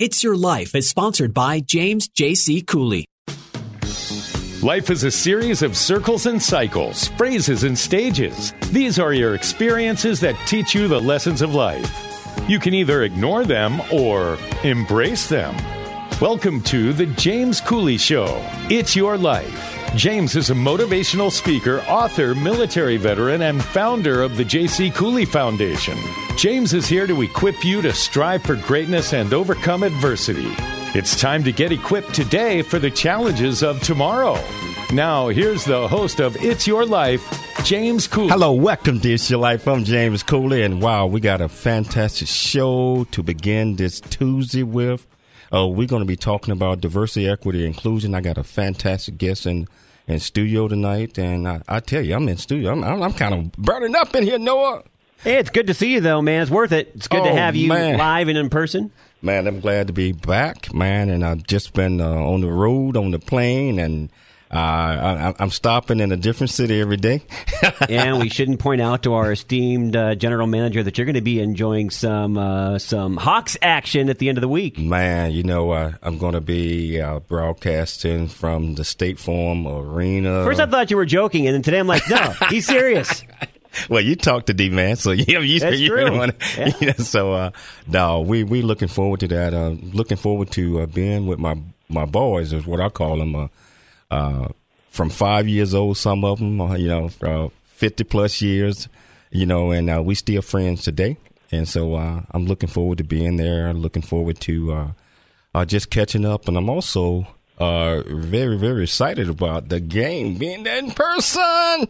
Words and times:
It's 0.00 0.24
Your 0.24 0.36
Life 0.36 0.74
is 0.74 0.90
sponsored 0.90 1.32
by 1.32 1.60
James 1.60 2.08
J.C. 2.08 2.62
Cooley. 2.62 3.04
Life 4.60 4.90
is 4.90 5.04
a 5.04 5.10
series 5.12 5.62
of 5.62 5.76
circles 5.76 6.26
and 6.26 6.42
cycles, 6.42 7.06
phrases 7.10 7.62
and 7.62 7.78
stages. 7.78 8.52
These 8.72 8.98
are 8.98 9.12
your 9.12 9.36
experiences 9.36 10.18
that 10.18 10.34
teach 10.48 10.74
you 10.74 10.88
the 10.88 11.00
lessons 11.00 11.42
of 11.42 11.54
life. 11.54 11.88
You 12.48 12.58
can 12.58 12.74
either 12.74 13.04
ignore 13.04 13.44
them 13.44 13.80
or 13.92 14.36
embrace 14.64 15.28
them. 15.28 15.54
Welcome 16.20 16.60
to 16.62 16.92
The 16.92 17.06
James 17.06 17.60
Cooley 17.60 17.96
Show. 17.96 18.44
It's 18.68 18.96
your 18.96 19.16
life. 19.16 19.73
James 19.96 20.34
is 20.34 20.50
a 20.50 20.54
motivational 20.54 21.30
speaker, 21.30 21.80
author, 21.82 22.34
military 22.34 22.96
veteran, 22.96 23.42
and 23.42 23.62
founder 23.62 24.22
of 24.22 24.36
the 24.36 24.44
J.C. 24.44 24.90
Cooley 24.90 25.24
Foundation. 25.24 25.96
James 26.36 26.74
is 26.74 26.88
here 26.88 27.06
to 27.06 27.22
equip 27.22 27.64
you 27.64 27.80
to 27.80 27.92
strive 27.92 28.42
for 28.42 28.56
greatness 28.56 29.12
and 29.12 29.32
overcome 29.32 29.84
adversity. 29.84 30.52
It's 30.96 31.18
time 31.20 31.44
to 31.44 31.52
get 31.52 31.70
equipped 31.70 32.12
today 32.12 32.62
for 32.62 32.80
the 32.80 32.90
challenges 32.90 33.62
of 33.62 33.80
tomorrow. 33.82 34.36
Now, 34.92 35.28
here's 35.28 35.64
the 35.64 35.86
host 35.86 36.18
of 36.18 36.36
It's 36.42 36.66
Your 36.66 36.84
Life, 36.84 37.22
James 37.62 38.08
Cooley. 38.08 38.30
Hello, 38.30 38.52
welcome 38.52 38.98
to 38.98 39.12
It's 39.12 39.30
Your 39.30 39.38
Life. 39.38 39.68
I'm 39.68 39.84
James 39.84 40.24
Cooley, 40.24 40.64
and 40.64 40.82
wow, 40.82 41.06
we 41.06 41.20
got 41.20 41.40
a 41.40 41.48
fantastic 41.48 42.26
show 42.26 43.04
to 43.12 43.22
begin 43.22 43.76
this 43.76 44.00
Tuesday 44.00 44.64
with. 44.64 45.06
Uh, 45.52 45.68
we're 45.68 45.86
going 45.86 46.02
to 46.02 46.06
be 46.06 46.16
talking 46.16 46.50
about 46.50 46.80
diversity, 46.80 47.28
equity, 47.28 47.64
inclusion. 47.64 48.12
I 48.12 48.22
got 48.22 48.38
a 48.38 48.42
fantastic 48.42 49.18
guest 49.18 49.46
in 49.46 49.68
in 50.06 50.20
studio 50.20 50.68
tonight, 50.68 51.18
and 51.18 51.48
I, 51.48 51.62
I 51.68 51.80
tell 51.80 52.02
you, 52.04 52.14
I'm 52.14 52.28
in 52.28 52.36
studio. 52.36 52.72
I'm, 52.72 52.84
I'm, 52.84 53.02
I'm 53.02 53.12
kind 53.14 53.34
of 53.34 53.52
burning 53.52 53.94
up 53.96 54.14
in 54.14 54.24
here, 54.24 54.38
Noah. 54.38 54.82
Hey, 55.22 55.36
it's 55.38 55.48
good 55.50 55.66
to 55.68 55.74
see 55.74 55.94
you, 55.94 56.00
though, 56.00 56.20
man. 56.20 56.42
It's 56.42 56.50
worth 56.50 56.72
it. 56.72 56.92
It's 56.94 57.08
good 57.08 57.20
Oh, 57.22 57.24
to 57.24 57.32
have 57.32 57.56
you 57.56 57.68
man. 57.68 57.96
live 57.98 58.28
and 58.28 58.36
in 58.36 58.50
person. 58.50 58.92
Man, 59.22 59.46
I'm 59.46 59.60
glad 59.60 59.86
to 59.86 59.94
be 59.94 60.12
back, 60.12 60.74
man. 60.74 61.08
And 61.08 61.24
I've 61.24 61.44
just 61.46 61.72
been 61.72 62.00
uh, 62.02 62.06
on 62.12 62.42
the 62.42 62.48
road, 62.50 62.94
on 62.96 63.10
the 63.10 63.18
plane, 63.18 63.78
and 63.78 64.10
uh, 64.54 64.58
I, 64.58 65.34
I'm 65.38 65.50
stopping 65.50 65.98
in 66.00 66.12
a 66.12 66.16
different 66.16 66.50
city 66.50 66.80
every 66.80 66.96
day. 66.96 67.22
and 67.88 68.20
we 68.20 68.28
shouldn't 68.28 68.60
point 68.60 68.80
out 68.80 69.02
to 69.02 69.14
our 69.14 69.32
esteemed 69.32 69.96
uh, 69.96 70.14
general 70.14 70.46
manager 70.46 70.82
that 70.82 70.96
you're 70.96 71.04
going 71.06 71.14
to 71.14 71.20
be 71.20 71.40
enjoying 71.40 71.90
some 71.90 72.38
uh, 72.38 72.78
some 72.78 73.16
Hawks 73.16 73.56
action 73.62 74.08
at 74.08 74.18
the 74.18 74.28
end 74.28 74.38
of 74.38 74.42
the 74.42 74.48
week. 74.48 74.78
Man, 74.78 75.32
you 75.32 75.42
know, 75.42 75.70
uh, 75.72 75.92
I'm 76.02 76.18
going 76.18 76.34
to 76.34 76.40
be 76.40 77.00
uh, 77.00 77.18
broadcasting 77.20 78.28
from 78.28 78.74
the 78.76 78.84
State 78.84 79.18
Farm 79.18 79.66
Arena. 79.66 80.44
First, 80.44 80.60
I 80.60 80.66
thought 80.66 80.90
you 80.90 80.96
were 80.96 81.06
joking, 81.06 81.46
and 81.46 81.54
then 81.54 81.62
today 81.62 81.78
I'm 81.80 81.86
like, 81.86 82.08
no, 82.08 82.34
he's 82.50 82.66
serious. 82.66 83.24
Well, 83.88 84.02
you 84.02 84.14
talked 84.14 84.46
to 84.46 84.54
D 84.54 84.70
man, 84.70 84.94
so 84.96 85.10
you, 85.12 85.40
you, 85.40 85.58
That's 85.60 85.78
you 85.80 85.88
true. 85.88 86.16
wanna- 86.16 86.34
Yeah. 86.56 86.70
you 86.80 86.86
know, 86.88 86.92
so 86.98 87.32
uh, 87.32 87.50
no, 87.88 88.20
we 88.20 88.44
we 88.44 88.62
looking 88.62 88.88
forward 88.88 89.20
to 89.20 89.28
that. 89.28 89.52
Uh, 89.52 89.70
looking 89.92 90.16
forward 90.16 90.50
to 90.52 90.80
uh, 90.82 90.86
being 90.86 91.26
with 91.26 91.40
my 91.40 91.56
my 91.88 92.04
boys 92.04 92.52
is 92.52 92.66
what 92.66 92.80
I 92.80 92.88
call 92.88 93.16
them. 93.18 93.34
Uh, 93.34 93.48
uh, 94.10 94.48
from 94.90 95.10
five 95.10 95.48
years 95.48 95.74
old, 95.74 95.96
some 95.96 96.24
of 96.24 96.38
them, 96.38 96.60
uh, 96.60 96.74
you 96.74 96.88
know, 96.88 97.10
uh, 97.22 97.48
fifty 97.64 98.04
plus 98.04 98.40
years, 98.40 98.88
you 99.30 99.46
know, 99.46 99.70
and 99.70 99.90
uh, 99.90 100.02
we 100.02 100.14
still 100.14 100.42
friends 100.42 100.82
today. 100.82 101.16
And 101.52 101.68
so 101.68 101.94
uh, 101.94 102.22
I'm 102.32 102.46
looking 102.46 102.68
forward 102.68 102.98
to 102.98 103.04
being 103.04 103.36
there. 103.36 103.72
Looking 103.72 104.02
forward 104.02 104.40
to 104.40 104.72
uh, 104.72 104.88
uh, 105.54 105.64
just 105.64 105.90
catching 105.90 106.24
up, 106.24 106.48
and 106.48 106.56
I'm 106.56 106.68
also 106.68 107.26
uh, 107.58 108.02
very 108.06 108.58
very 108.58 108.82
excited 108.84 109.28
about 109.28 109.68
the 109.68 109.78
game 109.80 110.34
being 110.36 110.64
there 110.64 110.78
in 110.78 110.90
person. 110.90 111.86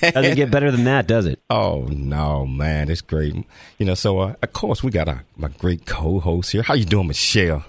Doesn't 0.00 0.34
get 0.34 0.50
better 0.52 0.70
than 0.70 0.84
that, 0.84 1.06
does 1.06 1.26
it? 1.26 1.40
Oh 1.50 1.86
no, 1.90 2.46
man, 2.46 2.90
it's 2.90 3.00
great. 3.00 3.34
You 3.78 3.86
know, 3.86 3.94
so 3.94 4.18
uh, 4.20 4.34
of 4.42 4.52
course 4.52 4.82
we 4.82 4.90
got 4.90 5.08
our, 5.08 5.24
my 5.36 5.48
great 5.48 5.86
co-host 5.86 6.52
here. 6.52 6.62
How 6.62 6.74
you 6.74 6.84
doing, 6.84 7.06
Michelle? 7.08 7.64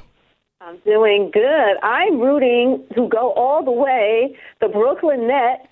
I'm 0.75 0.91
doing 0.91 1.31
good. 1.33 1.77
I'm 1.83 2.19
rooting 2.19 2.83
to 2.95 3.07
go 3.07 3.31
all 3.33 3.63
the 3.63 3.71
way. 3.71 4.37
The 4.61 4.67
Brooklyn 4.67 5.27
Nets, 5.27 5.67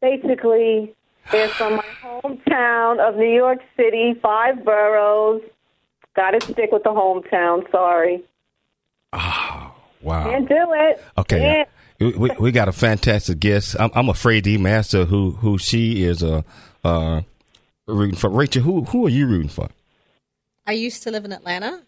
basically, 0.00 0.94
they're 1.32 1.48
from 1.48 1.76
my 1.76 1.84
hometown 2.02 2.98
of 3.06 3.16
New 3.16 3.32
York 3.34 3.58
City, 3.76 4.14
five 4.22 4.64
boroughs. 4.64 5.42
Got 6.14 6.30
to 6.32 6.40
stick 6.40 6.70
with 6.72 6.82
the 6.82 6.90
hometown. 6.90 7.70
Sorry, 7.70 8.22
Oh, 9.12 9.74
Wow. 10.02 10.30
can't 10.30 10.48
do 10.48 10.56
it. 10.74 11.02
Okay. 11.18 11.38
Can't. 11.40 11.68
We, 11.98 12.12
we, 12.12 12.30
we 12.38 12.52
got 12.52 12.68
a 12.68 12.72
fantastic 12.72 13.38
guest. 13.40 13.74
I'm, 13.78 13.90
I'm 13.94 14.08
afraid 14.10 14.44
D 14.44 14.58
Master, 14.58 15.04
who 15.06 15.32
who 15.32 15.56
she 15.58 16.04
is 16.04 16.22
uh, 16.22 16.42
uh, 16.84 17.22
rooting 17.86 18.16
for. 18.16 18.28
Rachel, 18.30 18.62
who 18.62 18.82
who 18.84 19.06
are 19.06 19.10
you 19.10 19.26
rooting 19.26 19.48
for? 19.48 19.68
I 20.66 20.72
used 20.72 21.02
to 21.04 21.10
live 21.10 21.24
in 21.24 21.32
Atlanta. 21.32 21.82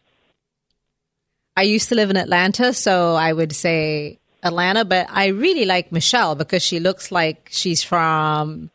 I 1.58 1.62
used 1.62 1.88
to 1.88 1.96
live 1.96 2.08
in 2.08 2.16
Atlanta, 2.16 2.72
so 2.72 3.16
I 3.16 3.32
would 3.32 3.52
say 3.52 4.20
Atlanta, 4.44 4.84
but 4.84 5.08
I 5.10 5.26
really 5.26 5.64
like 5.64 5.90
Michelle 5.90 6.36
because 6.36 6.62
she 6.62 6.78
looks 6.78 7.10
like 7.10 7.48
she's 7.50 7.82
from 7.82 8.70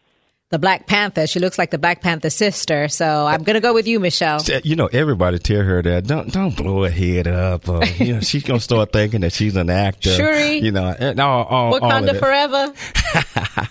the 0.53 0.59
Black 0.59 0.85
Panther. 0.85 1.25
She 1.25 1.39
looks 1.39 1.57
like 1.57 1.71
the 1.71 1.79
Black 1.79 2.01
Panther 2.01 2.29
sister. 2.29 2.87
So 2.87 3.25
I'm 3.25 3.41
going 3.41 3.55
to 3.55 3.59
go 3.59 3.73
with 3.73 3.87
you, 3.87 3.99
Michelle. 3.99 4.39
You 4.63 4.75
know, 4.75 4.85
everybody 4.85 5.39
tell 5.39 5.63
her 5.63 5.81
that 5.81 6.05
don't 6.05 6.31
don't 6.31 6.55
blow 6.55 6.83
her 6.83 6.91
head 6.91 7.27
up. 7.27 7.67
Uh, 7.67 7.83
you 7.97 8.13
know, 8.13 8.19
she's 8.21 8.43
gonna 8.43 8.59
start 8.59 8.93
thinking 8.93 9.21
that 9.21 9.33
she's 9.33 9.55
an 9.55 9.71
actor. 9.71 10.11
Shuri. 10.11 10.59
you 10.59 10.71
know, 10.71 10.95
and 10.97 11.19
all, 11.19 11.43
all, 11.45 11.65
all 11.73 11.75
of 11.75 11.81
Wakanda 11.81 12.13
that. 12.13 12.19
forever. 12.19 12.73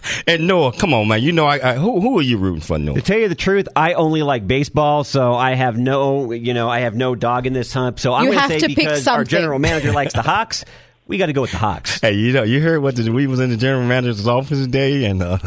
And 0.26 0.46
Noah, 0.46 0.72
come 0.72 0.94
on, 0.94 1.08
man. 1.08 1.22
You 1.22 1.32
know, 1.32 1.46
I, 1.46 1.72
I 1.72 1.74
who 1.74 2.00
who 2.00 2.18
are 2.18 2.22
you 2.22 2.36
rooting 2.38 2.60
for, 2.60 2.78
Noah? 2.78 2.94
To 2.96 3.02
tell 3.02 3.18
you 3.18 3.28
the 3.28 3.34
truth, 3.34 3.66
I 3.74 3.94
only 3.94 4.22
like 4.22 4.46
baseball, 4.46 5.04
so 5.04 5.34
I 5.34 5.54
have 5.54 5.76
no, 5.78 6.32
you 6.32 6.54
know, 6.54 6.68
I 6.68 6.80
have 6.80 6.94
no 6.94 7.14
dog 7.14 7.46
in 7.46 7.52
this 7.52 7.72
hunt. 7.72 7.98
So 7.98 8.12
I'm 8.12 8.24
You 8.24 8.30
going 8.30 8.38
have 8.38 8.50
say 8.50 8.58
to 8.60 8.66
pick 8.68 8.76
because 8.76 9.08
our 9.08 9.24
general 9.24 9.58
manager 9.58 9.92
likes 9.92 10.12
the 10.12 10.22
Hawks, 10.22 10.64
we 11.06 11.18
got 11.18 11.26
to 11.26 11.32
go 11.32 11.42
with 11.42 11.50
the 11.52 11.58
Hawks. 11.58 12.00
Hey, 12.02 12.12
you 12.14 12.32
know, 12.32 12.42
you 12.42 12.60
heard 12.60 12.82
what 12.82 12.96
the, 12.96 13.10
we 13.10 13.26
was 13.26 13.40
in 13.40 13.50
the 13.50 13.56
general 13.56 13.86
manager's 13.86 14.26
office 14.26 14.58
today, 14.60 15.04
and 15.04 15.22
uh, 15.22 15.38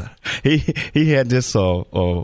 he 0.44 0.58
he 0.94 1.12
had 1.12 1.30
this 1.30 1.56
uh, 1.56 1.80
uh, 1.80 2.24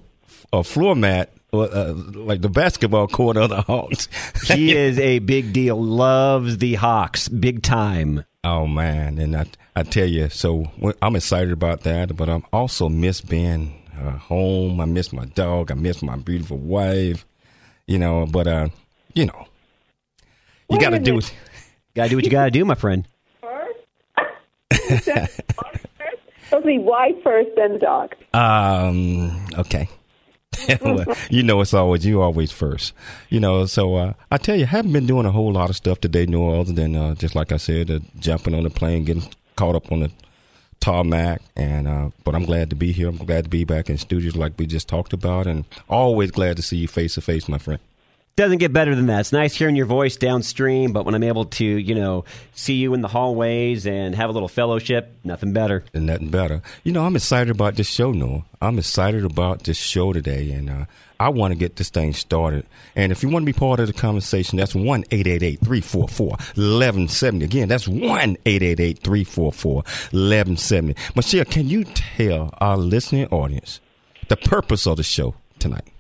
a 0.54 0.64
floor 0.64 0.96
mat, 0.96 1.32
uh, 1.54 1.94
like 1.94 2.42
the 2.42 2.50
basketball 2.50 3.08
court 3.08 3.38
of 3.38 3.50
the 3.50 3.62
Hawks. 3.62 4.08
He 4.48 4.76
is 4.76 5.00
a 5.00 5.20
big 5.20 5.54
deal. 5.54 5.82
Loves 5.82 6.58
the 6.58 6.76
Hawks, 6.76 7.28
big 7.30 7.62
time. 7.64 8.24
oh 8.44 8.68
man, 8.68 9.18
and 9.18 9.36
I 9.36 9.46
I 9.76 9.84
tell 9.84 10.08
you, 10.08 10.30
so 10.30 10.72
I'm 11.02 11.16
excited 11.16 11.52
about 11.52 11.82
that, 11.82 12.16
but 12.16 12.30
I'm 12.30 12.44
also 12.52 12.90
miss 12.90 13.22
being 13.22 13.82
uh, 13.98 14.12
home. 14.12 14.80
I 14.82 14.86
miss 14.86 15.14
my 15.14 15.26
dog. 15.26 15.72
I 15.72 15.76
miss 15.76 16.02
my 16.02 16.18
beautiful 16.18 16.58
wife. 16.58 17.26
You 17.88 18.00
know, 18.00 18.26
but 18.26 18.48
uh, 18.48 18.70
you 19.14 19.26
know, 19.26 19.48
you 20.70 20.80
got 20.80 20.92
to 20.92 21.00
do 21.00 21.18
it. 21.18 21.34
Got 21.96 22.04
to 22.04 22.10
do 22.10 22.16
what 22.16 22.24
you 22.26 22.32
got 22.32 22.46
to 22.46 22.52
do, 22.52 22.64
my 22.64 22.76
friend. 22.76 23.06
Supposed 24.72 26.64
to 26.64 26.68
be 26.68 26.78
wife 26.80 27.16
first, 27.24 27.50
then 27.56 27.80
dog. 27.80 28.16
Um. 28.34 29.46
Okay. 29.58 29.88
you 31.30 31.44
know 31.44 31.62
it's 31.62 31.74
always 31.74 32.06
you 32.06 32.22
always 32.22 32.52
first. 32.52 32.94
You 33.30 33.40
know, 33.40 33.66
so 33.66 33.96
uh, 33.96 34.14
I 34.32 34.38
tell 34.38 34.58
you, 34.58 34.64
I 34.64 34.68
haven't 34.68 34.92
been 34.92 35.08
doing 35.08 35.26
a 35.26 35.32
whole 35.32 35.52
lot 35.54 35.70
of 35.70 35.76
stuff 35.76 36.02
today, 36.02 36.26
no 36.26 36.60
other 36.60 36.74
than 36.74 36.96
uh, 36.96 37.16
just 37.16 37.36
like 37.36 37.52
I 37.52 37.58
said, 37.58 37.90
uh, 37.90 38.00
jumping 38.20 38.54
on 38.54 38.64
the 38.64 38.70
plane, 38.70 39.06
getting 39.06 39.24
caught 39.56 39.76
up 39.76 39.92
on 39.92 40.02
the 40.02 40.12
tarmac, 40.82 41.42
and 41.56 41.88
uh, 41.88 42.10
but 42.24 42.36
I'm 42.36 42.46
glad 42.46 42.70
to 42.72 42.76
be 42.76 42.92
here. 42.92 43.08
I'm 43.08 43.18
glad 43.18 43.46
to 43.46 43.50
be 43.50 43.64
back 43.64 43.90
in 43.90 43.98
studios 43.98 44.36
like 44.36 44.54
we 44.58 44.66
just 44.66 44.90
talked 44.90 45.14
about, 45.14 45.48
and 45.48 45.66
always 45.90 46.32
glad 46.32 46.58
to 46.58 46.64
see 46.64 46.78
you 46.78 46.88
face 46.88 47.16
to 47.16 47.22
face, 47.22 47.48
my 47.48 47.58
friend. 47.58 47.80
Doesn't 48.38 48.60
get 48.60 48.72
better 48.72 48.96
than 48.96 49.08
that. 49.08 49.20
It's 49.20 49.34
nice 49.34 49.54
hearing 49.54 49.76
your 49.76 49.86
voice 49.86 50.16
downstream, 50.16 50.94
but 50.94 51.06
when 51.06 51.14
I'm 51.16 51.24
able 51.24 51.46
to, 51.46 51.66
you 51.66 51.94
know, 51.94 52.24
see 52.54 52.76
you 52.76 52.94
in 52.94 53.02
the 53.02 53.10
hallways 53.10 53.86
and 53.86 54.16
have 54.16 54.30
a 54.30 54.34
little 54.34 54.48
fellowship, 54.48 55.14
nothing 55.24 55.52
better. 55.52 55.84
and 55.94 56.06
nothing 56.06 56.30
better. 56.30 56.62
You 56.84 56.94
know, 56.94 57.06
I'm 57.06 57.16
excited 57.18 57.52
about 57.52 57.76
this 57.76 57.90
show, 57.90 58.12
Noah. 58.12 58.46
I'm 58.62 58.80
excited 58.80 59.26
about 59.26 59.64
this 59.66 59.78
show 59.78 60.14
today, 60.14 60.52
and 60.54 60.70
uh, 60.70 60.86
I 61.20 61.28
want 61.30 61.52
to 61.52 61.58
get 61.58 61.76
this 61.76 61.90
thing 61.90 62.14
started. 62.14 62.66
And 62.96 63.12
if 63.12 63.22
you 63.22 63.28
want 63.30 63.44
to 63.44 63.54
be 63.54 63.58
part 63.58 63.82
of 63.82 63.88
the 63.88 63.94
conversation, 63.94 64.58
that's 64.58 64.74
1 64.74 65.04
344 65.04 66.28
1170. 66.28 67.46
Again, 67.46 67.68
that's 67.68 67.88
1 67.88 68.38
344 68.46 69.74
1170. 69.74 70.96
Michelle, 71.16 71.46
can 71.46 71.68
you 71.68 71.84
tell 71.84 72.50
our 72.60 72.78
listening 72.78 73.28
audience 73.28 73.82
the 74.30 74.38
purpose 74.38 74.88
of 74.88 74.98
the 74.98 75.04
show 75.04 75.36
tonight? 75.60 75.91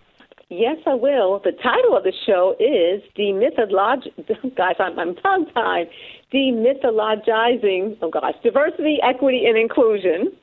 Yes, 0.52 0.80
I 0.86 0.96
will. 0.96 1.40
The 1.40 1.54
title 1.64 1.96
of 1.96 2.04
the 2.04 2.12
show 2.26 2.58
is 2.60 3.02
Demytholog. 3.18 4.04
Guys, 4.58 4.76
I'm, 4.80 5.00
I'm 5.00 5.16
tongue 5.16 5.46
tied. 5.54 5.88
Demythologizing. 6.34 7.98
Oh 8.02 8.10
gosh, 8.10 8.34
diversity, 8.44 8.98
equity, 9.02 9.46
and 9.46 9.58
inclusion. 9.58 10.34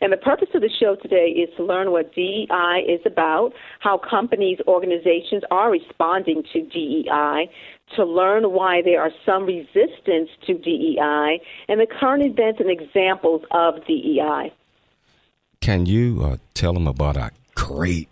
And 0.00 0.12
the 0.12 0.18
purpose 0.18 0.50
of 0.54 0.60
the 0.60 0.70
show 0.78 0.94
today 0.94 1.30
is 1.30 1.48
to 1.56 1.64
learn 1.64 1.90
what 1.90 2.14
DEI 2.14 2.86
is 2.88 3.00
about, 3.04 3.54
how 3.80 3.98
companies, 3.98 4.58
organizations 4.68 5.42
are 5.50 5.68
responding 5.68 6.44
to 6.52 6.62
DEI, 6.62 7.50
to 7.96 8.04
learn 8.04 8.52
why 8.52 8.82
there 8.84 9.02
are 9.02 9.10
some 9.26 9.46
resistance 9.46 10.30
to 10.46 10.54
DEI, 10.54 11.40
and 11.68 11.80
the 11.80 11.88
current 11.88 12.22
events 12.22 12.60
and 12.60 12.70
examples 12.70 13.42
of 13.50 13.84
DEI. 13.84 14.52
Can 15.60 15.86
you 15.86 16.22
uh, 16.22 16.36
tell 16.54 16.72
them 16.72 16.86
about 16.86 17.16
our 17.16 17.32
great, 17.56 18.08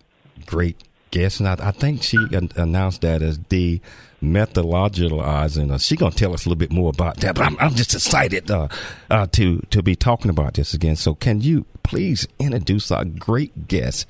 great 0.46 0.82
guest? 1.14 1.40
And 1.40 1.48
I, 1.48 1.70
think 1.70 2.02
she 2.02 2.18
an- 2.32 2.50
announced 2.56 3.00
that 3.02 3.22
as 3.22 3.38
the 3.48 3.80
methodologizing. 4.22 5.72
Uh, 5.72 5.78
to 6.10 6.16
tell 6.16 6.34
us 6.34 6.44
a 6.44 6.48
little 6.48 6.58
bit 6.58 6.72
more 6.72 6.90
about 6.90 7.18
that. 7.18 7.36
But 7.36 7.46
I'm, 7.46 7.56
I'm 7.58 7.74
just 7.74 7.94
excited 7.94 8.50
uh, 8.50 8.68
uh, 9.10 9.26
to 9.32 9.60
to 9.70 9.82
be 9.82 9.94
talking 9.94 10.30
about 10.30 10.54
this 10.54 10.74
again. 10.74 10.96
So, 10.96 11.14
can 11.14 11.40
you 11.40 11.66
please 11.82 12.26
introduce 12.38 12.90
our 12.90 13.04
great 13.04 13.68
guest 13.68 14.06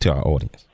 to 0.00 0.12
our 0.12 0.26
audience? 0.26 0.66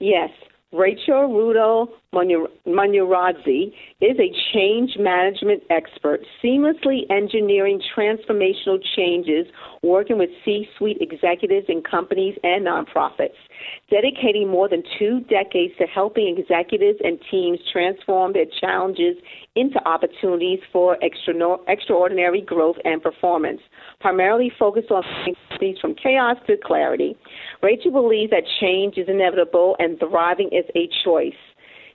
Yes. 0.00 0.30
Rachel 0.72 1.28
Rudo 1.28 1.88
Munyaradzi 2.14 3.72
is 4.00 4.16
a 4.18 4.32
change 4.52 4.92
management 4.98 5.62
expert, 5.70 6.20
seamlessly 6.42 7.00
engineering 7.10 7.80
transformational 7.96 8.78
changes, 8.96 9.46
working 9.82 10.18
with 10.18 10.30
C 10.44 10.68
suite 10.78 10.98
executives 11.00 11.66
in 11.68 11.82
companies 11.82 12.36
and 12.42 12.64
nonprofits, 12.64 13.34
dedicating 13.90 14.48
more 14.48 14.68
than 14.68 14.82
two 14.98 15.20
decades 15.28 15.74
to 15.78 15.86
helping 15.86 16.36
executives 16.38 16.98
and 17.02 17.18
teams 17.30 17.58
transform 17.72 18.32
their 18.32 18.46
challenges 18.60 19.16
into 19.56 19.78
opportunities 19.86 20.60
for 20.72 20.96
extraordinary 21.02 22.40
growth 22.40 22.76
and 22.84 23.02
performance, 23.02 23.60
primarily 24.00 24.52
focused 24.58 24.90
on 24.90 25.02
companies 25.50 25.78
from 25.80 25.94
chaos 25.94 26.36
to 26.46 26.56
clarity. 26.64 27.16
Rachel 27.62 27.90
believes 27.90 28.30
that 28.30 28.44
change 28.60 28.98
is 28.98 29.08
inevitable 29.08 29.76
and 29.78 29.98
thriving 29.98 30.48
is 30.52 30.64
a 30.76 30.88
choice. 31.04 31.32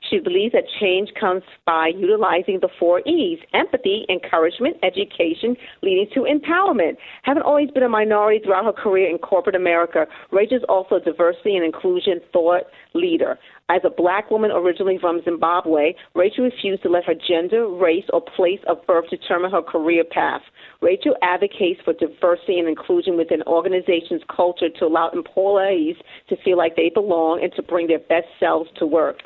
She 0.09 0.19
believes 0.19 0.53
that 0.53 0.63
change 0.79 1.09
comes 1.19 1.43
by 1.65 1.91
utilizing 1.95 2.59
the 2.59 2.69
four 2.79 3.01
E's 3.01 3.39
empathy, 3.53 4.05
encouragement, 4.09 4.77
education, 4.83 5.55
leading 5.83 6.07
to 6.13 6.21
empowerment. 6.21 6.97
Having 7.23 7.43
always 7.43 7.69
been 7.71 7.83
a 7.83 7.89
minority 7.89 8.43
throughout 8.43 8.65
her 8.65 8.73
career 8.73 9.09
in 9.09 9.17
corporate 9.19 9.55
America, 9.55 10.07
Rachel 10.31 10.57
is 10.57 10.63
also 10.67 10.95
a 10.95 10.99
diversity 10.99 11.55
and 11.55 11.65
inclusion 11.65 12.19
thought 12.33 12.63
leader. 12.93 13.37
As 13.69 13.81
a 13.83 13.89
black 13.89 14.31
woman 14.31 14.49
originally 14.51 14.97
from 14.99 15.21
Zimbabwe, 15.23 15.93
Rachel 16.15 16.45
refused 16.45 16.81
to 16.83 16.89
let 16.89 17.03
her 17.05 17.13
gender, 17.13 17.67
race, 17.67 18.05
or 18.11 18.21
place 18.35 18.59
of 18.67 18.83
birth 18.87 19.09
determine 19.11 19.51
her 19.51 19.61
career 19.61 20.03
path. 20.03 20.41
Rachel 20.81 21.15
advocates 21.21 21.81
for 21.83 21.93
diversity 21.93 22.59
and 22.59 22.67
inclusion 22.67 23.17
within 23.17 23.43
organizations' 23.43 24.21
culture 24.33 24.69
to 24.79 24.85
allow 24.85 25.09
employees 25.09 25.95
to 26.29 26.37
feel 26.43 26.57
like 26.57 26.75
they 26.75 26.89
belong 26.93 27.41
and 27.43 27.51
to 27.53 27.63
bring 27.63 27.87
their 27.87 27.99
best 27.99 28.27
selves 28.39 28.69
to 28.77 28.85
work. 28.85 29.17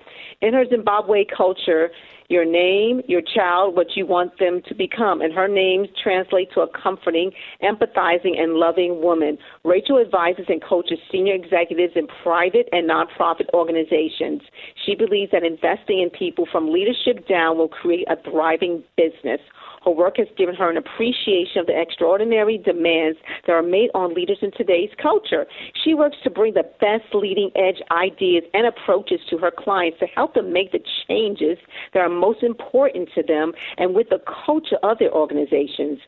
In 0.42 0.54
her 0.54 0.66
Zimbabwe 0.70 1.26
culture, 1.26 1.90
your 2.30 2.46
name, 2.46 3.02
your 3.08 3.22
child, 3.22 3.76
what 3.76 3.96
you 3.96 4.06
want 4.06 4.32
them 4.40 4.62
to 4.68 4.74
become. 4.74 5.22
And 5.22 5.34
her 5.34 5.48
names 5.48 5.88
translate 6.02 6.52
to 6.54 6.62
a 6.62 6.68
comforting, 6.68 7.32
empathizing, 7.62 8.40
and 8.40 8.54
loving 8.54 9.02
woman. 9.02 9.38
Rachel 9.64 10.00
advises 10.00 10.46
and 10.48 10.64
coaches 10.64 10.98
senior 11.12 11.36
executives 11.36 11.94
in 11.96 12.08
private 12.24 12.68
and 12.72 12.90
nonprofit 12.90 13.50
organizations. 13.54 14.42
She 14.86 14.96
believes 14.96 15.32
that 15.32 15.44
investing 15.44 16.02
in 16.02 16.10
people 16.10 16.48
from 16.52 16.72
leadership 16.72 17.28
down 17.28 17.58
will 17.58 17.68
create 17.68 18.08
a 18.10 18.16
thriving 18.30 18.84
business. 18.98 19.42
Her 19.86 19.92
work 19.92 20.18
has 20.18 20.28
given 20.38 20.56
her 20.56 20.70
an 20.70 20.78
appreciation 20.78 21.60
of 21.60 21.68
the 21.68 21.80
extraordinary 21.80 22.58
demands 22.58 23.20
that 23.46 23.54
are 23.54 23.62
made 23.62 23.90
on 23.94 24.14
leaders 24.14 24.40
in 24.42 24.52
today's 24.52 24.92
culture. 25.02 25.46
She 25.84 25.94
works 25.94 26.18
to 26.24 26.30
bring 26.30 26.54
the 26.54 26.70
best 26.80 27.14
leading 27.14 27.52
edge 27.56 27.82
ideas 27.92 28.44
and 28.54 28.66
approaches 28.66 29.20
to 29.30 29.38
her 29.40 29.52
clients 29.52 30.00
to 30.00 30.06
help 30.08 30.36
them 30.36 30.54
make 30.54 30.72
the 30.72 30.84
changes 31.08 31.58
that 31.94 32.00
are 32.00 32.10
most 32.10 32.44
important 32.44 33.10
to 33.16 33.24
them 33.24 33.54
and 33.78 33.94
with 33.94 34.10
the 34.10 34.22
culture 34.46 34.78
of 34.84 35.00
their 35.00 35.12
organizations. 35.12 36.00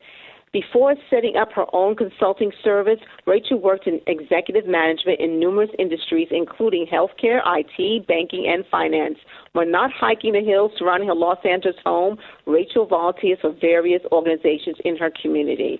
Before 0.55 0.95
setting 1.09 1.35
up 1.35 1.51
her 1.51 1.65
own 1.73 1.97
consulting 1.97 2.53
service, 2.63 3.01
Rachel 3.27 3.59
worked 3.59 3.87
in 3.87 3.99
executive 4.07 4.65
management 4.65 5.19
in 5.19 5.37
numerous 5.37 5.69
industries, 5.77 6.29
including 6.31 6.87
healthcare, 6.87 7.41
IT, 7.45 8.07
banking, 8.07 8.47
and 8.47 8.65
finance. 8.71 9.17
When 9.51 9.69
not 9.69 9.91
hiking 9.91 10.31
the 10.31 10.39
hills 10.39 10.71
surrounding 10.79 11.09
her 11.09 11.13
Los 11.13 11.39
Angeles 11.43 11.75
home, 11.85 12.17
Rachel 12.45 12.85
volunteers 12.85 13.39
for 13.41 13.51
various 13.51 14.01
organizations 14.13 14.77
in 14.85 14.95
her 14.95 15.11
community. 15.21 15.77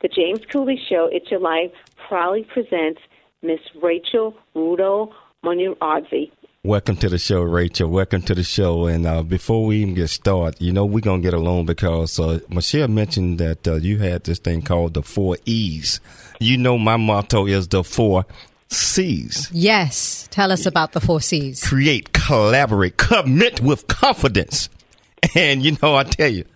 The 0.00 0.08
James 0.08 0.40
Cooley 0.50 0.80
Show, 0.88 1.10
It's 1.12 1.30
Your 1.30 1.40
Life, 1.40 1.72
proudly 2.08 2.44
presents 2.50 3.02
Miss 3.42 3.60
Rachel 3.82 4.34
Rudo 4.54 5.12
Munyaradzi. 5.44 6.30
Welcome 6.66 6.96
to 6.96 7.08
the 7.08 7.18
show, 7.18 7.42
Rachel. 7.42 7.88
Welcome 7.88 8.22
to 8.22 8.34
the 8.34 8.42
show. 8.42 8.86
And 8.86 9.06
uh, 9.06 9.22
before 9.22 9.66
we 9.66 9.82
even 9.82 9.94
get 9.94 10.08
started, 10.08 10.60
you 10.60 10.72
know, 10.72 10.84
we're 10.84 10.98
going 10.98 11.22
to 11.22 11.24
get 11.24 11.32
along 11.32 11.66
because 11.66 12.18
uh, 12.18 12.40
Michelle 12.48 12.88
mentioned 12.88 13.38
that 13.38 13.68
uh, 13.68 13.74
you 13.74 13.98
had 13.98 14.24
this 14.24 14.40
thing 14.40 14.62
called 14.62 14.94
the 14.94 15.02
four 15.04 15.36
E's. 15.44 16.00
You 16.40 16.58
know, 16.58 16.76
my 16.76 16.96
motto 16.96 17.46
is 17.46 17.68
the 17.68 17.84
four 17.84 18.26
C's. 18.66 19.48
Yes. 19.52 20.26
Tell 20.32 20.50
us 20.50 20.66
about 20.66 20.90
the 20.90 21.00
four 21.00 21.20
C's. 21.20 21.64
Create, 21.64 22.12
collaborate, 22.12 22.96
commit 22.96 23.60
with 23.60 23.86
confidence. 23.86 24.68
And, 25.36 25.62
you 25.62 25.76
know, 25.80 25.94
I 25.94 26.02
tell 26.02 26.30
you, 26.30 26.46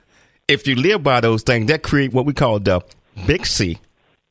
if 0.48 0.66
you 0.66 0.74
live 0.74 1.04
by 1.04 1.20
those 1.20 1.44
things, 1.44 1.68
that 1.68 1.84
create 1.84 2.12
what 2.12 2.26
we 2.26 2.32
call 2.32 2.58
the 2.58 2.80
big 3.26 3.46
C 3.46 3.78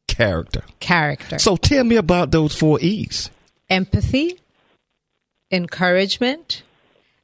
character. 0.07 0.63
Character. 0.81 1.39
So 1.39 1.55
tell 1.55 1.85
me 1.85 1.95
about 1.95 2.31
those 2.31 2.53
four 2.53 2.79
E's. 2.81 3.29
Empathy 3.69 4.39
encouragement 5.51 6.63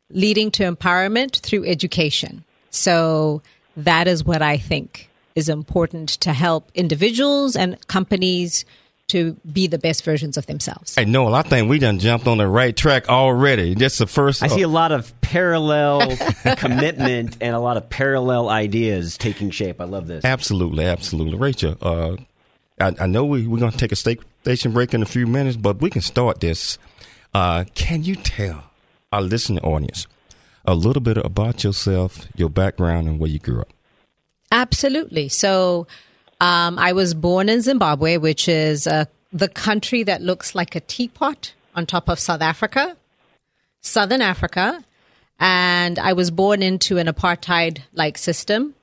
leading 0.10 0.52
to 0.52 0.64
empowerment 0.64 1.40
through 1.40 1.66
education. 1.66 2.44
So 2.70 3.42
that 3.78 4.08
is 4.08 4.24
what 4.24 4.42
I 4.42 4.58
think 4.58 5.10
is 5.36 5.50
important 5.50 6.10
to 6.10 6.34
help 6.34 6.72
individuals 6.74 7.56
and 7.56 7.86
companies 7.88 8.66
to 9.08 9.34
be 9.52 9.68
the 9.68 9.78
best 9.78 10.04
versions 10.04 10.36
of 10.36 10.48
themselves. 10.48 10.96
Hey, 10.96 11.06
Noel, 11.06 11.36
I 11.36 11.44
think 11.44 11.70
we 11.70 11.78
done 11.78 12.00
jumped 12.00 12.28
on 12.28 12.40
the 12.40 12.48
right 12.48 12.76
track 12.76 13.08
already. 13.08 13.76
That's 13.76 14.00
the 14.00 14.08
first. 14.08 14.42
I 14.42 14.48
see 14.48 14.64
a 14.64 14.68
lot 14.68 14.92
of 14.92 15.20
parallel 15.22 16.18
commitment 16.58 17.38
and 17.40 17.56
a 17.56 17.60
lot 17.60 17.78
of 17.78 17.88
parallel 17.90 18.50
ideas 18.50 19.18
taking 19.18 19.52
shape. 19.52 19.80
I 19.80 19.84
love 19.84 20.08
this. 20.08 20.26
Absolutely, 20.26 20.86
absolutely. 20.86 21.38
Rachel, 21.38 21.78
uh, 21.82 22.16
I, 22.80 22.96
I, 23.02 23.06
know 23.06 23.26
we, 23.26 23.46
we're 23.46 23.60
going 23.60 23.72
to 23.72 23.78
take 23.78 23.92
a 23.92 23.96
station 23.96 24.72
break 24.72 24.94
in 24.96 25.04
a 25.04 25.06
few 25.06 25.28
minutes, 25.28 25.56
but 25.56 25.82
we 25.82 25.92
can 25.92 26.02
start 26.02 26.40
this 26.40 26.80
uh, 27.36 27.66
can 27.76 28.02
you 28.02 28.16
tell 28.16 28.64
our 29.12 29.22
listening 29.22 29.62
audience 29.62 30.08
a 30.64 30.74
little 30.74 31.02
bit 31.02 31.18
about 31.18 31.66
yourself, 31.66 32.28
your 32.38 32.50
background, 32.50 33.10
and 33.10 33.20
where 33.20 33.30
you 33.30 33.40
grew 33.40 33.60
up? 33.60 33.68
Absolutely. 34.54 35.28
So, 35.28 35.86
um, 36.40 36.80
I 36.80 36.94
was 36.94 37.14
born 37.14 37.50
in 37.50 37.62
Zimbabwe, 37.62 38.16
which 38.16 38.48
is 38.48 38.88
uh, 38.88 39.04
the 39.34 39.50
country 39.50 40.04
that 40.04 40.22
looks 40.22 40.56
like 40.56 40.78
a 40.78 40.80
teapot 40.80 41.54
on 41.76 41.86
top 41.86 42.08
of 42.08 42.20
South 42.20 42.42
Africa, 42.42 42.96
Southern 43.82 44.22
Africa. 44.22 44.82
And 45.38 46.00
I 46.00 46.14
was 46.14 46.32
born 46.32 46.64
into 46.64 46.98
an 47.00 47.08
apartheid 47.08 47.80
like 47.94 48.18
system, 48.18 48.76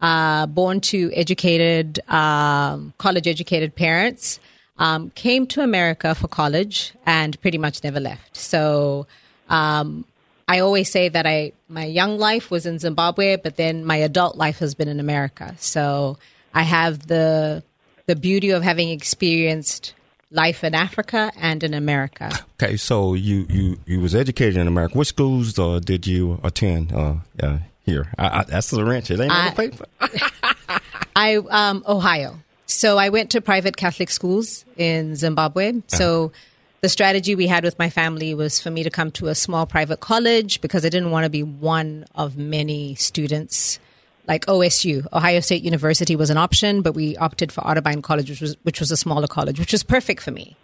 uh, 0.00 0.46
born 0.46 0.80
to 0.80 1.12
educated, 1.14 2.00
um, 2.10 2.92
college 2.98 3.28
educated 3.28 3.76
parents 3.76 4.40
um, 4.80 5.10
came 5.10 5.46
to 5.46 5.62
America 5.62 6.14
for 6.14 6.26
college 6.26 6.94
and 7.04 7.40
pretty 7.42 7.58
much 7.58 7.84
never 7.84 8.00
left. 8.00 8.36
So 8.36 9.06
um, 9.48 10.06
I 10.48 10.60
always 10.60 10.90
say 10.90 11.08
that 11.10 11.26
I 11.26 11.52
my 11.68 11.84
young 11.84 12.18
life 12.18 12.50
was 12.50 12.66
in 12.66 12.78
Zimbabwe, 12.80 13.36
but 13.36 13.56
then 13.56 13.84
my 13.84 13.96
adult 13.96 14.36
life 14.36 14.58
has 14.58 14.74
been 14.74 14.88
in 14.88 14.98
America. 14.98 15.54
So 15.58 16.18
I 16.54 16.62
have 16.62 17.06
the 17.06 17.62
the 18.06 18.16
beauty 18.16 18.50
of 18.50 18.62
having 18.62 18.88
experienced 18.88 19.94
life 20.32 20.64
in 20.64 20.74
Africa 20.74 21.30
and 21.36 21.62
in 21.62 21.74
America. 21.74 22.30
Okay, 22.60 22.76
so 22.78 23.12
you 23.12 23.46
you 23.50 23.78
you 23.84 24.00
was 24.00 24.14
educated 24.14 24.56
in 24.56 24.66
America. 24.66 24.96
Which 24.96 25.08
schools 25.08 25.58
uh, 25.58 25.78
did 25.78 26.06
you 26.06 26.40
attend 26.42 26.92
uh, 26.92 27.16
uh, 27.42 27.58
here? 27.84 28.10
I, 28.18 28.40
I, 28.40 28.44
that's 28.44 28.70
the 28.70 28.84
wrench. 28.84 29.10
It 29.10 29.20
ain't 29.20 29.30
on 29.30 29.50
the 29.50 29.56
paper. 29.56 29.84
I 31.14 31.36
um, 31.36 31.84
Ohio. 31.86 32.38
So 32.70 32.98
I 32.98 33.08
went 33.08 33.30
to 33.30 33.40
private 33.40 33.76
Catholic 33.76 34.10
schools 34.10 34.64
in 34.76 35.16
Zimbabwe. 35.16 35.70
Uh-huh. 35.70 35.80
So 35.88 36.32
the 36.82 36.88
strategy 36.88 37.34
we 37.34 37.48
had 37.48 37.64
with 37.64 37.78
my 37.80 37.90
family 37.90 38.32
was 38.32 38.60
for 38.60 38.70
me 38.70 38.84
to 38.84 38.90
come 38.90 39.10
to 39.12 39.26
a 39.26 39.34
small 39.34 39.66
private 39.66 39.98
college 39.98 40.60
because 40.60 40.84
I 40.84 40.88
didn't 40.88 41.10
want 41.10 41.24
to 41.24 41.30
be 41.30 41.42
one 41.42 42.06
of 42.14 42.36
many 42.36 42.94
students. 42.94 43.80
Like 44.28 44.46
OSU, 44.46 45.04
Ohio 45.12 45.40
State 45.40 45.64
University 45.64 46.14
was 46.14 46.30
an 46.30 46.36
option, 46.36 46.82
but 46.82 46.94
we 46.94 47.16
opted 47.16 47.50
for 47.50 47.62
Otterbein 47.62 48.04
College, 48.04 48.30
which 48.30 48.40
was 48.40 48.56
which 48.62 48.78
was 48.78 48.92
a 48.92 48.96
smaller 48.96 49.26
college, 49.26 49.58
which 49.58 49.72
was 49.72 49.82
perfect 49.82 50.22
for 50.22 50.30
me. 50.30 50.56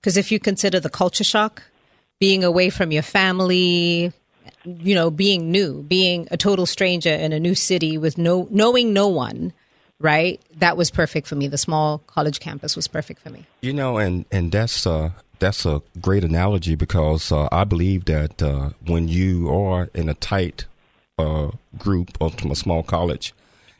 Because 0.00 0.18
if 0.18 0.30
you 0.30 0.38
consider 0.38 0.80
the 0.80 0.90
culture 0.90 1.24
shock, 1.24 1.62
being 2.20 2.44
away 2.44 2.68
from 2.68 2.92
your 2.92 3.02
family, 3.02 4.12
you 4.64 4.94
know, 4.94 5.10
being 5.10 5.50
new, 5.50 5.82
being 5.84 6.28
a 6.30 6.36
total 6.36 6.66
stranger 6.66 7.14
in 7.14 7.32
a 7.32 7.40
new 7.40 7.54
city 7.54 7.96
with 7.96 8.18
no 8.18 8.46
knowing 8.50 8.92
no 8.92 9.08
one, 9.08 9.54
right? 10.00 10.40
That 10.56 10.76
was 10.76 10.90
perfect 10.90 11.26
for 11.26 11.34
me. 11.34 11.48
The 11.48 11.58
small 11.58 11.98
college 11.98 12.40
campus 12.40 12.76
was 12.76 12.88
perfect 12.88 13.20
for 13.20 13.30
me. 13.30 13.46
You 13.60 13.72
know, 13.72 13.98
and 13.98 14.24
and 14.30 14.52
that's 14.52 14.86
uh, 14.86 15.10
that's 15.38 15.66
a 15.66 15.82
great 16.00 16.24
analogy 16.24 16.74
because 16.74 17.32
uh, 17.32 17.48
I 17.50 17.64
believe 17.64 18.04
that 18.06 18.42
uh, 18.42 18.70
when 18.86 19.08
you 19.08 19.50
are 19.50 19.88
in 19.94 20.08
a 20.08 20.14
tight 20.14 20.66
uh, 21.18 21.50
group 21.78 22.16
of 22.20 22.34
from 22.34 22.50
a 22.50 22.56
small 22.56 22.82
college, 22.82 23.34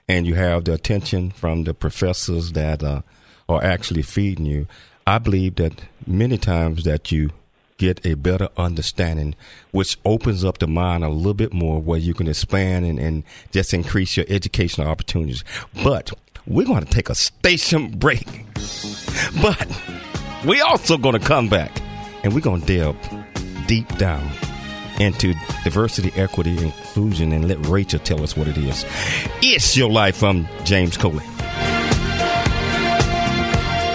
and 0.08 0.26
you 0.26 0.34
have 0.34 0.64
the 0.64 0.74
attention 0.74 1.30
from 1.30 1.64
the 1.64 1.74
professors 1.74 2.52
that 2.52 2.82
uh, 2.82 3.02
are 3.48 3.62
actually 3.62 4.02
feeding 4.02 4.46
you, 4.46 4.66
I 5.06 5.18
believe 5.18 5.56
that 5.56 5.82
many 6.06 6.38
times 6.38 6.84
that 6.84 7.12
you 7.12 7.30
get 7.78 8.04
a 8.06 8.14
better 8.14 8.48
understanding, 8.56 9.34
which 9.70 9.98
opens 10.04 10.44
up 10.44 10.58
the 10.58 10.66
mind 10.66 11.04
a 11.04 11.08
little 11.08 11.34
bit 11.34 11.52
more 11.52 11.80
where 11.80 11.98
you 11.98 12.14
can 12.14 12.28
expand 12.28 12.84
and, 12.84 12.98
and 12.98 13.24
just 13.50 13.74
increase 13.74 14.16
your 14.16 14.26
educational 14.28 14.88
opportunities. 14.88 15.44
But 15.82 16.12
we're 16.46 16.66
going 16.66 16.84
to 16.84 16.90
take 16.90 17.10
a 17.10 17.14
station 17.14 17.90
break. 17.90 18.26
But 19.42 19.66
we're 20.44 20.64
also 20.64 20.96
going 20.96 21.18
to 21.18 21.26
come 21.26 21.48
back 21.48 21.72
and 22.22 22.34
we're 22.34 22.40
going 22.40 22.62
to 22.62 22.66
delve 22.66 23.66
deep 23.66 23.88
down 23.96 24.30
into 25.00 25.34
diversity, 25.64 26.12
equity, 26.14 26.56
inclusion, 26.56 27.32
and 27.32 27.48
let 27.48 27.66
Rachel 27.66 27.98
tell 27.98 28.22
us 28.22 28.36
what 28.36 28.46
it 28.46 28.56
is. 28.56 28.84
It's 29.42 29.76
your 29.76 29.90
life. 29.90 30.22
I'm 30.22 30.46
James 30.64 30.96
Cooley. 30.96 31.24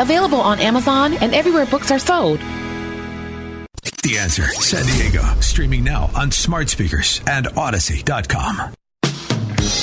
available 0.00 0.40
on 0.40 0.58
Amazon 0.60 1.14
and 1.14 1.34
everywhere 1.34 1.66
books 1.66 1.90
are 1.90 1.98
sold. 1.98 2.40
The 4.02 4.18
answer 4.18 4.46
San 4.46 4.86
Diego, 4.86 5.22
streaming 5.40 5.82
now 5.82 6.10
on 6.14 6.30
smart 6.30 6.68
speakers 6.68 7.20
and 7.26 7.48
Odyssey.com. 7.56 8.74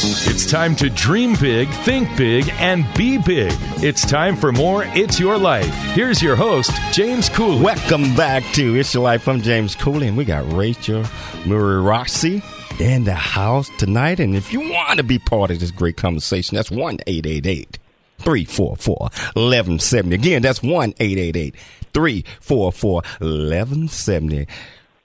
It's 0.05 0.49
time 0.49 0.75
to 0.77 0.89
dream 0.89 1.35
big, 1.39 1.69
think 1.69 2.15
big, 2.15 2.49
and 2.53 2.85
be 2.95 3.17
big. 3.17 3.53
It's 3.83 4.05
time 4.05 4.37
for 4.37 4.51
more 4.51 4.83
It's 4.87 5.19
Your 5.19 5.37
Life. 5.37 5.73
Here's 5.93 6.21
your 6.21 6.35
host, 6.35 6.71
James 6.91 7.27
Cooley. 7.27 7.61
Welcome 7.61 8.15
back 8.15 8.43
to 8.53 8.75
It's 8.75 8.93
Your 8.93 9.03
Life. 9.03 9.27
I'm 9.27 9.41
James 9.41 9.75
Cooley, 9.75 10.07
and 10.07 10.15
we 10.15 10.25
got 10.25 10.51
Rachel 10.53 11.03
Murray 11.45 11.81
Rossi 11.81 12.41
in 12.79 13.03
the 13.03 13.13
house 13.13 13.69
tonight. 13.77 14.19
And 14.19 14.35
if 14.35 14.53
you 14.53 14.61
want 14.71 14.97
to 14.97 15.03
be 15.03 15.19
part 15.19 15.51
of 15.51 15.59
this 15.59 15.71
great 15.71 15.97
conversation, 15.97 16.55
that's 16.55 16.71
1 16.71 16.99
888 17.05 17.77
344 18.23 18.95
1170. 18.97 20.15
Again, 20.15 20.41
that's 20.41 20.61
1 20.63 20.93
888 20.99 21.55
344 21.93 22.93
1170. 22.93 24.47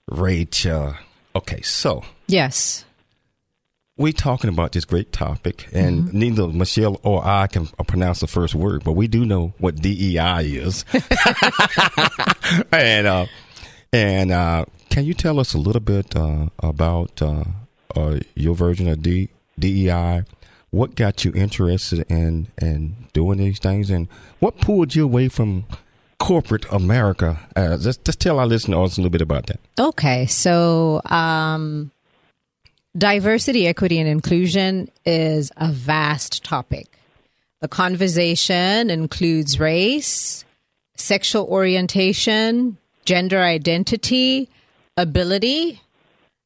Rachel. 0.09 0.95
Okay, 1.35 1.61
so. 1.61 2.03
Yes. 2.27 2.85
We're 3.97 4.13
talking 4.13 4.49
about 4.49 4.71
this 4.71 4.85
great 4.85 5.11
topic, 5.11 5.67
and 5.73 6.05
mm-hmm. 6.05 6.17
neither 6.17 6.47
Michelle 6.47 7.01
or 7.03 7.21
I 7.25 7.47
can 7.47 7.67
pronounce 7.67 8.21
the 8.21 8.27
first 8.27 8.55
word, 8.55 8.85
but 8.85 8.93
we 8.93 9.09
do 9.09 9.25
know 9.25 9.53
what 9.57 9.75
DEI 9.75 10.43
is. 10.43 10.85
and 12.71 13.05
uh, 13.05 13.25
and 13.91 14.31
uh, 14.31 14.63
can 14.89 15.03
you 15.03 15.13
tell 15.13 15.37
us 15.37 15.53
a 15.53 15.57
little 15.57 15.81
bit 15.81 16.15
uh, 16.15 16.47
about 16.59 17.21
uh, 17.21 17.43
uh, 17.93 18.19
your 18.35 18.55
version 18.55 18.87
of 18.87 19.01
D- 19.01 19.29
DEI? 19.59 20.23
What 20.71 20.95
got 20.95 21.25
you 21.25 21.33
interested 21.33 22.05
in 22.09 22.47
in 22.61 23.07
doing 23.13 23.39
these 23.39 23.59
things, 23.59 23.89
and 23.89 24.07
what 24.39 24.59
pulled 24.59 24.95
you 24.95 25.03
away 25.03 25.27
from 25.27 25.65
corporate 26.19 26.65
America? 26.71 27.39
Uh, 27.55 27.77
just 27.77 28.05
just 28.05 28.19
tell 28.19 28.39
our 28.39 28.45
listeners 28.45 28.97
a 28.97 29.01
little 29.01 29.09
bit 29.09 29.21
about 29.21 29.47
that. 29.47 29.59
Okay, 29.79 30.27
so 30.27 31.01
um, 31.05 31.91
diversity, 32.95 33.67
equity, 33.67 33.99
and 33.99 34.07
inclusion 34.07 34.89
is 35.05 35.51
a 35.57 35.71
vast 35.71 36.43
topic. 36.43 36.99
The 37.61 37.67
conversation 37.67 38.89
includes 38.89 39.59
race, 39.59 40.45
sexual 40.95 41.45
orientation, 41.45 42.77
gender 43.05 43.41
identity, 43.41 44.49
ability, 44.95 45.81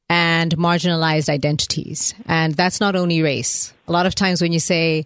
and 0.09 0.55
marginalized 0.57 1.29
identities. 1.29 2.13
And 2.25 2.53
that's 2.53 2.79
not 2.79 2.95
only 2.95 3.21
race. 3.21 3.73
A 3.87 3.91
lot 3.91 4.05
of 4.05 4.15
times 4.15 4.41
when 4.41 4.53
you 4.53 4.59
say 4.59 5.05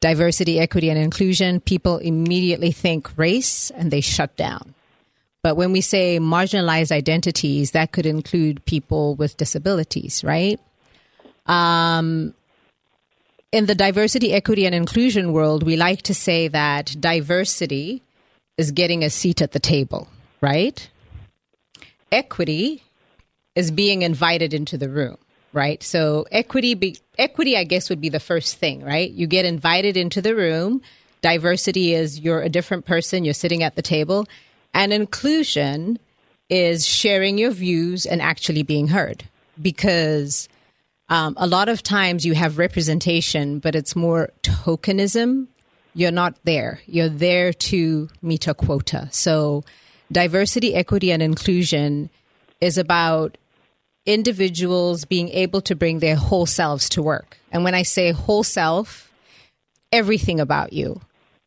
diversity, 0.00 0.58
equity, 0.58 0.90
and 0.90 0.98
inclusion, 0.98 1.60
people 1.60 1.98
immediately 1.98 2.72
think 2.72 3.16
race 3.16 3.70
and 3.70 3.90
they 3.90 4.00
shut 4.00 4.36
down. 4.36 4.74
But 5.42 5.56
when 5.56 5.72
we 5.72 5.80
say 5.80 6.18
marginalized 6.18 6.90
identities, 6.90 7.70
that 7.72 7.92
could 7.92 8.06
include 8.06 8.64
people 8.64 9.14
with 9.14 9.36
disabilities, 9.36 10.24
right? 10.24 10.58
Um, 11.46 12.34
in 13.52 13.66
the 13.66 13.74
diversity, 13.74 14.32
equity, 14.32 14.66
and 14.66 14.74
inclusion 14.74 15.32
world, 15.32 15.62
we 15.62 15.76
like 15.76 16.02
to 16.02 16.14
say 16.14 16.48
that 16.48 16.96
diversity 16.98 18.02
is 18.58 18.72
getting 18.72 19.04
a 19.04 19.10
seat 19.10 19.40
at 19.40 19.52
the 19.52 19.60
table, 19.60 20.08
right? 20.40 20.88
Equity 22.10 22.82
is 23.56 23.72
being 23.72 24.02
invited 24.02 24.54
into 24.54 24.78
the 24.78 24.88
room, 24.88 25.16
right? 25.52 25.82
So 25.82 26.26
equity, 26.30 26.74
be, 26.74 26.98
equity, 27.18 27.56
I 27.56 27.64
guess, 27.64 27.90
would 27.90 28.00
be 28.00 28.10
the 28.10 28.20
first 28.20 28.58
thing, 28.58 28.84
right? 28.84 29.10
You 29.10 29.26
get 29.26 29.46
invited 29.46 29.96
into 29.96 30.22
the 30.22 30.36
room. 30.36 30.82
Diversity 31.22 31.94
is 31.94 32.20
you're 32.20 32.42
a 32.42 32.50
different 32.50 32.84
person, 32.84 33.24
you're 33.24 33.34
sitting 33.34 33.62
at 33.62 33.74
the 33.74 33.82
table, 33.82 34.28
and 34.74 34.92
inclusion 34.92 35.98
is 36.48 36.86
sharing 36.86 37.38
your 37.38 37.50
views 37.50 38.06
and 38.06 38.22
actually 38.22 38.62
being 38.62 38.88
heard 38.88 39.24
because 39.60 40.48
um, 41.08 41.34
a 41.38 41.46
lot 41.46 41.68
of 41.68 41.82
times 41.82 42.24
you 42.24 42.34
have 42.34 42.58
representation, 42.58 43.58
but 43.58 43.74
it's 43.74 43.96
more 43.96 44.30
tokenism. 44.42 45.46
You're 45.94 46.12
not 46.12 46.36
there. 46.44 46.80
You're 46.86 47.08
there 47.08 47.52
to 47.52 48.08
meet 48.20 48.46
a 48.46 48.54
quota. 48.54 49.08
So, 49.12 49.64
diversity, 50.12 50.74
equity, 50.74 51.10
and 51.10 51.22
inclusion 51.22 52.10
is 52.60 52.76
about 52.76 53.38
individuals 54.06 55.04
being 55.04 55.28
able 55.30 55.60
to 55.62 55.74
bring 55.74 55.98
their 55.98 56.16
whole 56.16 56.46
selves 56.46 56.88
to 56.90 57.02
work. 57.02 57.38
And 57.52 57.64
when 57.64 57.74
I 57.74 57.82
say 57.82 58.12
whole 58.12 58.44
self, 58.44 59.12
everything 59.92 60.40
about 60.40 60.72
you 60.72 61.00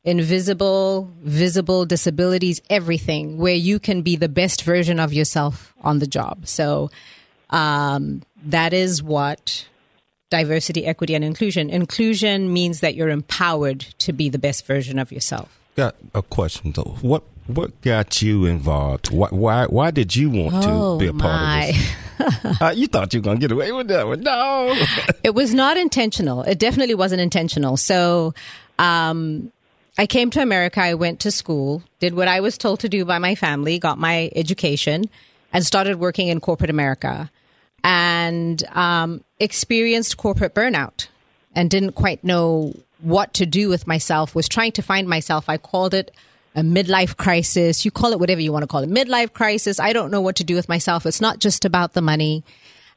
invisible, 0.04 1.12
visible 1.22 1.86
disabilities, 1.86 2.62
everything 2.70 3.38
where 3.38 3.56
you 3.56 3.80
can 3.80 4.02
be 4.02 4.16
the 4.16 4.30
best 4.30 4.64
version 4.64 5.00
of 5.00 5.14
yourself 5.14 5.74
on 5.82 6.00
the 6.00 6.08
job. 6.08 6.48
So 6.48 6.90
um, 7.50 8.24
that 8.46 8.74
is 8.74 9.04
what 9.04 9.68
diversity, 10.30 10.86
equity, 10.86 11.16
and 11.16 11.24
inclusion. 11.24 11.70
Inclusion 11.70 12.54
means 12.54 12.80
that 12.80 12.96
you're 12.96 13.10
empowered 13.10 13.82
to 14.00 14.14
be 14.14 14.30
the 14.30 14.40
best 14.40 14.66
version 14.66 15.00
of 15.00 15.12
yourself. 15.12 15.60
Got 15.76 15.96
a 16.14 16.22
question 16.22 16.72
though. 16.72 16.98
What 17.02 17.24
what 17.50 17.82
got 17.82 18.22
you 18.22 18.46
involved? 18.46 19.12
Why 19.12 19.28
why, 19.32 19.66
why 19.66 19.92
did 19.92 20.16
you 20.16 20.30
want 20.30 20.56
Oh, 20.66 20.98
to 20.98 21.00
be 21.04 21.08
a 21.08 21.14
part 21.14 21.22
my. 21.42 21.66
of 21.66 21.76
this? 21.76 21.96
Uh, 22.62 22.74
you 22.76 22.86
thought 22.88 23.14
you 23.14 23.22
were 23.22 23.24
gonna 23.24 23.40
get 23.40 23.52
away 23.52 23.72
with 23.72 23.88
that 23.88 24.06
one? 24.06 24.20
No. 24.22 24.76
it 25.24 25.34
was 25.34 25.54
not 25.54 25.78
intentional. 25.78 26.42
It 26.44 26.60
definitely 26.60 26.96
wasn't 26.96 27.22
intentional. 27.22 27.78
So, 27.78 28.34
um, 28.78 29.54
I 29.98 30.06
came 30.06 30.30
to 30.32 30.42
America. 30.42 30.82
I 30.82 30.96
went 30.96 31.22
to 31.22 31.32
school, 31.32 31.82
did 32.00 32.14
what 32.14 32.28
I 32.28 32.42
was 32.42 32.58
told 32.58 32.82
to 32.82 32.90
do 32.90 33.06
by 33.06 33.20
my 33.20 33.36
family, 33.36 33.80
got 33.80 33.98
my 33.98 34.30
education, 34.36 35.10
and 35.54 35.66
started 35.66 35.98
working 35.98 36.28
in 36.28 36.42
corporate 36.42 36.70
America. 36.70 37.32
And 37.86 38.62
um, 38.76 39.24
experienced 39.40 40.18
corporate 40.18 40.54
burnout 40.54 41.08
and 41.56 41.70
didn't 41.70 41.94
quite 41.94 42.22
know 42.24 42.74
what 43.00 43.34
to 43.36 43.46
do 43.46 43.70
with 43.70 43.88
myself. 43.88 44.36
Was 44.36 44.50
trying 44.50 44.74
to 44.74 44.82
find 44.82 45.08
myself. 45.08 45.48
I 45.48 45.58
called 45.58 45.94
it 45.94 46.12
a 46.60 46.64
midlife 46.64 47.18
crisis. 47.18 47.86
You 47.86 47.92
call 47.92 48.12
it 48.12 48.20
whatever 48.20 48.42
you 48.42 48.52
want 48.52 48.64
to 48.64 48.68
call 48.68 48.84
it. 48.84 48.90
Midlife 48.90 49.34
crisis. 49.34 49.80
I 49.80 49.94
don't 49.94 50.12
know 50.12 50.22
what 50.22 50.36
to 50.38 50.44
do 50.44 50.56
with 50.56 50.70
myself. 50.70 51.06
It's 51.06 51.22
not 51.22 51.40
just 51.40 51.66
about 51.66 51.94
the 51.94 52.02
money. 52.02 52.44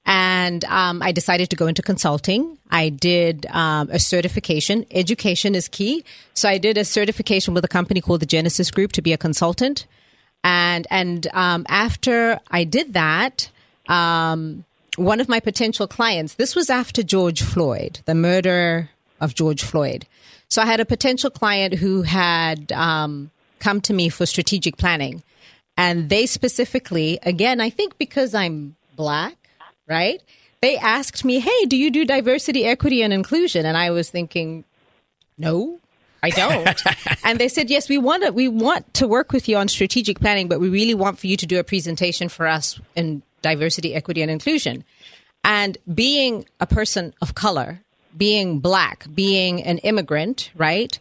And 0.05 0.65
um, 0.65 1.01
I 1.01 1.13
decided 1.13 1.49
to 1.51 1.57
go 1.57 1.69
into 1.69 1.81
consulting. 1.81 2.59
I 2.71 2.89
did 2.89 3.47
um, 3.47 3.89
a 3.91 4.01
certification. 4.01 4.85
Education 4.91 5.55
is 5.55 5.69
key. 5.69 6.05
So 6.35 6.49
I 6.49 6.59
did 6.59 6.77
a 6.77 6.85
certification 6.85 7.55
with 7.55 7.65
a 7.65 7.69
company 7.69 8.01
called 8.01 8.21
the 8.21 8.27
Genesis 8.27 8.71
Group 8.71 8.93
to 8.93 9.03
be 9.03 9.13
a 9.13 9.19
consultant. 9.19 9.87
And 10.43 10.89
and 10.91 11.29
um, 11.33 11.65
after 11.69 12.41
I 12.51 12.65
did 12.65 12.95
that, 12.95 13.49
um, 13.89 14.65
one 14.97 15.21
of 15.21 15.29
my 15.29 15.39
potential 15.39 15.87
clients. 15.87 16.35
This 16.35 16.57
was 16.57 16.69
after 16.69 17.05
George 17.05 17.43
Floyd, 17.43 18.01
the 18.05 18.15
murder 18.15 18.91
of 19.21 19.35
George 19.35 19.63
Floyd. 19.63 20.07
So 20.49 20.61
I 20.61 20.67
had 20.67 20.81
a 20.81 20.85
potential 20.85 21.31
client 21.31 21.75
who 21.75 22.03
had 22.03 22.73
um, 22.73 23.31
come 23.63 23.81
to 23.83 23.95
me 23.95 24.09
for 24.09 24.27
strategic 24.27 24.77
planning, 24.77 25.23
and 25.77 26.11
they 26.11 26.27
specifically, 26.27 27.19
again, 27.23 27.61
I 27.61 27.71
think 27.71 27.97
because 27.97 28.35
I'm 28.35 28.77
black, 28.97 29.37
right? 29.89 30.21
They 30.61 30.77
asked 30.77 31.25
me, 31.25 31.39
"Hey, 31.39 31.65
do 31.67 31.77
you 31.77 31.91
do 31.91 32.05
diversity, 32.05 32.65
equity, 32.65 33.03
and 33.03 33.13
inclusion?" 33.13 33.65
And 33.65 33.77
I 33.77 33.91
was 33.91 34.11
thinking, 34.11 34.65
"No, 35.39 35.81
I 36.23 36.31
don't." 36.31 36.81
and 37.25 37.39
they 37.39 37.49
said, 37.49 37.71
"Yes, 37.71 37.89
we 37.89 37.99
want 37.99 38.25
to. 38.25 38.33
We 38.33 38.49
want 38.49 38.93
to 38.95 39.07
work 39.07 39.33
with 39.33 39.49
you 39.49 39.57
on 39.57 39.69
strategic 39.69 40.21
planning, 40.21 40.49
but 40.49 40.61
we 40.61 40.69
really 40.69 40.95
want 40.95 41.19
for 41.19 41.27
you 41.27 41.37
to 41.37 41.47
do 41.47 41.59
a 41.59 41.65
presentation 41.65 42.29
for 42.29 42.47
us 42.47 42.81
in 42.95 43.23
diversity, 43.41 43.95
equity, 43.95 44.23
and 44.23 44.31
inclusion." 44.31 44.85
And 45.45 45.79
being 45.93 46.47
a 46.61 46.67
person 46.67 47.15
of 47.21 47.35
color, 47.35 47.81
being 48.17 48.61
black, 48.61 49.07
being 49.13 49.63
an 49.65 49.79
immigrant, 49.79 50.51
right? 50.57 50.99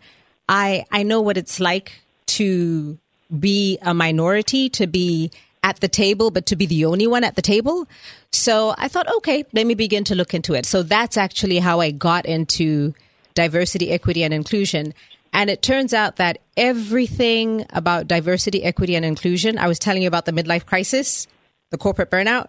I 0.47 0.85
I 0.91 1.03
know 1.03 1.21
what 1.21 1.37
it's 1.37 1.59
like 1.59 2.01
to 2.37 2.97
be 3.39 3.77
a 3.81 3.93
minority, 3.93 4.69
to 4.69 4.87
be 4.87 5.31
at 5.63 5.79
the 5.79 5.87
table, 5.87 6.31
but 6.31 6.45
to 6.47 6.55
be 6.55 6.65
the 6.65 6.85
only 6.85 7.07
one 7.07 7.23
at 7.23 7.35
the 7.35 7.41
table. 7.41 7.87
So 8.31 8.73
I 8.77 8.87
thought, 8.87 9.07
okay, 9.17 9.45
let 9.53 9.67
me 9.67 9.75
begin 9.75 10.03
to 10.05 10.15
look 10.15 10.33
into 10.33 10.53
it. 10.53 10.65
So 10.65 10.83
that's 10.83 11.17
actually 11.17 11.59
how 11.59 11.79
I 11.79 11.91
got 11.91 12.25
into 12.25 12.93
diversity, 13.35 13.91
equity, 13.91 14.23
and 14.23 14.33
inclusion. 14.33 14.93
And 15.33 15.49
it 15.49 15.61
turns 15.61 15.93
out 15.93 16.17
that 16.17 16.39
everything 16.57 17.65
about 17.71 18.07
diversity, 18.07 18.63
equity, 18.63 18.95
and 18.95 19.05
inclusion, 19.05 19.57
I 19.57 19.67
was 19.67 19.79
telling 19.79 20.01
you 20.01 20.07
about 20.07 20.25
the 20.25 20.33
midlife 20.33 20.65
crisis, 20.65 21.27
the 21.69 21.77
corporate 21.77 22.11
burnout, 22.11 22.47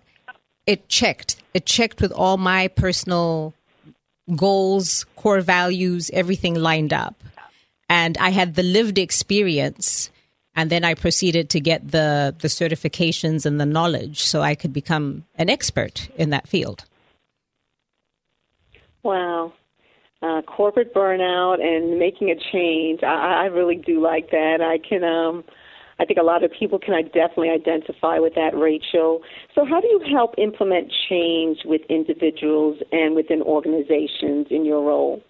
it 0.67 0.89
checked. 0.89 1.37
It 1.55 1.67
checked 1.67 2.01
with 2.01 2.13
all 2.13 2.39
my 2.39 2.69
personal 2.69 3.55
goals, 4.35 5.05
core 5.17 5.41
values, 5.41 6.11
everything 6.13 6.55
lined 6.55 6.93
up. 6.93 7.15
And 7.93 8.17
I 8.17 8.31
had 8.31 8.55
the 8.55 8.63
lived 8.63 8.97
experience 8.97 10.11
and 10.57 10.71
then 10.71 10.83
I 10.83 10.95
proceeded 10.95 11.51
to 11.51 11.61
get 11.61 11.91
the 11.91 12.35
the 12.41 12.49
certifications 12.49 13.45
and 13.45 13.61
the 13.61 13.67
knowledge 13.67 14.23
so 14.23 14.41
I 14.41 14.55
could 14.55 14.73
become 14.73 15.25
an 15.35 15.51
expert 15.51 16.09
in 16.17 16.31
that 16.31 16.49
field. 16.49 16.87
Wow. 19.03 19.53
Uh, 20.23 20.41
corporate 20.41 20.95
burnout 20.95 21.61
and 21.61 21.99
making 21.99 22.31
a 22.31 22.39
change. 22.51 23.03
I, 23.03 23.43
I 23.43 23.47
really 23.59 23.77
do 23.77 24.01
like 24.01 24.31
that. 24.31 24.59
I 24.63 24.79
can, 24.79 25.03
um, 25.05 25.45
I 25.99 26.07
think 26.07 26.19
a 26.19 26.23
lot 26.23 26.45
of 26.45 26.51
people 26.59 26.79
can 26.79 26.95
definitely 27.07 27.51
identify 27.51 28.21
with 28.21 28.35
that, 28.37 28.57
Rachel. 28.57 29.21
So, 29.55 29.67
how 29.67 29.81
do 29.83 29.89
you 29.89 30.01
help 30.11 30.35
implement 30.39 30.91
change 31.11 31.59
with 31.67 31.83
individuals 31.91 32.79
and 32.91 33.15
within 33.15 33.43
organizations 33.43 34.47
in 34.49 34.65
your 34.65 34.83
role? 34.83 35.23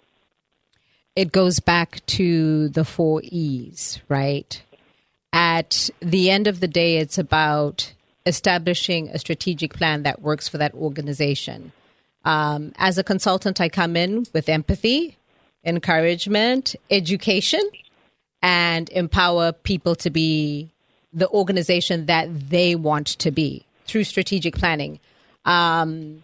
It 1.15 1.31
goes 1.31 1.59
back 1.59 2.05
to 2.07 2.69
the 2.69 2.83
four 2.83 3.21
E's, 3.23 3.99
right? 4.09 4.61
At 5.31 5.89
the 5.99 6.29
end 6.29 6.47
of 6.47 6.59
the 6.59 6.67
day, 6.67 6.97
it's 6.97 7.17
about 7.17 7.93
establishing 8.25 9.09
a 9.09 9.19
strategic 9.19 9.73
plan 9.73 10.03
that 10.03 10.21
works 10.21 10.47
for 10.47 10.57
that 10.57 10.73
organization. 10.73 11.71
Um, 12.25 12.71
as 12.77 12.97
a 12.97 13.03
consultant, 13.03 13.59
I 13.59 13.69
come 13.69 13.95
in 13.95 14.25
with 14.33 14.49
empathy, 14.49 15.17
encouragement, 15.63 16.75
education, 16.89 17.61
and 18.41 18.89
empower 18.89 19.51
people 19.51 19.95
to 19.95 20.09
be 20.09 20.69
the 21.11 21.29
organization 21.29 22.07
that 22.07 22.49
they 22.49 22.75
want 22.75 23.07
to 23.07 23.31
be 23.31 23.65
through 23.85 24.03
strategic 24.03 24.55
planning. 24.55 24.99
Um, 25.45 26.23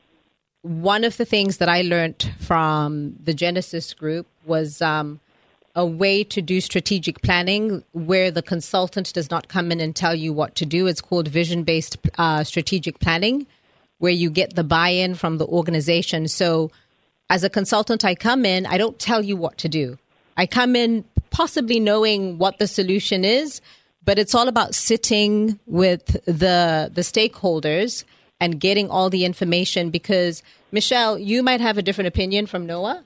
one 0.61 1.03
of 1.03 1.17
the 1.17 1.25
things 1.25 1.57
that 1.57 1.69
I 1.69 1.81
learned 1.81 2.33
from 2.39 3.15
the 3.23 3.33
Genesis 3.33 3.93
group 3.93 4.27
was 4.45 4.81
um, 4.81 5.19
a 5.75 5.85
way 5.85 6.23
to 6.25 6.41
do 6.41 6.59
strategic 6.59 7.21
planning 7.21 7.83
where 7.93 8.31
the 8.31 8.41
consultant 8.41 9.13
does 9.13 9.31
not 9.31 9.47
come 9.47 9.71
in 9.71 9.79
and 9.79 9.95
tell 9.95 10.15
you 10.15 10.33
what 10.33 10.55
to 10.55 10.65
do. 10.65 10.87
It's 10.87 11.01
called 11.01 11.27
vision 11.27 11.63
based 11.63 11.97
uh, 12.17 12.43
strategic 12.43 12.99
planning, 12.99 13.47
where 13.99 14.11
you 14.11 14.29
get 14.29 14.55
the 14.55 14.63
buy 14.63 14.89
in 14.89 15.15
from 15.15 15.37
the 15.37 15.47
organization. 15.47 16.27
So, 16.27 16.71
as 17.29 17.43
a 17.43 17.49
consultant, 17.49 18.03
I 18.03 18.15
come 18.15 18.43
in, 18.43 18.65
I 18.65 18.77
don't 18.77 18.97
tell 18.97 19.23
you 19.23 19.37
what 19.37 19.57
to 19.59 19.69
do. 19.69 19.99
I 20.35 20.47
come 20.47 20.75
in 20.75 21.05
possibly 21.29 21.79
knowing 21.79 22.39
what 22.39 22.57
the 22.57 22.65
solution 22.65 23.23
is, 23.23 23.61
but 24.03 24.17
it's 24.17 24.33
all 24.33 24.47
about 24.47 24.73
sitting 24.73 25.59
with 25.67 26.05
the 26.25 26.91
the 26.93 27.01
stakeholders 27.01 28.03
and 28.39 28.59
getting 28.59 28.89
all 28.89 29.09
the 29.09 29.25
information 29.25 29.89
because 29.89 30.41
Michelle, 30.71 31.17
you 31.17 31.43
might 31.43 31.61
have 31.61 31.77
a 31.77 31.81
different 31.81 32.07
opinion 32.07 32.45
from 32.45 32.65
Noah, 32.65 33.03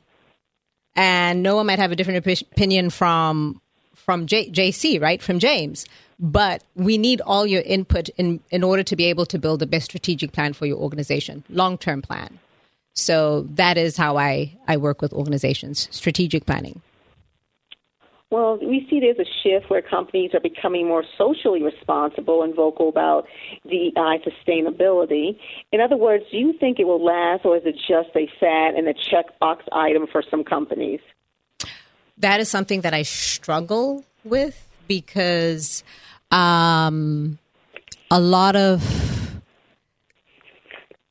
and 0.96 1.42
Noah 1.42 1.64
might 1.64 1.80
have 1.80 1.92
a 1.92 1.96
different 1.96 2.24
opi- 2.24 2.44
opinion 2.52 2.90
from 2.90 3.62
from 3.96 4.28
J- 4.28 4.50
JC, 4.50 5.02
right? 5.02 5.22
From 5.22 5.40
James. 5.40 5.86
But 6.20 6.64
we 6.76 6.98
need 6.98 7.22
all 7.22 7.46
your 7.46 7.62
input 7.64 8.10
in 8.10 8.40
in 8.52 8.64
order 8.64 8.84
to 8.84 8.96
be 8.96 9.06
able 9.06 9.26
to 9.28 9.40
build 9.40 9.60
the 9.60 9.66
best 9.66 9.86
strategic 9.86 10.32
plan 10.32 10.54
for 10.54 10.66
your 10.66 10.78
organization, 10.78 11.44
long 11.50 11.78
term 11.78 12.02
plan. 12.02 12.40
So 12.94 13.48
that 13.56 13.78
is 13.78 13.98
how 13.98 14.18
I 14.18 14.54
I 14.68 14.78
work 14.78 15.02
with 15.02 15.14
organizations, 15.14 15.88
strategic 15.92 16.46
planning. 16.46 16.82
Well, 18.34 18.58
we 18.58 18.88
see 18.90 19.00
there's 19.00 19.20
a 19.20 19.30
shift 19.44 19.70
where 19.70 19.84
companies 19.84 20.32
are 20.34 20.40
becoming 20.40 20.88
more 20.88 21.04
socially 21.20 21.62
responsible 21.62 22.42
and 22.42 22.56
vocal 22.56 22.90
about 22.90 23.28
DEI 23.70 24.24
sustainability. 24.26 25.38
In 25.72 25.80
other 25.80 25.96
words, 25.96 26.24
do 26.32 26.38
you 26.38 26.54
think 26.60 26.80
it 26.80 26.86
will 26.86 27.06
last, 27.06 27.46
or 27.46 27.58
is 27.58 27.62
it 27.64 27.76
just 27.76 28.10
a 28.16 28.28
fad 28.40 28.74
and 28.74 28.88
a 28.88 28.96
checkbox 28.96 29.58
item 29.72 30.08
for 30.12 30.24
some 30.32 30.44
companies? 30.44 31.00
That 32.18 32.40
is 32.40 32.50
something 32.50 32.82
that 32.82 32.92
I 32.92 33.04
struggle 33.04 34.04
with 34.24 34.68
because 34.88 35.84
um, 36.32 37.38
a 38.10 38.20
lot 38.20 38.56
of 38.56 38.82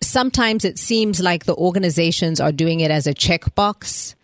sometimes 0.01 0.65
it 0.65 0.77
seems 0.77 1.21
like 1.21 1.45
the 1.45 1.55
organizations 1.55 2.41
are 2.41 2.51
doing 2.51 2.81
it 2.81 2.91
as 2.91 3.07
a 3.07 3.15
checkbox 3.15 4.17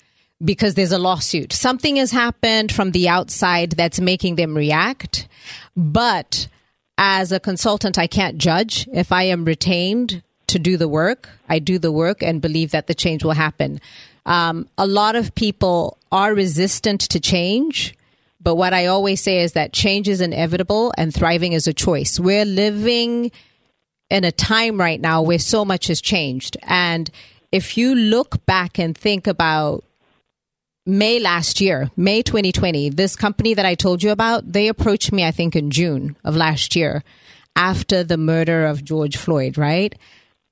because 0.44 0.74
there's 0.74 0.92
a 0.92 0.98
lawsuit. 0.98 1.52
Something 1.52 1.96
has 1.96 2.12
happened 2.12 2.72
from 2.72 2.92
the 2.92 3.08
outside 3.08 3.72
that's 3.72 4.00
making 4.00 4.36
them 4.36 4.56
react. 4.56 5.28
But 5.76 6.48
as 6.96 7.32
a 7.32 7.40
consultant, 7.40 7.98
I 7.98 8.06
can't 8.06 8.38
judge 8.38 8.88
if 8.92 9.12
I 9.12 9.24
am 9.24 9.44
retained 9.44 10.22
to 10.48 10.58
do 10.58 10.76
the 10.76 10.88
work. 10.88 11.28
I 11.48 11.58
do 11.58 11.78
the 11.78 11.92
work 11.92 12.22
and 12.22 12.40
believe 12.40 12.70
that 12.70 12.86
the 12.86 12.94
change 12.94 13.24
will 13.24 13.32
happen. 13.32 13.80
Um, 14.26 14.68
a 14.76 14.86
lot 14.86 15.16
of 15.16 15.34
people 15.34 15.98
are 16.12 16.34
resistant 16.34 17.00
to 17.02 17.20
change. 17.20 17.94
But 18.40 18.54
what 18.54 18.72
I 18.72 18.86
always 18.86 19.20
say 19.20 19.40
is 19.42 19.52
that 19.52 19.72
change 19.72 20.08
is 20.08 20.20
inevitable 20.20 20.92
and 20.96 21.12
thriving 21.12 21.52
is 21.52 21.66
a 21.66 21.74
choice. 21.74 22.20
We're 22.20 22.44
living 22.44 23.32
in 24.10 24.24
a 24.24 24.32
time 24.32 24.78
right 24.78 25.00
now 25.00 25.22
where 25.22 25.38
so 25.38 25.64
much 25.64 25.88
has 25.88 26.00
changed. 26.00 26.56
And 26.62 27.10
if 27.50 27.76
you 27.76 27.94
look 27.94 28.44
back 28.46 28.78
and 28.78 28.96
think 28.96 29.26
about 29.26 29.84
May 30.88 31.18
last 31.18 31.60
year, 31.60 31.90
May 31.98 32.22
2020, 32.22 32.88
this 32.88 33.14
company 33.14 33.52
that 33.52 33.66
I 33.66 33.74
told 33.74 34.02
you 34.02 34.10
about, 34.10 34.50
they 34.50 34.68
approached 34.68 35.12
me, 35.12 35.22
I 35.22 35.32
think, 35.32 35.54
in 35.54 35.70
June 35.70 36.16
of 36.24 36.34
last 36.34 36.74
year 36.74 37.04
after 37.54 38.02
the 38.02 38.16
murder 38.16 38.64
of 38.64 38.84
George 38.84 39.18
Floyd, 39.18 39.58
right? 39.58 39.94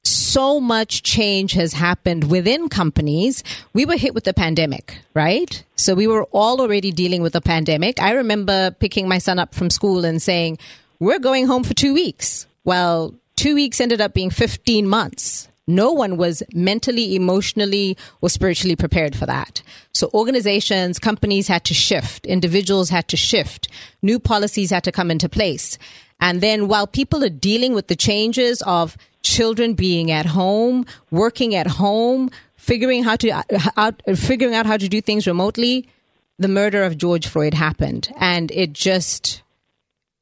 So 0.04 0.60
much 0.60 1.02
change 1.02 1.52
has 1.52 1.72
happened 1.72 2.30
within 2.30 2.68
companies. 2.68 3.42
We 3.72 3.86
were 3.86 3.96
hit 3.96 4.12
with 4.12 4.24
the 4.24 4.34
pandemic, 4.34 4.98
right? 5.14 5.64
So 5.74 5.94
we 5.94 6.06
were 6.06 6.24
all 6.24 6.60
already 6.60 6.92
dealing 6.92 7.22
with 7.22 7.32
the 7.32 7.40
pandemic. 7.40 8.02
I 8.02 8.10
remember 8.10 8.72
picking 8.72 9.08
my 9.08 9.16
son 9.16 9.38
up 9.38 9.54
from 9.54 9.70
school 9.70 10.04
and 10.04 10.20
saying, 10.20 10.58
We're 11.00 11.18
going 11.18 11.46
home 11.46 11.64
for 11.64 11.72
two 11.72 11.94
weeks. 11.94 12.46
Well, 12.62 13.14
two 13.36 13.54
weeks 13.54 13.80
ended 13.80 14.02
up 14.02 14.12
being 14.12 14.28
15 14.28 14.86
months 14.86 15.48
no 15.66 15.90
one 15.92 16.16
was 16.16 16.42
mentally, 16.54 17.16
emotionally, 17.16 17.96
or 18.20 18.30
spiritually 18.30 18.76
prepared 18.76 19.16
for 19.16 19.26
that. 19.26 19.62
So 19.92 20.10
organizations, 20.14 20.98
companies 20.98 21.48
had 21.48 21.64
to 21.64 21.74
shift, 21.74 22.24
individuals 22.26 22.90
had 22.90 23.08
to 23.08 23.16
shift, 23.16 23.68
new 24.02 24.18
policies 24.18 24.70
had 24.70 24.84
to 24.84 24.92
come 24.92 25.10
into 25.10 25.28
place. 25.28 25.78
And 26.20 26.40
then 26.40 26.68
while 26.68 26.86
people 26.86 27.24
are 27.24 27.28
dealing 27.28 27.74
with 27.74 27.88
the 27.88 27.96
changes 27.96 28.62
of 28.62 28.96
children 29.22 29.74
being 29.74 30.10
at 30.10 30.26
home, 30.26 30.86
working 31.10 31.54
at 31.54 31.66
home, 31.66 32.30
figuring 32.56 33.02
how 33.02 33.16
to 33.16 33.44
out, 33.76 34.02
figuring 34.14 34.54
out 34.54 34.66
how 34.66 34.76
to 34.76 34.88
do 34.88 35.00
things 35.00 35.26
remotely, 35.26 35.88
the 36.38 36.48
murder 36.48 36.84
of 36.84 36.96
George 36.96 37.26
Floyd 37.26 37.54
happened, 37.54 38.12
and 38.18 38.50
it 38.52 38.72
just 38.72 39.42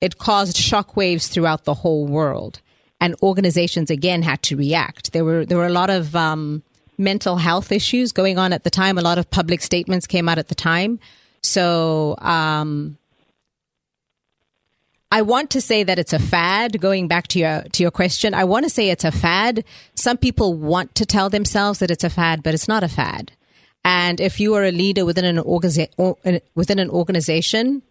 it 0.01 0.19
caused 0.19 0.57
shockwaves 0.57 1.29
throughout 1.29 1.65
the 1.65 1.75
whole 1.75 2.07
world 2.07 2.61
and 3.05 3.15
organizations 3.23 3.91
again 3.91 4.23
had 4.23 4.41
to 4.45 4.57
react. 4.57 5.13
There 5.13 5.27
were 5.27 5.45
there 5.45 5.59
were 5.59 5.67
a 5.67 5.79
lot 5.83 5.91
of 5.91 6.17
um, 6.17 6.63
mental 6.97 7.37
health 7.37 7.71
issues 7.71 8.13
going 8.13 8.39
on 8.39 8.55
at 8.55 8.65
the 8.65 8.71
time. 8.71 8.97
A 8.97 9.03
lot 9.03 9.19
of 9.19 9.31
public 9.31 9.61
statements 9.61 10.07
came 10.07 10.27
out 10.27 10.39
at 10.39 10.49
the 10.49 10.55
time. 10.55 10.99
So 11.43 12.17
um, 12.21 12.97
I 15.13 15.21
want 15.21 15.51
to 15.51 15.61
say 15.61 15.83
that 15.85 15.99
it's 15.99 16.15
a 16.15 16.19
fad. 16.19 16.81
Going 16.81 17.07
back 17.07 17.29
to 17.29 17.39
your 17.39 17.65
to 17.73 17.83
your 17.83 17.91
question, 17.91 18.33
I 18.33 18.45
want 18.45 18.65
to 18.65 18.71
say 18.71 18.89
it's 18.89 19.05
a 19.05 19.13
fad. 19.13 19.65
Some 19.95 20.17
people 20.17 20.55
want 20.55 20.95
to 20.95 21.05
tell 21.05 21.29
themselves 21.29 21.81
that 21.81 21.91
it's 21.91 22.05
a 22.05 22.11
fad, 22.11 22.43
but 22.43 22.55
it's 22.55 22.69
not 22.69 22.83
a 22.83 22.89
fad. 22.89 23.33
And 23.85 24.19
if 24.19 24.41
you 24.41 24.55
are 24.55 24.65
a 24.65 24.73
leader 24.73 25.05
within 25.05 25.27
an 25.27 25.39
within 26.55 26.79
an 26.79 26.89
organization, 26.89 27.83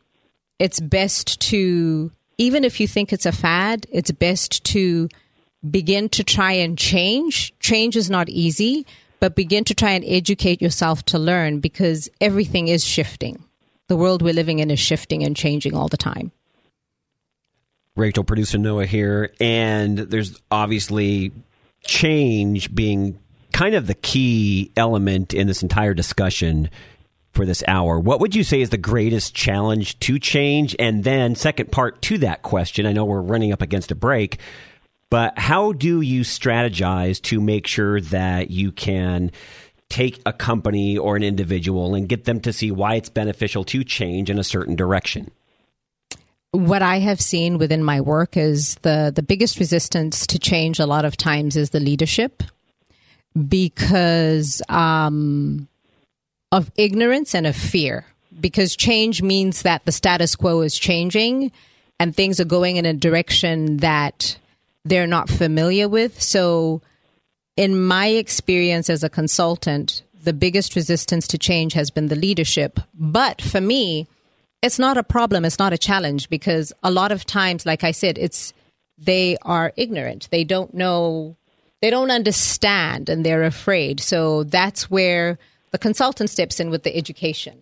it's 0.57 0.79
best 0.79 1.39
to 1.51 2.11
even 2.37 2.63
if 2.63 2.79
you 2.79 2.87
think 2.87 3.13
it's 3.13 3.25
a 3.25 3.31
fad, 3.31 3.85
it's 3.91 4.11
best 4.11 4.63
to 4.65 5.09
begin 5.69 6.09
to 6.09 6.23
try 6.23 6.53
and 6.53 6.77
change. 6.77 7.53
Change 7.59 7.95
is 7.95 8.09
not 8.09 8.29
easy, 8.29 8.85
but 9.19 9.35
begin 9.35 9.63
to 9.65 9.73
try 9.73 9.91
and 9.91 10.03
educate 10.05 10.61
yourself 10.61 11.03
to 11.05 11.19
learn 11.19 11.59
because 11.59 12.09
everything 12.19 12.67
is 12.67 12.83
shifting. 12.83 13.43
The 13.87 13.95
world 13.95 14.21
we're 14.21 14.33
living 14.33 14.59
in 14.59 14.71
is 14.71 14.79
shifting 14.79 15.23
and 15.23 15.35
changing 15.35 15.75
all 15.75 15.87
the 15.87 15.97
time. 15.97 16.31
Rachel, 17.95 18.23
producer 18.23 18.57
Noah 18.57 18.87
here, 18.87 19.33
and 19.39 19.99
there's 19.99 20.41
obviously 20.49 21.31
change 21.85 22.73
being 22.73 23.19
kind 23.51 23.75
of 23.75 23.85
the 23.85 23.93
key 23.93 24.71
element 24.75 25.33
in 25.33 25.45
this 25.45 25.61
entire 25.61 25.93
discussion 25.93 26.69
for 27.33 27.45
this 27.45 27.63
hour. 27.67 27.99
What 27.99 28.19
would 28.19 28.35
you 28.35 28.43
say 28.43 28.61
is 28.61 28.69
the 28.69 28.77
greatest 28.77 29.35
challenge 29.35 29.99
to 29.99 30.19
change? 30.19 30.75
And 30.79 31.03
then, 31.03 31.35
second 31.35 31.71
part 31.71 32.01
to 32.03 32.17
that 32.19 32.43
question, 32.43 32.85
I 32.85 32.93
know 32.93 33.05
we're 33.05 33.21
running 33.21 33.51
up 33.51 33.61
against 33.61 33.91
a 33.91 33.95
break, 33.95 34.39
but 35.09 35.37
how 35.37 35.73
do 35.73 36.01
you 36.01 36.21
strategize 36.21 37.21
to 37.23 37.41
make 37.41 37.67
sure 37.67 37.99
that 38.01 38.51
you 38.51 38.71
can 38.71 39.31
take 39.89 40.21
a 40.25 40.33
company 40.33 40.97
or 40.97 41.15
an 41.15 41.23
individual 41.23 41.93
and 41.93 42.07
get 42.07 42.25
them 42.25 42.39
to 42.41 42.53
see 42.53 42.71
why 42.71 42.95
it's 42.95 43.09
beneficial 43.09 43.63
to 43.65 43.83
change 43.83 44.29
in 44.29 44.39
a 44.39 44.43
certain 44.43 44.75
direction? 44.75 45.29
what 46.53 46.83
I 46.83 46.99
have 46.99 47.19
seen 47.19 47.57
within 47.57 47.83
my 47.83 47.99
work 47.99 48.37
is 48.37 48.75
the 48.83 49.11
the 49.13 49.23
biggest 49.23 49.59
resistance 49.59 50.27
to 50.27 50.37
change 50.37 50.79
a 50.79 50.85
lot 50.85 51.03
of 51.03 51.17
times 51.17 51.55
is 51.55 51.71
the 51.71 51.79
leadership 51.79 52.43
because 53.47 54.61
um, 54.69 55.67
of 56.53 56.71
ignorance 56.77 57.33
and 57.33 57.47
of 57.47 57.55
fear 57.55 58.05
because 58.39 58.75
change 58.75 59.23
means 59.23 59.63
that 59.63 59.83
the 59.85 59.91
status 59.91 60.35
quo 60.35 60.61
is 60.61 60.77
changing 60.77 61.51
and 61.99 62.15
things 62.15 62.39
are 62.39 62.45
going 62.45 62.77
in 62.77 62.85
a 62.85 62.93
direction 62.93 63.77
that 63.77 64.37
they're 64.85 65.07
not 65.07 65.29
familiar 65.29 65.89
with. 65.89 66.21
So, 66.21 66.81
in 67.57 67.83
my 67.83 68.07
experience 68.07 68.87
as 68.87 69.03
a 69.03 69.09
consultant, 69.09 70.03
the 70.23 70.33
biggest 70.33 70.75
resistance 70.75 71.27
to 71.29 71.39
change 71.39 71.73
has 71.73 71.89
been 71.89 72.07
the 72.07 72.15
leadership. 72.15 72.79
But 72.93 73.41
for 73.41 73.61
me, 73.61 74.07
it's 74.61 74.77
not 74.77 74.97
a 74.97 75.03
problem, 75.03 75.45
it's 75.45 75.59
not 75.59 75.73
a 75.73 75.77
challenge 75.77 76.29
because 76.29 76.71
a 76.83 76.91
lot 76.91 77.11
of 77.11 77.25
times, 77.25 77.65
like 77.65 77.83
I 77.83 77.91
said, 77.91 78.19
it's 78.19 78.53
they 78.99 79.37
are 79.41 79.73
ignorant. 79.75 80.29
They 80.29 80.43
don't 80.43 80.73
know, 80.75 81.35
they 81.81 81.89
don't 81.89 82.11
understand, 82.11 83.09
and 83.09 83.25
they're 83.25 83.43
afraid. 83.43 83.99
So, 83.99 84.43
that's 84.43 84.91
where 84.91 85.39
the 85.73 85.79
consultant 85.79 86.29
steps 86.29 86.61
in 86.61 86.69
with 86.69 86.83
the 86.83 86.95
education. 86.95 87.57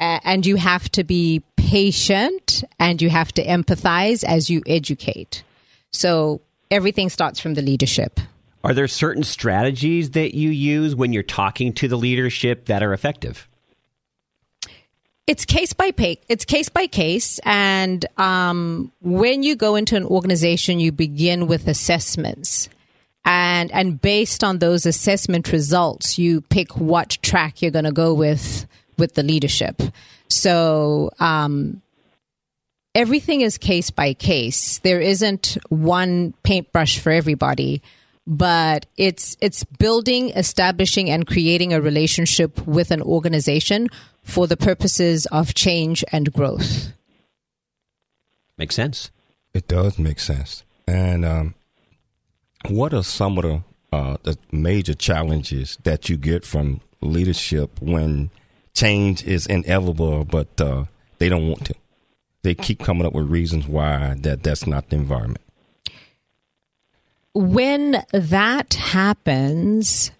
Uh, 0.00 0.18
and 0.24 0.44
you 0.44 0.56
have 0.56 0.90
to 0.90 1.04
be 1.04 1.42
patient 1.56 2.64
and 2.80 3.00
you 3.00 3.10
have 3.10 3.30
to 3.32 3.44
empathize 3.44 4.24
as 4.24 4.50
you 4.50 4.62
educate. 4.66 5.44
So 5.92 6.40
everything 6.70 7.10
starts 7.10 7.38
from 7.38 7.54
the 7.54 7.62
leadership. 7.62 8.18
Are 8.64 8.74
there 8.74 8.88
certain 8.88 9.22
strategies 9.22 10.10
that 10.12 10.34
you 10.34 10.48
use 10.48 10.96
when 10.96 11.12
you're 11.12 11.22
talking 11.22 11.74
to 11.74 11.86
the 11.86 11.96
leadership 11.96 12.64
that 12.64 12.82
are 12.82 12.94
effective? 12.94 13.46
It's 15.26 15.44
case 15.44 15.74
by 15.74 15.90
case. 15.90 16.18
It's 16.28 16.44
case 16.44 16.68
by 16.68 16.86
case, 16.86 17.40
and 17.44 18.04
um, 18.18 18.92
when 19.00 19.42
you 19.42 19.56
go 19.56 19.74
into 19.74 19.96
an 19.96 20.04
organization, 20.04 20.80
you 20.80 20.92
begin 20.92 21.46
with 21.46 21.66
assessments 21.66 22.68
and 23.24 23.70
and 23.72 24.00
based 24.00 24.44
on 24.44 24.58
those 24.58 24.86
assessment 24.86 25.52
results 25.52 26.18
you 26.18 26.40
pick 26.42 26.76
what 26.76 27.18
track 27.22 27.62
you're 27.62 27.70
going 27.70 27.84
to 27.84 27.92
go 27.92 28.14
with 28.14 28.66
with 28.98 29.14
the 29.14 29.22
leadership. 29.22 29.82
So 30.28 31.10
um, 31.18 31.82
everything 32.94 33.40
is 33.40 33.58
case 33.58 33.90
by 33.90 34.14
case. 34.14 34.78
There 34.78 35.00
isn't 35.00 35.58
one 35.68 36.34
paintbrush 36.42 36.98
for 36.98 37.10
everybody 37.10 37.82
but 38.26 38.86
it's 38.96 39.36
it's 39.40 39.64
building 39.64 40.30
establishing 40.30 41.10
and 41.10 41.26
creating 41.26 41.72
a 41.72 41.80
relationship 41.80 42.66
with 42.66 42.90
an 42.90 43.02
organization 43.02 43.88
for 44.22 44.46
the 44.46 44.56
purposes 44.56 45.26
of 45.26 45.54
change 45.54 46.04
and 46.10 46.32
growth. 46.32 46.92
Makes 48.56 48.74
sense. 48.76 49.10
It 49.52 49.68
does 49.68 49.98
make 49.98 50.18
sense. 50.18 50.64
And 50.86 51.24
um, 51.24 51.54
what 52.68 52.94
are 52.94 53.02
some 53.02 53.38
of 53.38 53.44
the 53.44 53.62
uh, 53.92 54.16
the 54.24 54.36
major 54.50 54.94
challenges 54.94 55.78
that 55.84 56.08
you 56.08 56.16
get 56.16 56.44
from 56.44 56.80
leadership 57.00 57.80
when 57.80 58.28
change 58.74 59.24
is 59.24 59.46
inevitable, 59.46 60.24
but 60.24 60.60
uh, 60.60 60.84
they 61.18 61.28
don't 61.28 61.48
want 61.48 61.64
to? 61.66 61.74
They 62.42 62.54
keep 62.54 62.80
coming 62.80 63.06
up 63.06 63.12
with 63.12 63.30
reasons 63.30 63.68
why 63.68 64.16
that 64.18 64.42
that's 64.42 64.66
not 64.66 64.88
the 64.88 64.96
environment. 64.96 65.40
When 67.34 68.02
that 68.12 68.74
happens, 68.74 70.10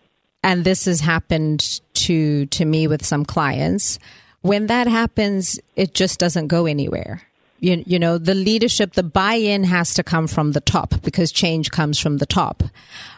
and 0.43 0.65
this 0.65 0.85
has 0.85 1.01
happened 1.01 1.81
to 1.95 2.47
to 2.47 2.65
me 2.65 2.87
with 2.87 3.05
some 3.05 3.25
clients, 3.25 3.99
when 4.43 4.67
that 4.67 4.87
happens, 4.87 5.59
it 5.75 5.95
just 5.95 6.19
doesn't 6.19 6.49
go 6.49 6.67
anywhere 6.67 7.23
you, 7.65 7.83
you 7.87 7.99
know 7.99 8.19
the 8.19 8.35
leadership 8.35 8.93
the 8.93 9.03
buy-in 9.03 9.65
has 9.65 9.95
to 9.95 10.03
come 10.03 10.27
from 10.27 10.53
the 10.53 10.61
top 10.61 11.03
because 11.03 11.33
change 11.33 11.71
comes 11.71 11.99
from 11.99 12.19
the 12.19 12.27
top. 12.27 12.63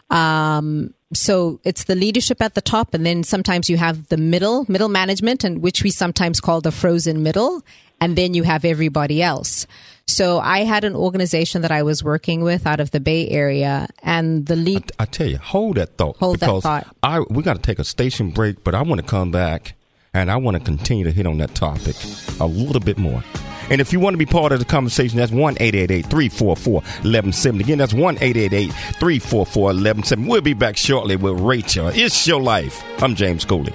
Um, 0.09 0.93
so 1.13 1.59
it's 1.63 1.85
the 1.85 1.95
leadership 1.95 2.41
at 2.41 2.53
the 2.53 2.61
top 2.61 2.93
and 2.93 3.05
then 3.05 3.23
sometimes 3.23 3.69
you 3.69 3.77
have 3.77 4.07
the 4.07 4.17
middle 4.17 4.65
middle 4.69 4.89
management 4.89 5.43
and 5.43 5.61
which 5.61 5.83
we 5.83 5.89
sometimes 5.89 6.39
call 6.39 6.61
the 6.61 6.71
frozen 6.71 7.23
middle 7.23 7.61
and 7.99 8.15
then 8.15 8.33
you 8.33 8.43
have 8.43 8.63
everybody 8.63 9.21
else. 9.21 9.67
So 10.07 10.39
i 10.39 10.59
had 10.59 10.85
an 10.85 10.95
organization 10.95 11.61
that 11.63 11.71
i 11.71 11.83
was 11.83 12.01
working 12.01 12.41
with 12.41 12.65
out 12.65 12.79
of 12.79 12.91
the 12.91 13.01
bay 13.01 13.27
area 13.27 13.87
and 14.01 14.45
the 14.45 14.55
lead 14.55 14.91
i, 14.99 15.03
I 15.03 15.05
tell 15.05 15.27
you 15.27 15.37
hold 15.37 15.75
that 15.75 15.97
thought 15.97 16.15
hold 16.17 16.39
that 16.39 16.61
thought. 16.61 16.95
I, 17.03 17.19
we 17.29 17.43
got 17.43 17.57
to 17.57 17.61
take 17.61 17.79
a 17.79 17.83
station 17.83 18.31
break 18.31 18.63
but 18.63 18.73
i 18.73 18.81
want 18.81 19.01
to 19.01 19.07
come 19.07 19.31
back 19.31 19.73
and 20.13 20.31
i 20.31 20.37
want 20.37 20.55
to 20.55 20.63
continue 20.63 21.03
to 21.03 21.11
hit 21.11 21.27
on 21.27 21.39
that 21.39 21.55
topic 21.55 21.97
a 22.39 22.47
little 22.47 22.79
bit 22.79 22.97
more 22.97 23.21
and 23.69 23.81
if 23.81 23.91
you 23.93 23.99
want 23.99 24.13
to 24.13 24.17
be 24.17 24.25
part 24.25 24.51
of 24.51 24.59
the 24.59 24.65
conversation, 24.65 25.17
that's 25.17 25.31
1 25.31 25.55
344 25.55 26.73
1170. 26.73 27.63
Again, 27.63 27.77
that's 27.77 27.93
1 27.93 28.17
344 28.17 29.63
1170. 29.63 30.27
We'll 30.27 30.41
be 30.41 30.53
back 30.53 30.77
shortly 30.77 31.15
with 31.15 31.39
Rachel. 31.39 31.87
It's 31.93 32.27
your 32.27 32.41
life. 32.41 32.83
I'm 33.01 33.15
James 33.15 33.45
Cooley. 33.45 33.73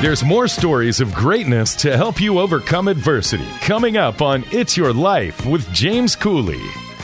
There's 0.00 0.22
more 0.22 0.46
stories 0.46 1.00
of 1.00 1.12
greatness 1.12 1.74
to 1.76 1.96
help 1.96 2.20
you 2.20 2.38
overcome 2.38 2.86
adversity 2.86 3.48
coming 3.62 3.96
up 3.96 4.22
on 4.22 4.44
It's 4.52 4.76
Your 4.76 4.92
Life 4.92 5.44
with 5.44 5.68
James 5.72 6.14
Cooley. 6.14 6.62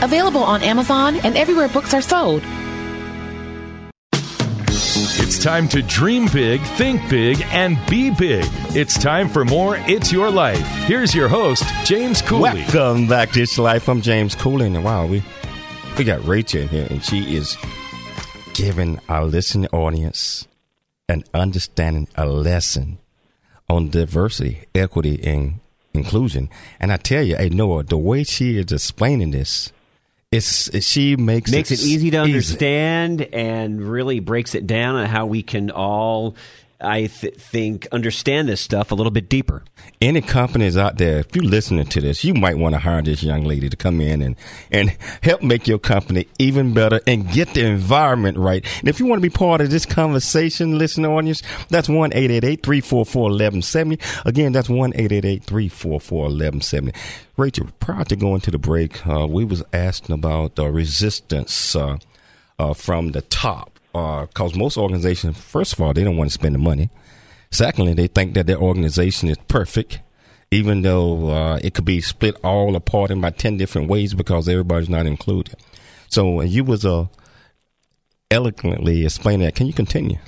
available 0.00 0.42
on 0.42 0.62
Amazon 0.62 1.16
and 1.16 1.36
everywhere 1.36 1.68
books 1.68 1.94
are 1.94 2.02
sold. 2.02 2.42
It's 5.24 5.42
time 5.42 5.66
to 5.68 5.82
dream 5.82 6.28
big, 6.32 6.60
think 6.76 7.08
big, 7.08 7.40
and 7.50 7.78
be 7.88 8.10
big. 8.10 8.44
It's 8.76 8.98
time 8.98 9.28
for 9.28 9.44
more 9.44 9.76
It's 9.78 10.12
Your 10.12 10.30
Life. 10.30 10.66
Here's 10.84 11.14
your 11.14 11.28
host, 11.28 11.64
James 11.84 12.20
Cooley. 12.20 12.52
Welcome 12.52 13.08
back 13.08 13.30
to 13.30 13.42
It's 13.42 13.58
Life. 13.58 13.88
I'm 13.88 14.02
James 14.02 14.34
Cooley. 14.34 14.66
And 14.66 14.84
wow, 14.84 15.06
we, 15.06 15.22
we 15.96 16.04
got 16.04 16.22
Rachel 16.26 16.60
in 16.60 16.68
here, 16.68 16.86
and 16.90 17.02
she 17.02 17.34
is 17.34 17.56
giving 18.52 19.00
our 19.08 19.24
listening 19.24 19.68
audience 19.72 20.46
an 21.08 21.24
understanding, 21.32 22.08
a 22.14 22.26
lesson 22.26 22.98
on 23.70 23.88
diversity, 23.88 24.64
equity, 24.74 25.18
and 25.24 25.60
inclusion. 25.94 26.48
And 26.80 26.92
I 26.92 26.96
tell 26.96 27.22
you, 27.22 27.36
hey, 27.36 27.48
Noah, 27.48 27.84
the 27.84 27.98
way 27.98 28.24
she 28.24 28.58
is 28.58 28.72
explaining 28.72 29.30
this, 29.30 29.72
it's 30.30 30.84
she 30.84 31.14
makes 31.16 31.50
makes 31.50 31.70
it, 31.70 31.80
easy 31.80 32.10
to 32.10 32.22
easy. 32.22 32.32
understand 32.32 33.22
and 33.34 33.82
really 33.82 34.18
breaks 34.18 34.54
it 34.54 34.66
down 34.66 34.96
on 34.96 35.06
how 35.06 35.26
we 35.26 35.42
can 35.42 35.70
all 35.70 36.34
I 36.82 37.06
th- 37.06 37.34
think 37.34 37.86
understand 37.92 38.48
this 38.48 38.60
stuff 38.60 38.90
a 38.90 38.94
little 38.94 39.10
bit 39.10 39.28
deeper. 39.28 39.62
Any 40.00 40.20
companies 40.20 40.76
out 40.76 40.98
there, 40.98 41.18
if 41.18 41.34
you're 41.34 41.44
listening 41.44 41.86
to 41.86 42.00
this, 42.00 42.24
you 42.24 42.34
might 42.34 42.58
want 42.58 42.74
to 42.74 42.78
hire 42.78 43.02
this 43.02 43.22
young 43.22 43.44
lady 43.44 43.68
to 43.68 43.76
come 43.76 44.00
in 44.00 44.22
and, 44.22 44.36
and 44.70 44.96
help 45.22 45.42
make 45.42 45.66
your 45.66 45.78
company 45.78 46.26
even 46.38 46.74
better 46.74 47.00
and 47.06 47.30
get 47.30 47.54
the 47.54 47.64
environment 47.64 48.38
right. 48.38 48.64
And 48.80 48.88
if 48.88 49.00
you 49.00 49.06
want 49.06 49.22
to 49.22 49.28
be 49.28 49.32
part 49.32 49.60
of 49.60 49.70
this 49.70 49.86
conversation, 49.86 50.78
listening 50.78 51.10
audience, 51.10 51.42
that's 51.68 51.88
1 51.88 52.10
344 52.10 53.22
1170. 53.22 53.98
Again, 54.24 54.52
that's 54.52 54.68
1 54.68 54.92
344 54.92 56.22
1170. 56.22 56.92
Rachel, 57.36 57.68
prior 57.80 58.04
to 58.04 58.16
going 58.16 58.40
to 58.42 58.50
the 58.50 58.58
break, 58.58 59.06
uh, 59.06 59.26
we 59.26 59.44
was 59.44 59.62
asking 59.72 60.14
about 60.14 60.58
resistance 60.58 61.74
uh, 61.74 61.98
uh, 62.58 62.74
from 62.74 63.12
the 63.12 63.22
top 63.22 63.71
because 63.92 64.54
uh, 64.54 64.58
most 64.58 64.76
organizations, 64.76 65.38
first 65.38 65.74
of 65.74 65.80
all, 65.80 65.92
they 65.92 66.04
don't 66.04 66.16
want 66.16 66.30
to 66.30 66.34
spend 66.34 66.54
the 66.54 66.58
money. 66.58 66.90
Secondly, 67.50 67.92
they 67.92 68.06
think 68.06 68.34
that 68.34 68.46
their 68.46 68.56
organization 68.56 69.28
is 69.28 69.36
perfect, 69.48 70.00
even 70.50 70.82
though 70.82 71.30
uh, 71.30 71.60
it 71.62 71.74
could 71.74 71.84
be 71.84 72.00
split 72.00 72.36
all 72.42 72.74
apart 72.76 73.10
in 73.10 73.18
about 73.18 73.38
ten 73.38 73.56
different 73.56 73.88
ways 73.88 74.14
because 74.14 74.48
everybody's 74.48 74.88
not 74.88 75.06
included. 75.06 75.56
So 76.08 76.40
you 76.40 76.64
was 76.64 76.84
uh, 76.86 77.06
eloquently 78.30 79.04
explaining 79.04 79.44
that. 79.44 79.54
Can 79.54 79.66
you 79.66 79.72
continue? 79.72 80.18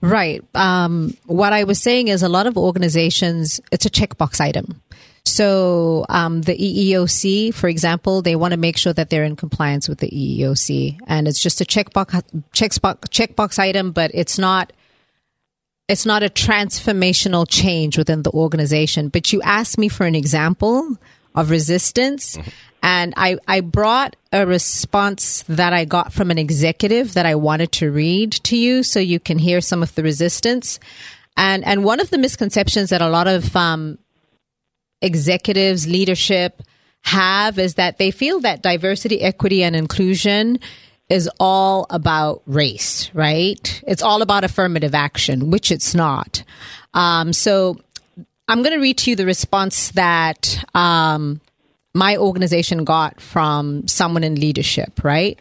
Right. 0.00 0.44
Um, 0.54 1.16
what 1.26 1.52
I 1.52 1.64
was 1.64 1.82
saying 1.82 2.08
is 2.08 2.22
a 2.22 2.28
lot 2.28 2.46
of 2.46 2.56
organizations, 2.56 3.60
it's 3.72 3.84
a 3.84 3.90
checkbox 3.90 4.40
item. 4.40 4.80
So 5.28 6.06
um, 6.08 6.42
the 6.42 6.56
EEOC, 6.56 7.54
for 7.54 7.68
example, 7.68 8.22
they 8.22 8.36
want 8.36 8.52
to 8.52 8.58
make 8.58 8.76
sure 8.76 8.92
that 8.92 9.10
they're 9.10 9.24
in 9.24 9.36
compliance 9.36 9.88
with 9.88 9.98
the 9.98 10.08
EEOC, 10.08 10.98
and 11.06 11.28
it's 11.28 11.42
just 11.42 11.60
a 11.60 11.64
checkbox 11.64 12.22
checkbox 12.52 13.00
checkbox 13.08 13.58
item, 13.58 13.92
but 13.92 14.10
it's 14.14 14.38
not 14.38 14.72
it's 15.88 16.04
not 16.04 16.22
a 16.22 16.28
transformational 16.28 17.46
change 17.48 17.96
within 17.96 18.22
the 18.22 18.30
organization. 18.30 19.08
But 19.08 19.32
you 19.32 19.40
asked 19.42 19.78
me 19.78 19.88
for 19.88 20.06
an 20.06 20.14
example 20.14 20.98
of 21.34 21.50
resistance. 21.50 22.36
Mm-hmm. 22.36 22.48
And 22.82 23.14
I, 23.16 23.38
I 23.48 23.60
brought 23.60 24.16
a 24.32 24.46
response 24.46 25.42
that 25.48 25.72
I 25.72 25.84
got 25.84 26.12
from 26.12 26.30
an 26.30 26.38
executive 26.38 27.14
that 27.14 27.26
I 27.26 27.34
wanted 27.34 27.72
to 27.72 27.90
read 27.90 28.32
to 28.32 28.56
you 28.56 28.82
so 28.82 29.00
you 29.00 29.18
can 29.18 29.38
hear 29.38 29.60
some 29.60 29.82
of 29.82 29.94
the 29.94 30.02
resistance. 30.02 30.78
And, 31.36 31.64
and 31.64 31.84
one 31.84 32.00
of 32.00 32.10
the 32.10 32.18
misconceptions 32.18 32.90
that 32.90 33.02
a 33.02 33.08
lot 33.08 33.26
of 33.26 33.54
um, 33.56 33.98
executives, 35.00 35.86
leadership 35.86 36.62
have 37.02 37.58
is 37.58 37.74
that 37.74 37.98
they 37.98 38.10
feel 38.10 38.40
that 38.40 38.62
diversity, 38.62 39.22
equity, 39.22 39.62
and 39.62 39.74
inclusion 39.76 40.58
is 41.08 41.30
all 41.40 41.86
about 41.90 42.42
race, 42.46 43.10
right? 43.14 43.82
It's 43.86 44.02
all 44.02 44.20
about 44.20 44.44
affirmative 44.44 44.94
action, 44.94 45.50
which 45.50 45.70
it's 45.70 45.94
not. 45.94 46.42
Um, 46.92 47.32
so 47.32 47.78
I'm 48.46 48.62
going 48.62 48.74
to 48.74 48.80
read 48.80 48.98
to 48.98 49.10
you 49.10 49.16
the 49.16 49.26
response 49.26 49.90
that 49.92 50.62
um, 50.74 51.40
my 51.94 52.16
organization 52.16 52.84
got 52.84 53.20
from 53.20 53.88
someone 53.88 54.24
in 54.24 54.34
leadership, 54.34 55.02
right? 55.02 55.38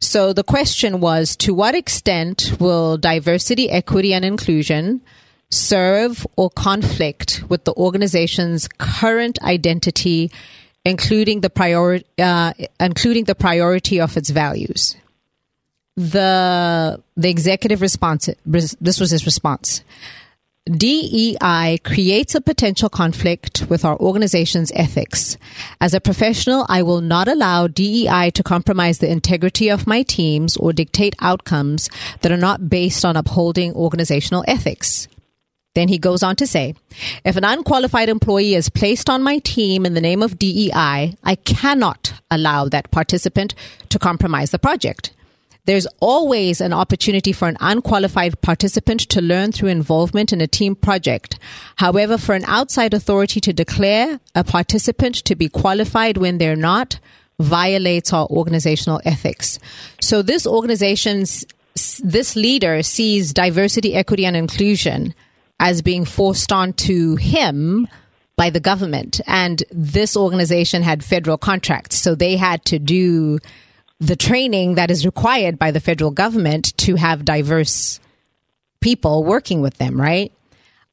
So 0.00 0.32
the 0.32 0.42
question 0.42 1.00
was 1.00 1.36
to 1.36 1.54
what 1.54 1.74
extent 1.74 2.56
will 2.58 2.96
diversity, 2.96 3.70
equity, 3.70 4.14
and 4.14 4.24
inclusion 4.24 5.00
serve 5.52 6.26
or 6.36 6.50
conflict 6.50 7.44
with 7.48 7.64
the 7.64 7.74
organization's 7.74 8.68
current 8.78 9.42
identity, 9.42 10.30
including 10.84 11.40
the 11.40 11.50
priority, 11.50 12.06
uh, 12.18 12.52
including 12.80 13.24
the 13.24 13.34
priority 13.34 14.00
of 14.00 14.16
its 14.16 14.30
values. 14.30 14.96
The 15.96 17.02
the 17.16 17.28
executive 17.28 17.82
response. 17.82 18.28
This 18.46 18.98
was 18.98 19.10
his 19.10 19.26
response. 19.26 19.82
DEI 20.66 21.80
creates 21.82 22.36
a 22.36 22.40
potential 22.40 22.88
conflict 22.88 23.66
with 23.68 23.84
our 23.84 23.98
organization's 23.98 24.70
ethics. 24.76 25.36
As 25.80 25.92
a 25.92 26.00
professional, 26.00 26.64
I 26.68 26.82
will 26.82 27.00
not 27.00 27.26
allow 27.26 27.66
DEI 27.66 28.30
to 28.30 28.44
compromise 28.44 28.98
the 28.98 29.10
integrity 29.10 29.68
of 29.68 29.88
my 29.88 30.04
teams 30.04 30.56
or 30.56 30.72
dictate 30.72 31.16
outcomes 31.20 31.90
that 32.20 32.30
are 32.30 32.36
not 32.36 32.70
based 32.70 33.04
on 33.04 33.16
upholding 33.16 33.74
organizational 33.74 34.44
ethics. 34.46 35.08
Then 35.74 35.88
he 35.88 35.98
goes 35.98 36.22
on 36.22 36.36
to 36.36 36.46
say, 36.46 36.74
if 37.24 37.36
an 37.36 37.44
unqualified 37.44 38.08
employee 38.08 38.54
is 38.54 38.68
placed 38.68 39.08
on 39.08 39.22
my 39.22 39.38
team 39.38 39.86
in 39.86 39.94
the 39.94 40.00
name 40.00 40.22
of 40.22 40.38
DEI, 40.38 41.16
I 41.22 41.34
cannot 41.44 42.12
allow 42.30 42.68
that 42.68 42.90
participant 42.90 43.54
to 43.88 43.98
compromise 43.98 44.50
the 44.50 44.58
project. 44.58 45.12
There's 45.64 45.86
always 46.00 46.60
an 46.60 46.72
opportunity 46.72 47.32
for 47.32 47.46
an 47.46 47.56
unqualified 47.60 48.40
participant 48.42 49.00
to 49.10 49.22
learn 49.22 49.52
through 49.52 49.68
involvement 49.68 50.32
in 50.32 50.40
a 50.40 50.48
team 50.48 50.74
project. 50.74 51.38
However, 51.76 52.18
for 52.18 52.34
an 52.34 52.44
outside 52.46 52.92
authority 52.92 53.40
to 53.40 53.52
declare 53.52 54.18
a 54.34 54.42
participant 54.42 55.14
to 55.24 55.36
be 55.36 55.48
qualified 55.48 56.16
when 56.16 56.38
they're 56.38 56.56
not 56.56 56.98
violates 57.38 58.12
our 58.12 58.26
organizational 58.26 59.00
ethics. 59.04 59.58
So 60.00 60.20
this 60.20 60.46
organization's 60.46 61.46
this 62.02 62.36
leader 62.36 62.82
sees 62.82 63.32
diversity, 63.32 63.94
equity, 63.94 64.26
and 64.26 64.36
inclusion 64.36 65.14
as 65.62 65.80
being 65.80 66.04
forced 66.04 66.52
onto 66.52 67.14
him 67.14 67.86
by 68.36 68.50
the 68.50 68.60
government. 68.60 69.20
And 69.28 69.62
this 69.70 70.16
organization 70.16 70.82
had 70.82 71.04
federal 71.04 71.38
contracts, 71.38 71.96
so 71.96 72.16
they 72.16 72.36
had 72.36 72.64
to 72.66 72.80
do 72.80 73.38
the 74.00 74.16
training 74.16 74.74
that 74.74 74.90
is 74.90 75.06
required 75.06 75.60
by 75.60 75.70
the 75.70 75.78
federal 75.78 76.10
government 76.10 76.76
to 76.78 76.96
have 76.96 77.24
diverse 77.24 78.00
people 78.80 79.22
working 79.22 79.62
with 79.62 79.78
them, 79.78 80.00
right? 80.00 80.32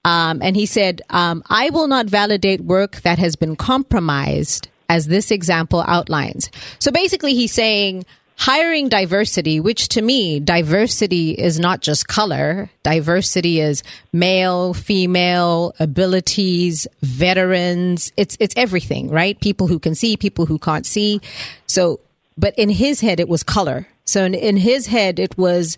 Um, 0.05 0.39
and 0.43 0.55
he 0.55 0.67
said, 0.67 1.01
um, 1.09 1.41
I 1.49 1.71
will 1.71 1.87
not 1.87 2.05
validate 2.05 2.61
work 2.61 3.01
that 3.01 3.17
has 3.17 3.35
been 3.35 3.55
compromised, 3.55 4.69
as 4.87 5.07
this 5.07 5.31
example 5.31 5.83
outlines. 5.87 6.51
So 6.77 6.91
basically, 6.91 7.33
he's 7.33 7.51
saying, 7.51 8.05
hiring 8.39 8.87
diversity, 8.87 9.59
which 9.59 9.89
to 9.89 10.01
me, 10.01 10.39
diversity 10.39 11.31
is 11.31 11.59
not 11.59 11.81
just 11.81 12.07
color. 12.07 12.69
Diversity 12.83 13.59
is 13.59 13.83
male, 14.13 14.73
female, 14.73 15.75
abilities, 15.77 16.87
veterans. 17.01 18.13
It's, 18.15 18.37
it's 18.39 18.55
everything, 18.55 19.09
right? 19.09 19.37
People 19.41 19.67
who 19.67 19.77
can 19.77 19.93
see, 19.93 20.15
people 20.15 20.45
who 20.45 20.57
can't 20.57 20.85
see. 20.85 21.19
So, 21.67 21.99
but 22.37 22.57
in 22.57 22.69
his 22.69 23.01
head, 23.01 23.19
it 23.19 23.27
was 23.27 23.43
color. 23.43 23.87
So 24.05 24.23
in, 24.23 24.33
in 24.33 24.55
his 24.55 24.87
head, 24.87 25.19
it 25.19 25.37
was 25.37 25.77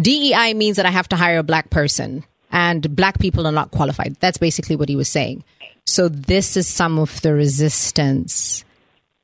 DEI 0.00 0.54
means 0.54 0.76
that 0.78 0.86
I 0.86 0.90
have 0.90 1.08
to 1.10 1.16
hire 1.16 1.38
a 1.38 1.44
black 1.44 1.70
person 1.70 2.24
and 2.50 2.96
black 2.96 3.20
people 3.20 3.46
are 3.46 3.52
not 3.52 3.70
qualified. 3.70 4.16
That's 4.18 4.38
basically 4.38 4.74
what 4.74 4.88
he 4.88 4.96
was 4.96 5.08
saying. 5.08 5.44
So 5.84 6.08
this 6.08 6.56
is 6.56 6.66
some 6.66 6.98
of 6.98 7.20
the 7.22 7.32
resistance 7.32 8.64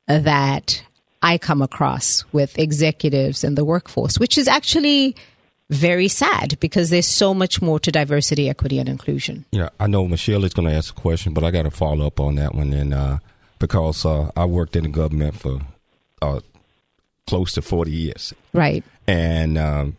that 0.07 0.81
I 1.23 1.37
come 1.37 1.61
across 1.61 2.25
with 2.33 2.59
executives 2.59 3.43
in 3.43 3.55
the 3.55 3.63
workforce, 3.63 4.19
which 4.19 4.37
is 4.37 4.47
actually 4.47 5.15
very 5.69 6.09
sad 6.09 6.59
because 6.59 6.89
there's 6.89 7.07
so 7.07 7.33
much 7.33 7.61
more 7.61 7.79
to 7.79 7.91
diversity, 7.91 8.49
equity, 8.49 8.77
and 8.77 8.89
inclusion. 8.89 9.45
You 9.51 9.59
know, 9.59 9.69
I 9.79 9.87
know 9.87 10.05
Michelle 10.07 10.43
is 10.43 10.53
going 10.53 10.67
to 10.67 10.75
ask 10.75 10.95
a 10.95 10.99
question, 10.99 11.33
but 11.33 11.43
I 11.43 11.51
got 11.51 11.63
to 11.63 11.71
follow 11.71 12.05
up 12.05 12.19
on 12.19 12.35
that 12.35 12.53
one, 12.53 12.73
and 12.73 12.93
uh, 12.93 13.17
because 13.57 14.05
uh, 14.05 14.31
I 14.35 14.45
worked 14.45 14.75
in 14.75 14.83
the 14.83 14.89
government 14.89 15.39
for 15.39 15.61
uh, 16.21 16.41
close 17.25 17.53
to 17.53 17.61
forty 17.61 17.91
years, 17.91 18.33
right? 18.51 18.83
And 19.07 19.57
um, 19.57 19.95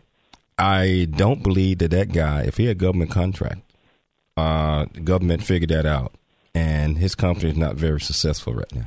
I 0.59 1.09
don't 1.11 1.43
believe 1.43 1.79
that 1.79 1.91
that 1.91 2.13
guy, 2.13 2.43
if 2.43 2.59
he 2.59 2.67
had 2.67 2.77
a 2.77 2.79
government 2.79 3.11
contract, 3.11 3.63
uh, 4.37 4.87
the 4.93 5.01
government 5.01 5.43
figured 5.43 5.71
that 5.71 5.87
out, 5.87 6.13
and 6.55 6.99
his 6.99 7.15
company 7.15 7.51
is 7.51 7.57
not 7.57 7.77
very 7.77 8.01
successful 8.01 8.53
right 8.55 8.75
now. 8.75 8.87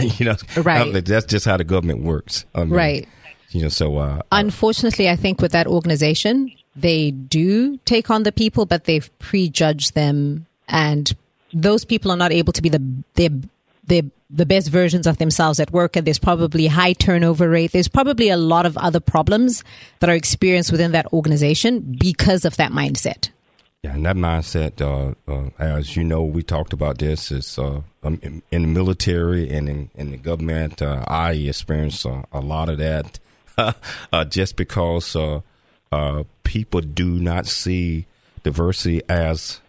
you 0.18 0.26
know, 0.26 0.36
right? 0.58 1.04
That's 1.04 1.26
just 1.26 1.46
how 1.46 1.56
the 1.56 1.64
government 1.64 2.02
works, 2.02 2.44
I 2.54 2.60
mean, 2.64 2.70
right? 2.70 3.08
You 3.50 3.62
know, 3.62 3.68
so 3.68 3.98
uh, 3.98 4.22
unfortunately, 4.30 5.08
I 5.08 5.16
think 5.16 5.40
with 5.40 5.52
that 5.52 5.66
organization, 5.66 6.52
they 6.74 7.10
do 7.10 7.76
take 7.78 8.10
on 8.10 8.22
the 8.22 8.32
people, 8.32 8.66
but 8.66 8.84
they've 8.84 9.10
prejudged 9.18 9.94
them, 9.94 10.46
and 10.68 11.12
those 11.52 11.84
people 11.84 12.10
are 12.10 12.16
not 12.16 12.32
able 12.32 12.52
to 12.52 12.62
be 12.62 12.68
the 12.68 12.82
the 13.14 13.30
the 13.86 14.10
the 14.30 14.46
best 14.46 14.70
versions 14.70 15.06
of 15.06 15.18
themselves 15.18 15.60
at 15.60 15.70
work. 15.72 15.96
And 15.96 16.06
there's 16.06 16.18
probably 16.18 16.66
high 16.66 16.94
turnover 16.94 17.50
rate. 17.50 17.72
There's 17.72 17.88
probably 17.88 18.30
a 18.30 18.38
lot 18.38 18.64
of 18.64 18.78
other 18.78 19.00
problems 19.00 19.62
that 20.00 20.08
are 20.08 20.14
experienced 20.14 20.72
within 20.72 20.92
that 20.92 21.12
organization 21.12 21.80
because 21.98 22.46
of 22.46 22.56
that 22.56 22.72
mindset 22.72 23.28
yeah, 23.82 23.94
and 23.94 24.06
that 24.06 24.14
mindset, 24.14 24.80
uh, 24.80 25.14
uh, 25.30 25.50
as 25.58 25.96
you 25.96 26.04
know, 26.04 26.22
we 26.22 26.44
talked 26.44 26.72
about 26.72 26.98
this, 26.98 27.32
is 27.32 27.58
uh, 27.58 27.80
um, 28.04 28.20
in, 28.22 28.40
in, 28.52 28.62
the 28.62 28.68
military 28.68 29.50
and 29.50 29.68
in, 29.68 29.90
in 29.96 30.12
the 30.12 30.16
government. 30.16 30.80
Uh, 30.80 31.04
I 31.08 31.32
experienced 31.32 32.06
uh, 32.06 32.22
a 32.30 32.38
lot 32.38 32.68
of 32.68 32.78
that 32.78 33.18
uh, 33.58 34.24
just 34.26 34.54
because 34.54 35.16
people 36.44 36.80
do 36.80 37.18
not 37.18 37.46
see 37.46 38.06
diversity 38.44 39.02
as 39.08 39.60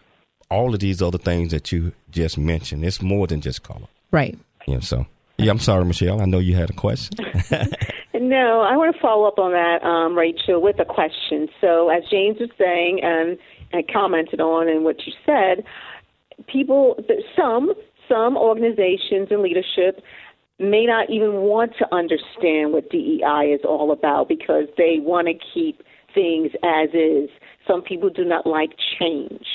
all 0.48 0.74
of 0.74 0.80
these 0.80 1.02
other 1.02 1.18
things 1.18 1.50
that 1.50 1.72
you 1.72 1.92
just 2.12 2.38
mentioned. 2.38 2.84
It's 2.84 3.02
more 3.02 3.26
than 3.26 3.40
just 3.40 3.64
color. 3.64 3.88
Right. 4.12 4.38
Yeah, 4.68 4.78
so, 4.78 5.06
yeah, 5.38 5.50
I'm 5.50 5.58
sorry, 5.58 5.84
Michelle. 5.84 6.22
I 6.22 6.26
know 6.26 6.38
you 6.38 6.54
had 6.54 6.70
a 6.70 6.74
question. 6.74 7.18
no, 8.14 8.60
I 8.60 8.76
want 8.76 8.94
to 8.94 9.00
follow 9.02 9.26
up 9.26 9.40
on 9.40 9.50
that, 9.52 9.82
um, 9.82 10.16
Rachel, 10.16 10.62
with 10.62 10.78
a 10.78 10.84
question. 10.84 11.48
So, 11.60 11.88
as 11.88 12.04
James 12.10 12.38
was 12.38 12.50
saying, 12.56 13.00
um, 13.02 13.30
and 13.30 13.38
commented 13.82 14.40
on 14.40 14.68
and 14.68 14.84
what 14.84 15.06
you 15.06 15.12
said, 15.24 15.64
people, 16.46 16.96
some 17.36 17.72
some 18.08 18.36
organizations 18.36 19.28
and 19.30 19.40
leadership 19.40 20.02
may 20.58 20.84
not 20.86 21.10
even 21.10 21.32
want 21.32 21.72
to 21.78 21.94
understand 21.94 22.72
what 22.72 22.90
DEI 22.90 23.56
is 23.58 23.62
all 23.64 23.90
about 23.90 24.28
because 24.28 24.66
they 24.76 24.98
want 25.00 25.26
to 25.26 25.34
keep 25.52 25.82
things 26.14 26.52
as 26.62 26.90
is. 26.92 27.30
Some 27.66 27.82
people 27.82 28.10
do 28.10 28.24
not 28.24 28.46
like 28.46 28.70
change 28.98 29.46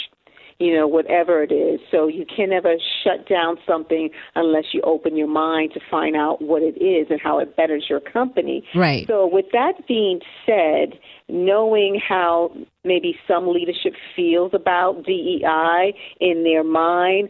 you 0.59 0.75
know, 0.75 0.87
whatever 0.87 1.41
it 1.41 1.53
is. 1.53 1.79
So 1.89 2.07
you 2.07 2.25
can 2.25 2.49
never 2.49 2.75
shut 3.03 3.27
down 3.27 3.57
something 3.65 4.09
unless 4.35 4.65
you 4.73 4.81
open 4.83 5.15
your 5.15 5.27
mind 5.27 5.71
to 5.73 5.79
find 5.89 6.15
out 6.15 6.41
what 6.41 6.61
it 6.61 6.81
is 6.83 7.07
and 7.09 7.19
how 7.21 7.39
it 7.39 7.55
betters 7.55 7.85
your 7.89 8.01
company. 8.01 8.63
Right. 8.75 9.07
So 9.07 9.25
with 9.25 9.45
that 9.53 9.87
being 9.87 10.19
said, 10.45 10.99
knowing 11.29 11.99
how 12.05 12.51
maybe 12.83 13.15
some 13.27 13.47
leadership 13.47 13.93
feels 14.15 14.51
about 14.53 15.05
DEI 15.05 15.93
in 16.19 16.43
their 16.43 16.63
mind, 16.63 17.29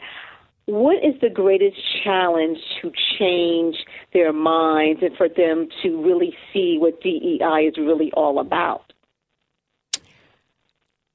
what 0.66 0.98
is 1.04 1.20
the 1.22 1.30
greatest 1.30 1.78
challenge 2.04 2.58
to 2.82 2.92
change 3.18 3.76
their 4.14 4.34
minds 4.34 5.02
and 5.02 5.16
for 5.18 5.28
them 5.28 5.68
to 5.84 6.04
really 6.04 6.36
see 6.54 6.78
what 6.80 7.02
DEI 7.02 7.68
is 7.68 7.78
really 7.78 8.12
all 8.14 8.40
about? 8.40 8.89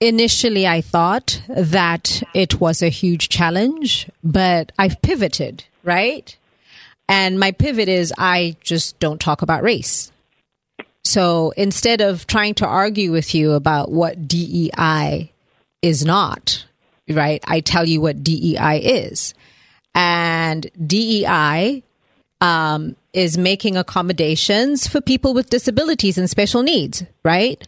Initially 0.00 0.66
I 0.66 0.80
thought 0.80 1.42
that 1.48 2.22
it 2.34 2.60
was 2.60 2.82
a 2.82 2.88
huge 2.88 3.28
challenge, 3.28 4.10
but 4.22 4.72
I've 4.78 5.00
pivoted, 5.02 5.64
right? 5.82 6.36
And 7.08 7.38
my 7.38 7.52
pivot 7.52 7.88
is 7.88 8.12
I 8.16 8.56
just 8.60 8.98
don't 8.98 9.20
talk 9.20 9.42
about 9.42 9.62
race. 9.62 10.10
So 11.04 11.52
instead 11.56 12.00
of 12.00 12.26
trying 12.26 12.54
to 12.54 12.66
argue 12.66 13.12
with 13.12 13.34
you 13.34 13.52
about 13.52 13.92
what 13.92 14.26
DEI 14.26 15.30
is 15.82 16.04
not, 16.04 16.64
right, 17.08 17.44
I 17.46 17.60
tell 17.60 17.86
you 17.86 18.00
what 18.00 18.24
DEI 18.24 18.78
is. 18.78 19.34
And 19.94 20.68
DEI 20.84 21.82
um, 22.40 22.96
is 23.12 23.38
making 23.38 23.76
accommodations 23.76 24.88
for 24.88 25.00
people 25.00 25.34
with 25.34 25.50
disabilities 25.50 26.18
and 26.18 26.28
special 26.28 26.62
needs, 26.62 27.04
right? 27.22 27.66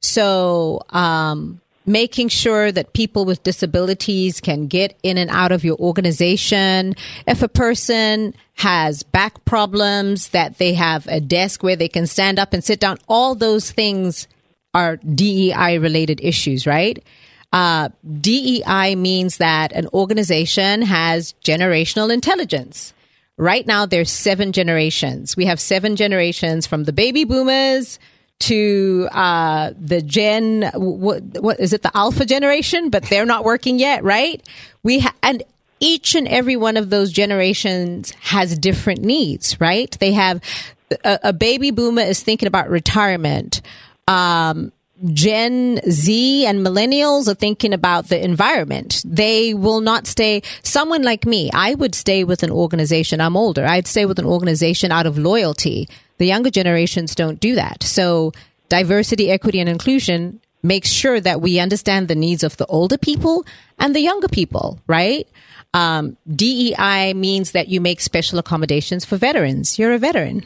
So, 0.00 0.82
um, 0.90 1.60
making 1.88 2.28
sure 2.28 2.70
that 2.70 2.92
people 2.92 3.24
with 3.24 3.42
disabilities 3.42 4.40
can 4.40 4.66
get 4.66 4.96
in 5.02 5.18
and 5.18 5.30
out 5.30 5.50
of 5.50 5.64
your 5.64 5.76
organization. 5.78 6.94
If 7.26 7.42
a 7.42 7.48
person 7.48 8.34
has 8.54 9.02
back 9.02 9.44
problems, 9.44 10.28
that 10.28 10.58
they 10.58 10.74
have 10.74 11.06
a 11.08 11.20
desk 11.20 11.62
where 11.62 11.76
they 11.76 11.88
can 11.88 12.06
stand 12.06 12.38
up 12.38 12.52
and 12.52 12.62
sit 12.62 12.78
down, 12.78 12.98
all 13.08 13.34
those 13.34 13.70
things 13.70 14.28
are 14.74 14.96
DEI 14.98 15.78
related 15.78 16.20
issues, 16.22 16.66
right? 16.66 17.02
Uh, 17.52 17.88
DEI 18.20 18.94
means 18.94 19.38
that 19.38 19.72
an 19.72 19.88
organization 19.94 20.82
has 20.82 21.34
generational 21.42 22.12
intelligence. 22.12 22.92
Right 23.38 23.66
now, 23.66 23.86
there's 23.86 24.10
seven 24.10 24.52
generations. 24.52 25.36
We 25.36 25.46
have 25.46 25.60
seven 25.60 25.96
generations 25.96 26.66
from 26.66 26.84
the 26.84 26.92
baby 26.92 27.24
boomers 27.24 27.98
to 28.40 29.08
uh, 29.12 29.72
the 29.78 30.00
Gen, 30.00 30.70
what, 30.74 31.22
what 31.40 31.60
is 31.60 31.72
it, 31.72 31.82
the 31.82 31.96
Alpha 31.96 32.24
generation? 32.24 32.90
But 32.90 33.04
they're 33.04 33.26
not 33.26 33.44
working 33.44 33.78
yet, 33.78 34.04
right? 34.04 34.42
We 34.82 35.00
ha- 35.00 35.14
and 35.22 35.42
each 35.80 36.14
and 36.14 36.28
every 36.28 36.56
one 36.56 36.76
of 36.76 36.90
those 36.90 37.12
generations 37.12 38.10
has 38.20 38.58
different 38.58 39.02
needs, 39.02 39.60
right? 39.60 39.96
They 39.98 40.12
have 40.12 40.40
a, 41.04 41.18
a 41.24 41.32
baby 41.32 41.70
boomer 41.70 42.02
is 42.02 42.22
thinking 42.22 42.46
about 42.46 42.68
retirement. 42.68 43.60
Um, 44.06 44.72
Gen 45.12 45.80
Z 45.88 46.46
and 46.46 46.66
millennials 46.66 47.28
are 47.28 47.34
thinking 47.34 47.72
about 47.72 48.08
the 48.08 48.22
environment. 48.22 49.02
They 49.06 49.54
will 49.54 49.80
not 49.80 50.08
stay. 50.08 50.42
Someone 50.64 51.02
like 51.02 51.24
me, 51.24 51.50
I 51.54 51.74
would 51.74 51.94
stay 51.94 52.24
with 52.24 52.42
an 52.42 52.50
organization. 52.50 53.20
I'm 53.20 53.36
older. 53.36 53.64
I'd 53.64 53.86
stay 53.86 54.06
with 54.06 54.18
an 54.18 54.24
organization 54.24 54.90
out 54.90 55.06
of 55.06 55.16
loyalty. 55.16 55.88
The 56.18 56.26
younger 56.26 56.50
generations 56.50 57.14
don't 57.14 57.40
do 57.40 57.54
that. 57.54 57.82
So 57.82 58.32
diversity, 58.68 59.30
equity, 59.30 59.60
and 59.60 59.68
inclusion 59.68 60.40
makes 60.62 60.88
sure 60.88 61.20
that 61.20 61.40
we 61.40 61.60
understand 61.60 62.08
the 62.08 62.14
needs 62.14 62.42
of 62.42 62.56
the 62.56 62.66
older 62.66 62.98
people 62.98 63.46
and 63.78 63.94
the 63.94 64.00
younger 64.00 64.28
people, 64.28 64.80
right? 64.86 65.28
Um, 65.72 66.16
DEI 66.34 67.14
means 67.14 67.52
that 67.52 67.68
you 67.68 67.80
make 67.80 68.00
special 68.00 68.38
accommodations 68.38 69.04
for 69.04 69.16
veterans. 69.16 69.78
You're 69.78 69.94
a 69.94 69.98
veteran. 69.98 70.44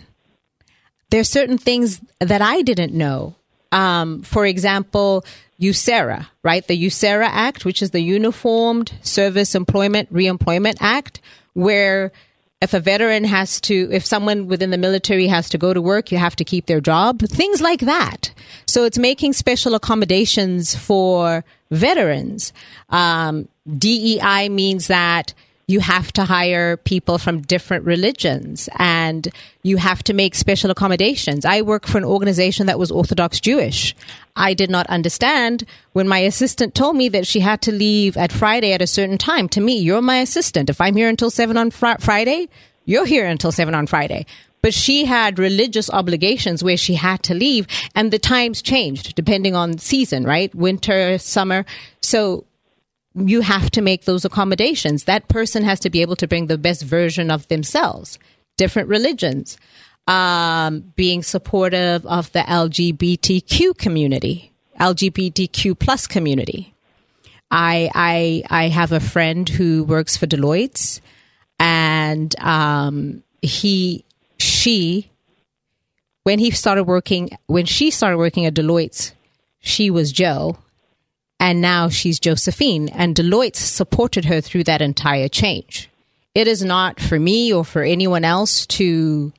There's 1.11 1.29
certain 1.29 1.59
things 1.59 2.01
that 2.21 2.43
I 2.43 2.63
didn't 2.63 2.93
know 2.93 3.37
um, 3.73 4.23
for 4.23 4.47
example, 4.47 5.25
USERRA, 5.59 6.27
right? 6.43 6.67
The 6.67 6.87
USERRA 6.87 7.29
Act, 7.29 7.65
which 7.65 7.83
is 7.83 7.91
the 7.91 8.03
Uniformed 8.03 8.93
Service 9.03 9.55
Employment 9.55 10.13
Reemployment 10.13 10.77
Act, 10.81 11.21
where 11.55 12.13
if 12.63 12.75
a 12.75 12.81
veteran 12.81 13.25
has 13.25 13.61
to, 13.63 13.89
if 13.91 14.07
someone 14.07 14.47
within 14.47 14.71
the 14.71 14.79
military 14.79 15.27
has 15.27 15.49
to 15.49 15.59
go 15.59 15.75
to 15.75 15.83
work, 15.83 16.13
you 16.13 16.19
have 16.19 16.37
to 16.37 16.45
keep 16.45 16.67
their 16.67 16.81
job, 16.81 17.19
things 17.21 17.61
like 17.61 17.81
that. 17.81 18.33
So 18.67 18.85
it's 18.85 18.99
making 18.99 19.33
special 19.33 19.75
accommodations 19.75 20.77
for 20.77 21.45
veterans. 21.73 22.53
Um, 22.89 23.49
DEI 23.67 24.49
means 24.49 24.87
that 24.87 25.35
you 25.73 25.81
have 25.81 26.13
to 26.13 26.25
hire 26.25 26.77
people 26.77 27.17
from 27.19 27.41
different 27.41 27.85
religions 27.85 28.69
and 28.79 29.29
you 29.63 29.77
have 29.79 30.03
to 30.05 30.13
make 30.13 30.35
special 30.35 30.71
accommodations. 30.71 31.45
I 31.45 31.63
work 31.63 31.87
for 31.87 31.99
an 31.99 32.05
organization 32.05 32.67
that 32.67 32.79
was 32.79 32.91
Orthodox 32.91 33.41
Jewish. 33.41 33.97
I 34.37 34.55
did 34.55 34.71
not 34.71 34.87
understand 34.89 35.65
when 35.93 36.07
my 36.07 36.19
assistant 36.19 36.75
told 36.75 36.95
me 36.97 37.09
that 37.09 37.27
she 37.27 37.41
had 37.41 37.63
to 37.63 37.73
leave 37.73 38.17
at 38.17 38.33
Friday 38.33 38.73
at 38.73 38.83
a 38.83 38.87
certain 38.87 39.19
time. 39.19 39.49
To 39.51 39.61
me, 39.61 39.79
you're 39.79 40.03
my 40.03 40.19
assistant. 40.19 40.71
If 40.71 40.81
I'm 40.81 40.97
here 40.97 41.09
until 41.09 41.31
seven 41.31 41.57
on 41.57 41.71
fr- 41.71 42.01
Friday, 42.01 42.49
you're 42.85 43.07
here 43.07 43.27
until 43.27 43.53
seven 43.53 43.75
on 43.75 43.87
Friday. 43.87 44.27
but 44.63 44.73
she 44.73 45.05
had 45.05 45.39
religious 45.39 45.91
obligations 45.91 46.63
where 46.63 46.77
she 46.77 46.95
had 46.95 47.21
to 47.25 47.35
leave 47.35 47.67
and 47.95 48.13
the 48.13 48.19
times 48.19 48.63
changed 48.63 49.15
depending 49.17 49.55
on 49.57 49.77
season, 49.79 50.25
right? 50.25 50.55
Winter, 50.55 51.19
summer. 51.19 51.65
So 52.01 52.45
you 53.15 53.41
have 53.41 53.71
to 53.73 53.83
make 53.83 54.05
those 54.05 54.25
accommodations. 54.25 55.05
That 55.05 55.29
person 55.29 55.65
has 55.65 55.81
to 55.81 55.91
be 55.91 56.03
able 56.03 56.17
to 56.17 56.29
bring 56.29 56.47
the 56.47 56.59
best 56.59 56.83
version 56.83 57.31
of 57.31 57.47
themselves. 57.49 58.19
Different 58.57 58.89
religions, 58.89 59.57
um, 60.07 60.93
being 60.97 61.23
supportive 61.23 62.05
of 62.07 62.31
the 62.33 62.41
LGBTQ 62.41 63.77
community, 63.77 64.53
LGBTQ 64.79 65.79
plus 65.79 66.07
community. 66.07 66.75
I 67.51 67.91
I 67.95 68.43
I 68.65 68.69
have 68.69 68.93
a 68.93 69.01
friend 69.01 69.49
who 69.49 69.85
works 69.85 70.17
for 70.17 70.27
Deloitte, 70.27 71.01
and 71.59 72.35
um, 72.41 73.23
he 73.43 74.05
she 74.39 75.11
when 76.25 76.39
he 76.39 76.51
started 76.51 76.85
working 76.85 77.31
when 77.47 77.67
she 77.67 77.91
started 77.91 78.17
working 78.17 78.47
at 78.47 78.55
Deloitte, 78.55 79.13
she 79.61 79.91
was 79.91 80.13
Joe, 80.13 80.57
and 81.43 81.61
now 81.61 81.89
she's 81.89 82.21
Josephine, 82.21 82.89
and 82.91 83.17
Deloitte 83.17 83.57
supported 83.57 84.27
her 84.27 84.41
through 84.41 84.63
that 84.65 84.81
entire 84.81 85.27
change. 85.27 85.91
It 86.37 86.47
is 86.47 86.63
not 86.63 87.01
for 87.01 87.19
me 87.19 87.53
or 87.53 87.65
for 87.65 87.83
anyone 87.83 88.25
else 88.25 88.65
to 88.79 89.33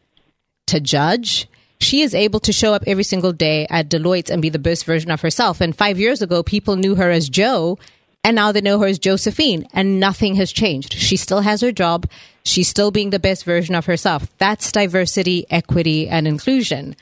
to 0.68 0.82
judge. 0.82 1.48
She 1.80 2.02
is 2.02 2.14
able 2.14 2.42
to 2.42 2.52
show 2.52 2.74
up 2.74 2.84
every 2.86 3.06
single 3.06 3.32
day 3.32 3.68
at 3.70 3.90
Deloitte 3.90 4.30
and 4.30 4.42
be 4.42 4.50
the 4.50 4.60
best 4.60 4.84
version 4.84 5.12
of 5.12 5.22
herself. 5.22 5.62
And 5.62 5.74
five 5.74 5.98
years 5.98 6.22
ago, 6.22 6.44
people 6.44 6.76
knew 6.76 6.96
her 6.96 7.10
as 7.10 7.30
Joe, 7.30 7.80
and 8.22 8.36
now 8.36 8.52
they 8.52 8.62
know 8.62 8.80
her 8.80 8.88
as 8.88 9.00
Josephine, 9.00 9.66
and 9.74 10.02
nothing 10.02 10.36
has 10.36 10.52
changed. 10.52 10.94
She 10.94 11.16
still 11.16 11.42
has 11.42 11.62
her 11.62 11.72
job. 11.72 12.06
She's 12.44 12.68
still 12.68 12.92
being 12.92 13.12
the 13.12 13.20
best 13.20 13.46
version 13.46 13.76
of 13.76 13.86
herself. 13.86 14.28
That's 14.40 14.74
diversity, 14.74 15.46
equity, 15.50 16.10
and 16.10 16.28
inclusion. 16.28 16.98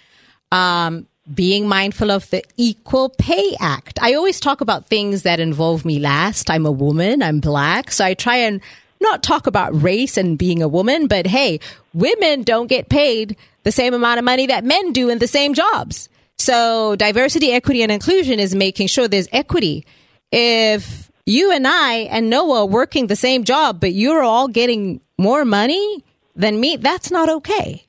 Um, 0.52 1.08
being 1.34 1.68
mindful 1.68 2.12
of 2.12 2.30
the 2.30 2.44
Equal 2.58 3.10
Pay 3.10 3.56
Act. 3.60 4.00
I 4.02 4.14
always 4.14 4.40
talk 4.40 4.62
about 4.62 4.88
things 4.88 5.24
that 5.24 5.40
involve 5.40 5.86
me 5.86 6.00
last. 6.00 6.50
I'm 6.50 6.66
a 6.66 6.72
woman, 6.72 7.22
I'm 7.22 7.40
black, 7.40 7.92
so 7.92 8.04
I 8.04 8.14
try 8.14 8.38
and 8.38 8.62
not 9.00 9.24
talk 9.24 9.48
about 9.48 9.82
race 9.82 10.18
and 10.18 10.38
being 10.38 10.62
a 10.62 10.68
woman, 10.68 11.08
but 11.08 11.26
hey, 11.28 11.60
women 11.94 12.44
don't 12.44 12.68
get 12.68 12.90
paid 12.90 13.36
the 13.64 13.72
same 13.72 13.94
amount 13.94 14.20
of 14.20 14.26
money 14.26 14.48
that 14.48 14.64
men 14.64 14.94
do 14.94 15.10
in 15.10 15.20
the 15.20 15.28
same 15.28 15.54
jobs. 15.54 16.10
So 16.38 16.96
diversity, 16.96 17.52
equity, 17.52 17.84
and 17.84 17.92
inclusion 17.92 18.40
is 18.40 18.56
making 18.56 18.88
sure 18.88 19.08
there's 19.08 19.28
equity. 19.32 19.86
If 20.32 21.12
you 21.26 21.52
and 21.52 21.68
I 21.68 22.08
and 22.10 22.30
Noah 22.30 22.62
are 22.62 22.66
working 22.66 23.08
the 23.08 23.16
same 23.16 23.44
job, 23.44 23.80
but 23.80 23.94
you're 23.94 24.24
all 24.24 24.48
getting 24.48 25.02
more 25.18 25.46
money 25.46 26.04
than 26.36 26.60
me, 26.60 26.78
that's 26.78 27.12
not 27.12 27.30
okay. 27.30 27.86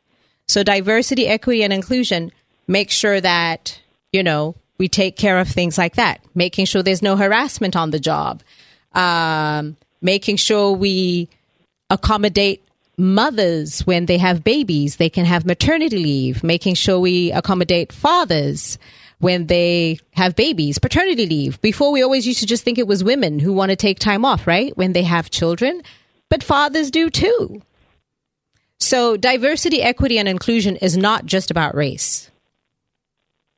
So 0.48 0.62
diversity, 0.62 1.26
equity, 1.28 1.62
and 1.62 1.72
inclusion 1.72 2.30
make 2.72 2.90
sure 2.90 3.20
that, 3.20 3.78
you 4.12 4.22
know, 4.22 4.56
we 4.78 4.88
take 4.88 5.16
care 5.16 5.38
of 5.38 5.48
things 5.48 5.78
like 5.78 5.94
that, 5.96 6.20
making 6.34 6.64
sure 6.64 6.82
there's 6.82 7.02
no 7.02 7.16
harassment 7.16 7.76
on 7.76 7.90
the 7.90 8.00
job, 8.00 8.42
um, 8.94 9.76
making 10.00 10.36
sure 10.36 10.72
we 10.72 11.28
accommodate 11.90 12.64
mothers 12.96 13.80
when 13.86 14.06
they 14.06 14.18
have 14.18 14.42
babies, 14.42 14.96
they 14.96 15.10
can 15.10 15.24
have 15.24 15.46
maternity 15.46 15.98
leave, 15.98 16.42
making 16.42 16.74
sure 16.74 16.98
we 16.98 17.30
accommodate 17.32 17.92
fathers 17.92 18.78
when 19.18 19.46
they 19.46 19.98
have 20.14 20.34
babies, 20.34 20.78
paternity 20.78 21.26
leave. 21.26 21.60
Before 21.60 21.92
we 21.92 22.02
always 22.02 22.26
used 22.26 22.40
to 22.40 22.46
just 22.46 22.64
think 22.64 22.78
it 22.78 22.88
was 22.88 23.04
women 23.04 23.38
who 23.38 23.52
want 23.52 23.70
to 23.70 23.76
take 23.76 23.98
time 23.98 24.24
off, 24.24 24.46
right? 24.46 24.76
When 24.76 24.94
they 24.94 25.04
have 25.04 25.30
children, 25.30 25.82
but 26.28 26.42
fathers 26.42 26.90
do 26.90 27.08
too. 27.08 27.62
So 28.80 29.16
diversity, 29.16 29.80
equity, 29.80 30.18
and 30.18 30.28
inclusion 30.28 30.74
is 30.76 30.96
not 30.96 31.24
just 31.24 31.52
about 31.52 31.76
race. 31.76 32.31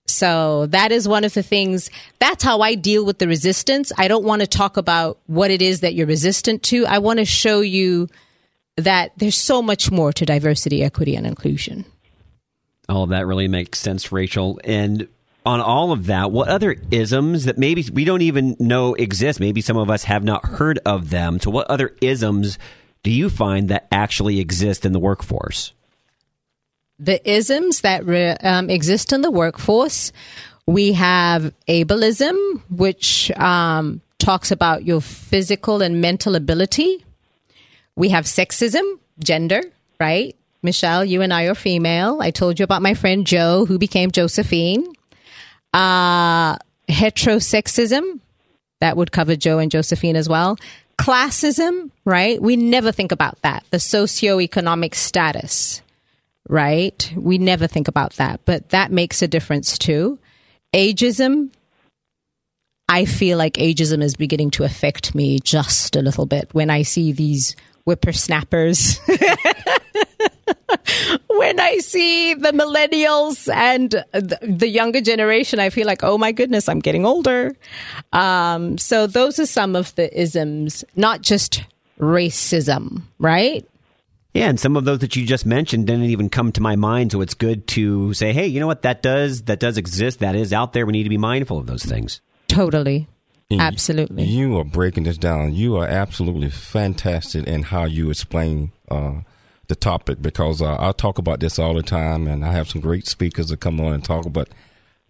So 0.07 0.67
that 0.67 0.93
is 0.93 1.09
one 1.09 1.25
of 1.25 1.33
the 1.35 1.43
things. 1.43 1.91
That's 2.19 2.45
how 2.45 2.61
I 2.61 2.75
deal 2.75 3.05
with 3.05 3.19
the 3.19 3.27
resistance. 3.27 3.91
I 3.97 4.09
don't 4.09 4.25
want 4.25 4.41
to 4.41 4.47
talk 4.47 4.77
about 4.77 5.19
what 5.27 5.51
it 5.51 5.63
is 5.63 5.81
that 5.81 5.95
you're 5.95 6.07
resistant 6.07 6.63
to. 6.65 6.87
I 6.87 6.99
want 6.99 7.21
to 7.21 7.25
show 7.25 7.61
you 7.61 8.09
that 8.77 9.13
there's 9.17 9.37
so 9.37 9.63
much 9.63 9.91
more 9.91 10.13
to 10.13 10.27
diversity, 10.27 10.83
equity, 10.83 11.17
and 11.17 11.27
inclusion. 11.27 11.85
All 12.89 13.05
of 13.05 13.11
that 13.11 13.27
really 13.27 13.49
makes 13.49 13.79
sense, 13.79 14.13
Rachel. 14.13 14.61
And 14.65 15.09
on 15.47 15.61
all 15.61 15.93
of 15.93 16.07
that, 16.07 16.31
what 16.31 16.49
other 16.49 16.77
isms 16.91 17.45
that 17.45 17.57
maybe 17.57 17.85
we 17.93 18.05
don't 18.05 18.23
even 18.23 18.57
know 18.59 18.95
exist? 18.95 19.41
Maybe 19.41 19.61
some 19.61 19.77
of 19.77 19.91
us 19.91 20.05
have 20.05 20.25
not 20.25 20.45
heard 20.45 20.79
of 20.85 21.11
them. 21.11 21.41
So, 21.41 21.51
what 21.51 21.71
other 21.71 21.97
isms 22.01 22.59
do 23.03 23.11
you 23.11 23.31
find 23.31 23.69
that 23.69 23.87
actually 23.91 24.41
exist 24.41 24.85
in 24.85 24.93
the 24.93 24.99
workforce? 24.99 25.73
The 27.05 27.31
isms 27.31 27.83
that 27.83 28.07
re, 28.07 28.31
um, 28.31 28.71
exist 28.71 29.13
in 29.13 29.21
the 29.21 29.31
workforce. 29.31 30.13
We 30.67 30.95
have 30.95 31.53
ableism, 31.69 32.63
which 32.71 33.31
um, 33.33 34.01
talks 34.19 34.51
about 34.51 34.85
your 34.85 35.01
physical 35.01 35.83
and 35.83 36.01
mental 36.01 36.35
ability. 36.35 37.05
We 37.97 38.09
have 38.09 38.25
sexism, 38.25 38.83
gender, 39.19 39.63
right? 40.01 40.35
Michelle, 40.63 41.05
you 41.05 41.21
and 41.21 41.33
I 41.33 41.45
are 41.45 41.55
female. 41.55 42.19
I 42.23 42.31
told 42.31 42.59
you 42.59 42.65
about 42.65 42.81
my 42.81 42.95
friend 42.95 43.27
Joe, 43.27 43.67
who 43.67 43.79
became 43.79 44.11
Josephine. 44.11 44.87
Uh, 45.75 46.57
heterosexism, 46.89 48.21
that 48.81 48.97
would 48.97 49.13
cover 49.13 49.37
Joe 49.37 49.59
and 49.59 49.71
Josephine 49.71 50.17
as 50.17 50.29
well. 50.29 50.57
Classism, 50.99 51.91
right? 52.05 52.41
We 52.41 52.57
never 52.57 52.93
think 52.93 53.13
about 53.13 53.41
that. 53.43 53.65
The 53.71 53.77
socioeconomic 53.77 54.95
status 54.95 55.83
right? 56.49 57.13
We 57.17 57.39
never 57.39 57.67
think 57.67 57.89
about 57.89 58.15
that, 58.15 58.41
but 58.45 58.71
that 58.71 58.93
makes 58.93 59.23
a 59.23 59.29
difference 59.29 59.79
too. 59.79 60.19
Ageism, 60.75 61.51
I 62.89 63.05
feel 63.05 63.39
like 63.39 63.55
ageism 63.55 64.03
is 64.03 64.15
beginning 64.15 64.51
to 64.53 64.65
affect 64.65 65.15
me 65.15 65.39
just 65.39 65.97
a 65.97 66.03
little 66.03 66.27
bit 66.27 66.53
when 66.53 66.71
I 66.71 66.83
see 66.83 67.13
these 67.13 67.57
whippersnappers. 67.85 68.99
when 71.29 71.61
I 71.61 71.79
see 71.79 72.35
the 72.35 72.53
millennials 72.53 73.53
and 73.53 73.91
the, 74.13 74.69
younger 74.69 75.01
generation, 75.01 75.61
I 75.61 75.71
feel 75.71 75.87
like, 75.87 76.03
oh 76.03 76.19
my 76.19 76.33
goodness, 76.33 76.69
I'm 76.69 76.81
getting 76.81 77.07
older. 77.07 77.55
Um, 78.13 78.77
so 78.79 79.07
those 79.07 79.39
are 79.39 79.47
some 79.47 79.77
of 79.77 79.95
the 79.95 80.21
isms, 80.21 80.85
not 80.97 81.23
just 81.23 81.65
racism, 81.99 83.03
right? 83.19 83.67
Yeah, 84.35 84.49
and 84.49 84.59
some 84.59 84.77
of 84.77 84.85
those 84.85 84.99
that 84.99 85.15
you 85.15 85.25
just 85.25 85.47
mentioned 85.47 85.87
didn't 85.87 86.07
even 86.07 86.29
come 86.29 86.51
to 86.53 86.61
my 86.61 86.75
mind. 86.75 87.13
So 87.13 87.21
it's 87.21 87.35
good 87.35 87.69
to 87.69 88.13
say, 88.15 88.33
hey, 88.33 88.49
you 88.49 88.59
know 88.59 88.67
what? 88.67 88.83
That 88.83 89.01
does 89.01 89.43
that 89.43 89.61
does 89.61 89.79
exist. 89.79 90.19
That 90.19 90.35
is 90.35 90.53
out 90.53 90.73
there. 90.73 90.85
We 90.85 90.93
need 90.93 91.05
to 91.05 91.09
be 91.09 91.17
mindful 91.17 91.59
of 91.59 91.67
those 91.67 91.85
things. 91.85 92.21
Totally. 92.49 93.07
Absolutely. 93.53 94.25
You 94.25 94.59
are 94.59 94.65
breaking 94.65 95.05
this 95.05 95.19
down. 95.19 95.55
You 95.55 95.77
are 95.77 95.87
absolutely 95.87 96.51
fantastic 96.51 97.47
in 97.47 97.63
how 97.63 97.85
you 97.85 98.11
explain 98.11 98.73
uh, 98.91 99.21
the 99.69 99.77
topic 99.77 100.21
because 100.21 100.61
uh, 100.61 100.77
I 100.81 100.93
talk 100.93 101.19
about 101.19 101.41
this 101.41 101.59
all 101.59 101.75
the 101.75 101.83
time, 101.83 102.27
and 102.27 102.45
I 102.45 102.53
have 102.53 102.69
some 102.69 102.81
great 102.81 103.07
speakers 103.07 103.49
that 103.49 103.61
come 103.61 103.81
on 103.81 103.93
and 103.93 104.05
talk. 104.05 104.33
But 104.33 104.49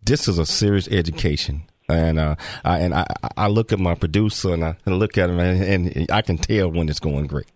this 0.03 0.29
is 0.29 0.39
a 0.39 0.45
serious 0.45 0.89
education, 0.89 1.62
and 1.89 2.18
uh, 2.18 2.35
I, 2.64 2.81
and 2.81 2.93
I, 2.93 3.07
I 3.37 3.47
look 3.47 3.72
at 3.72 3.79
my 3.79 3.95
producer 3.95 4.53
and 4.53 4.64
I 4.64 4.77
look 4.85 5.16
at 5.16 5.31
him, 5.31 5.39
and, 5.39 5.97
and 5.97 6.11
I 6.11 6.20
can 6.20 6.37
tell 6.37 6.70
when 6.70 6.89
it's 6.89 7.01
going 7.01 7.27
great. 7.27 7.47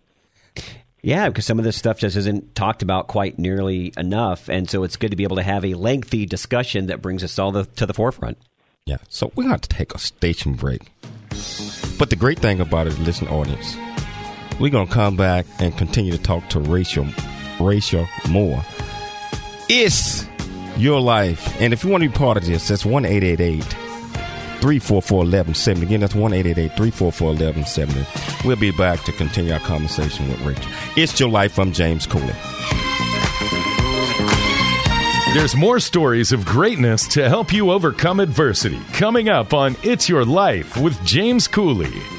Yeah, 1.01 1.29
because 1.29 1.45
some 1.45 1.59
of 1.59 1.65
this 1.65 1.77
stuff 1.77 1.99
just 1.99 2.17
isn't 2.17 2.55
talked 2.55 2.81
about 2.81 3.07
quite 3.07 3.39
nearly 3.39 3.93
enough, 3.95 4.49
and 4.49 4.69
so 4.69 4.83
it's 4.83 4.97
good 4.97 5.11
to 5.11 5.15
be 5.15 5.23
able 5.23 5.37
to 5.37 5.43
have 5.43 5.63
a 5.63 5.73
lengthy 5.73 6.25
discussion 6.25 6.87
that 6.87 7.01
brings 7.01 7.23
us 7.23 7.39
all 7.39 7.51
the, 7.51 7.65
to 7.65 7.85
the 7.85 7.93
forefront. 7.93 8.37
Yeah, 8.85 8.97
so 9.07 9.31
we're 9.35 9.45
going 9.45 9.59
to 9.59 9.69
take 9.69 9.95
a 9.95 9.99
station 9.99 10.53
break. 10.53 10.91
But 11.97 12.09
the 12.09 12.17
great 12.17 12.39
thing 12.39 12.59
about 12.59 12.87
it, 12.87 12.99
listen, 12.99 13.27
audience, 13.29 13.77
we're 14.59 14.71
going 14.71 14.87
to 14.87 14.93
come 14.93 15.15
back 15.15 15.45
and 15.59 15.77
continue 15.77 16.11
to 16.11 16.21
talk 16.21 16.49
to 16.49 16.59
Rachel, 16.59 17.07
Rachel 17.61 18.05
Moore. 18.29 18.61
It's 19.69 20.25
your 20.77 20.99
life, 20.99 21.61
and 21.61 21.71
if 21.71 21.83
you 21.83 21.91
want 21.91 22.03
to 22.03 22.09
be 22.09 22.15
part 22.15 22.35
of 22.35 22.45
this, 22.45 22.67
that's 22.67 22.85
one 22.85 23.05
eight 23.05 23.23
eight 23.23 23.39
eight 23.39 23.75
344 24.61 25.17
1170. 25.19 25.85
Again, 25.85 25.99
that's 26.01 26.15
1 26.15 26.31
344 26.31 27.07
1170. 27.07 28.47
We'll 28.47 28.57
be 28.57 28.71
back 28.71 29.03
to 29.03 29.11
continue 29.11 29.53
our 29.53 29.59
conversation 29.59 30.27
with 30.27 30.41
Rachel. 30.41 30.71
It's 30.95 31.19
Your 31.19 31.29
Life 31.29 31.53
from 31.53 31.71
James 31.71 32.05
Cooley. 32.05 32.33
There's 35.33 35.55
more 35.55 35.79
stories 35.79 36.31
of 36.31 36.43
greatness 36.43 37.07
to 37.09 37.29
help 37.29 37.53
you 37.53 37.71
overcome 37.71 38.19
adversity 38.19 38.79
coming 38.93 39.29
up 39.29 39.53
on 39.53 39.75
It's 39.83 40.09
Your 40.09 40.25
Life 40.25 40.75
with 40.77 40.99
James 41.05 41.47
Cooley. 41.47 42.18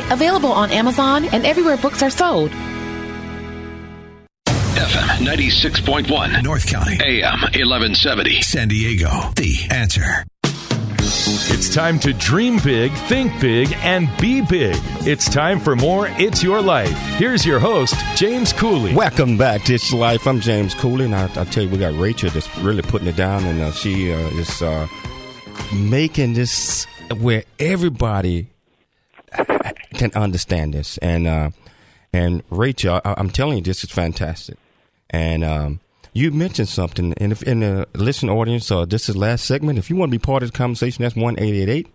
available 0.09 0.51
on 0.51 0.71
Amazon 0.71 1.25
and 1.25 1.45
everywhere 1.45 1.77
books 1.77 2.01
are 2.01 2.09
sold. 2.09 2.51
FM 4.81 5.25
96.1 5.25 6.43
North 6.43 6.65
County 6.65 6.93
AM 7.01 7.39
1170 7.41 8.41
San 8.41 8.67
Diego 8.67 9.09
The 9.35 9.67
Answer 9.69 10.25
It's 11.53 11.73
time 11.73 11.99
to 11.99 12.13
dream 12.13 12.57
big, 12.63 12.91
think 12.93 13.39
big, 13.39 13.71
and 13.81 14.09
be 14.17 14.41
big. 14.41 14.75
It's 15.01 15.29
time 15.29 15.59
for 15.59 15.75
more 15.75 16.07
It's 16.11 16.41
Your 16.41 16.61
Life. 16.61 16.97
Here's 17.17 17.45
your 17.45 17.59
host, 17.59 17.93
James 18.15 18.53
Cooley. 18.53 18.95
Welcome 18.95 19.37
back 19.37 19.63
to 19.63 19.75
It's 19.75 19.91
Your 19.91 19.99
Life. 20.01 20.25
I'm 20.25 20.39
James 20.39 20.73
Cooley, 20.73 21.05
and 21.05 21.15
I, 21.15 21.25
I 21.25 21.43
tell 21.45 21.63
you, 21.63 21.69
we 21.69 21.77
got 21.77 21.93
Rachel 21.99 22.29
that's 22.29 22.57
really 22.59 22.81
putting 22.81 23.07
it 23.07 23.15
down, 23.15 23.43
and 23.43 23.61
uh, 23.61 23.71
she 23.71 24.11
uh, 24.11 24.17
is 24.17 24.61
uh, 24.61 24.87
making 25.73 26.33
this 26.33 26.85
where 27.19 27.43
everybody 27.59 28.47
can 30.01 30.11
understand 30.21 30.73
this. 30.73 30.97
And 30.97 31.27
uh, 31.27 31.51
and 32.11 32.43
Rachel, 32.49 32.99
I, 33.05 33.13
am 33.17 33.29
telling 33.29 33.59
you, 33.59 33.63
this 33.63 33.83
is 33.83 33.91
fantastic. 33.91 34.57
And 35.09 35.43
um, 35.43 35.81
you 36.13 36.31
mentioned 36.31 36.69
something, 36.69 37.13
and 37.17 37.31
if 37.31 37.43
in 37.43 37.59
the 37.61 37.87
listen 37.93 38.29
audience, 38.29 38.71
uh, 38.71 38.85
this 38.85 39.09
is 39.09 39.15
last 39.15 39.45
segment. 39.45 39.77
If 39.77 39.89
you 39.89 39.95
want 39.95 40.11
to 40.11 40.17
be 40.17 40.19
part 40.19 40.43
of 40.43 40.51
the 40.51 40.57
conversation, 40.57 41.03
that's 41.03 41.15
one 41.15 41.39
eight 41.39 41.55
eight 41.55 41.69
eight. 41.69 41.87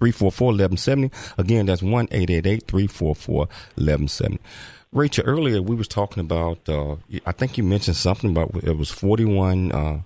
344-1170. 0.00 1.12
Again, 1.36 1.66
that's 1.66 1.82
1-888-344-1170. 1.82 4.38
Rachel, 4.92 5.24
earlier 5.26 5.60
we 5.60 5.76
was 5.76 5.88
talking 5.88 6.22
about, 6.22 6.66
uh, 6.70 6.96
I 7.26 7.32
think 7.32 7.58
you 7.58 7.64
mentioned 7.64 7.98
something 7.98 8.30
about 8.30 8.54
it 8.64 8.78
was 8.78 8.90
41 8.90 9.72
uh, 9.72 10.00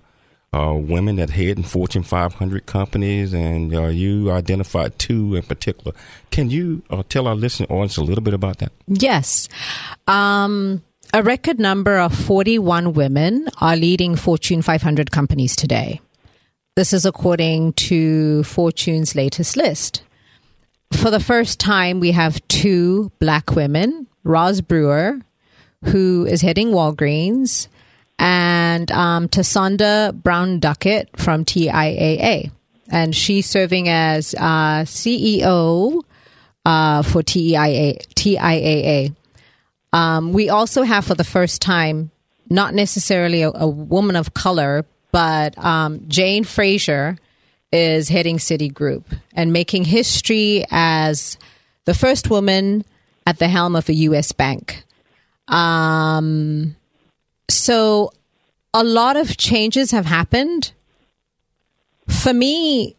uh, 0.55 0.73
women 0.73 1.17
that 1.17 1.31
head 1.31 1.57
in 1.57 1.63
Fortune 1.63 2.03
500 2.03 2.65
companies, 2.65 3.33
and 3.33 3.75
uh, 3.75 3.87
you 3.87 4.31
identified 4.31 4.97
two 4.97 5.35
in 5.35 5.43
particular. 5.43 5.91
Can 6.31 6.49
you 6.49 6.81
uh, 6.89 7.03
tell 7.09 7.27
our 7.27 7.35
listening 7.35 7.69
audience 7.69 7.97
a 7.97 8.03
little 8.03 8.23
bit 8.23 8.33
about 8.33 8.59
that? 8.59 8.71
Yes. 8.87 9.49
Um, 10.07 10.81
a 11.13 11.21
record 11.21 11.59
number 11.59 11.97
of 11.97 12.15
41 12.15 12.93
women 12.93 13.49
are 13.59 13.75
leading 13.75 14.15
Fortune 14.15 14.61
500 14.61 15.11
companies 15.11 15.57
today. 15.57 15.99
This 16.77 16.93
is 16.93 17.05
according 17.05 17.73
to 17.73 18.43
Fortune's 18.43 19.13
latest 19.13 19.57
list. 19.57 20.03
For 20.93 21.11
the 21.11 21.19
first 21.19 21.59
time, 21.59 21.99
we 21.99 22.11
have 22.11 22.45
two 22.47 23.11
black 23.19 23.55
women 23.55 24.07
Roz 24.23 24.61
Brewer, 24.61 25.19
who 25.83 26.25
is 26.25 26.41
heading 26.41 26.69
Walgreens, 26.69 27.67
and 28.19 28.91
um, 28.91 29.27
Brown 29.27 30.59
Duckett 30.59 31.09
from 31.17 31.45
TIAA. 31.45 32.51
And 32.89 33.15
she's 33.15 33.47
serving 33.47 33.89
as 33.89 34.35
uh, 34.35 34.83
CEO 34.85 36.03
uh, 36.65 37.01
for 37.01 37.23
TIAA. 37.23 38.05
TIAA. 38.13 39.15
Um, 39.91 40.33
we 40.33 40.49
also 40.49 40.83
have, 40.83 41.05
for 41.05 41.15
the 41.15 41.23
first 41.23 41.61
time, 41.61 42.11
not 42.49 42.73
necessarily 42.73 43.41
a, 43.41 43.51
a 43.53 43.67
woman 43.67 44.15
of 44.15 44.33
color, 44.33 44.85
but 45.11 45.57
um, 45.57 46.01
Jane 46.07 46.43
Fraser 46.43 47.17
is 47.71 48.09
heading 48.09 48.37
Citigroup 48.37 49.03
and 49.33 49.51
making 49.51 49.85
history 49.85 50.65
as 50.69 51.37
the 51.85 51.93
first 51.93 52.29
woman 52.29 52.83
at 53.25 53.39
the 53.39 53.47
helm 53.47 53.75
of 53.75 53.89
a 53.89 53.93
U.S. 53.93 54.31
bank. 54.31 54.83
Um, 55.47 56.75
so 57.49 58.11
a 58.73 58.83
lot 58.83 59.17
of 59.17 59.37
changes 59.37 59.91
have 59.91 60.05
happened. 60.05 60.71
For 62.07 62.33
me, 62.33 62.95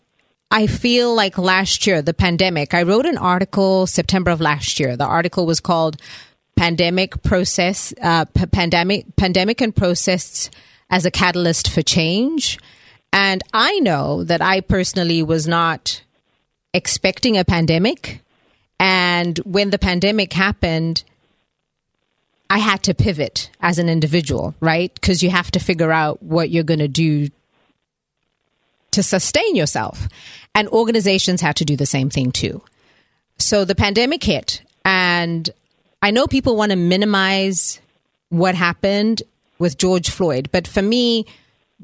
I 0.50 0.66
feel 0.66 1.14
like 1.14 1.38
last 1.38 1.86
year, 1.86 2.02
the 2.02 2.14
pandemic, 2.14 2.72
I 2.72 2.82
wrote 2.82 3.06
an 3.06 3.18
article 3.18 3.86
September 3.86 4.30
of 4.30 4.40
last 4.40 4.78
year. 4.78 4.96
The 4.96 5.04
article 5.06 5.44
was 5.44 5.60
called 5.60 6.00
Pandemic 6.56 7.22
Process, 7.22 7.92
uh, 8.00 8.24
P- 8.26 8.46
Pandemic, 8.46 9.16
Pandemic 9.16 9.60
and 9.60 9.74
Process 9.74 10.50
as 10.88 11.04
a 11.04 11.10
Catalyst 11.10 11.68
for 11.68 11.82
Change. 11.82 12.58
And 13.12 13.42
I 13.52 13.78
know 13.80 14.24
that 14.24 14.40
I 14.40 14.60
personally 14.60 15.22
was 15.22 15.46
not 15.46 16.02
expecting 16.72 17.36
a 17.36 17.44
pandemic. 17.44 18.22
And 18.78 19.38
when 19.38 19.70
the 19.70 19.78
pandemic 19.78 20.32
happened, 20.32 21.02
I 22.48 22.58
had 22.58 22.82
to 22.84 22.94
pivot 22.94 23.50
as 23.60 23.78
an 23.78 23.88
individual, 23.88 24.54
right? 24.60 24.92
Because 24.94 25.22
you 25.22 25.30
have 25.30 25.50
to 25.52 25.58
figure 25.58 25.90
out 25.90 26.22
what 26.22 26.50
you're 26.50 26.64
going 26.64 26.80
to 26.80 26.88
do 26.88 27.28
to 28.92 29.02
sustain 29.02 29.56
yourself. 29.56 30.08
And 30.54 30.68
organizations 30.68 31.40
had 31.40 31.56
to 31.56 31.64
do 31.64 31.76
the 31.76 31.86
same 31.86 32.08
thing 32.08 32.32
too. 32.32 32.62
So 33.38 33.64
the 33.64 33.74
pandemic 33.74 34.24
hit, 34.24 34.62
and 34.84 35.50
I 36.00 36.10
know 36.10 36.26
people 36.26 36.56
want 36.56 36.70
to 36.70 36.76
minimize 36.76 37.80
what 38.30 38.54
happened 38.54 39.22
with 39.58 39.76
George 39.76 40.08
Floyd, 40.08 40.48
but 40.52 40.66
for 40.66 40.82
me, 40.82 41.26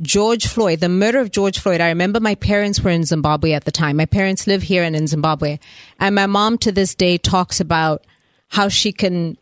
George 0.01 0.47
Floyd, 0.47 0.81
the 0.81 0.89
murder 0.89 1.19
of 1.19 1.31
George 1.31 1.59
Floyd, 1.59 1.83
I 1.83 1.89
remember 1.89 2.19
my 2.19 2.35
parents 2.37 2.81
were 2.81 2.91
in 2.91 3.05
Zimbabwe 3.05 3.53
at 3.53 3.65
the 3.65 3.71
time. 3.71 3.97
My 3.97 4.07
parents 4.07 4.47
live 4.47 4.63
here 4.63 4.83
and 4.83 4.97
in 4.97 5.07
Zimbabwe. 5.07 5.59
And 6.01 6.15
my 6.15 6.27
mom 6.27 6.57
to 6.59 6.73
this 6.73 6.95
day 6.95 7.19
talks 7.19 7.61
about 7.61 8.07
how 8.49 8.69
she 8.69 8.93
can 8.93 9.37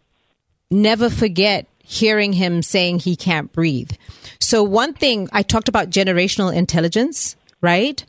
never 0.71 1.11
forget 1.11 1.66
hearing 1.79 2.33
him 2.33 2.62
saying 2.62 3.01
he 3.01 3.16
can't 3.16 3.53
breathe. 3.53 3.91
So, 4.39 4.62
one 4.62 4.95
thing 4.95 5.29
I 5.33 5.43
talked 5.43 5.68
about 5.68 5.91
generational 5.91 6.55
intelligence, 6.55 7.37
right? 7.61 8.05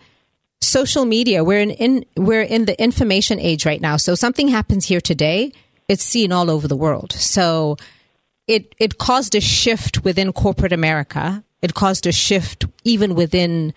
Social 0.62 1.05
media, 1.05 1.43
we're 1.43 1.62
in, 1.62 1.72
in, 1.72 2.05
we're 2.16 2.43
in 2.43 2.66
the 2.66 2.80
information 2.82 3.39
age 3.39 3.66
right 3.66 3.82
now. 3.82 3.97
So 3.97 4.14
something 4.14 4.47
happens 4.47 4.86
here 4.86 5.01
today, 5.01 5.51
it's 5.88 6.03
seen 6.03 6.32
all 6.32 6.51
over 6.51 6.68
the 6.68 6.76
world. 6.76 7.12
So 7.14 7.78
it 8.47 8.76
it 8.80 8.97
caused 8.97 9.36
a 9.36 9.41
shift 9.41 10.03
within 10.03 10.32
corporate 10.34 10.74
America. 10.74 11.43
It 11.62 11.74
caused 11.74 12.05
a 12.07 12.12
shift 12.12 12.66
even 12.84 13.16
within 13.16 13.74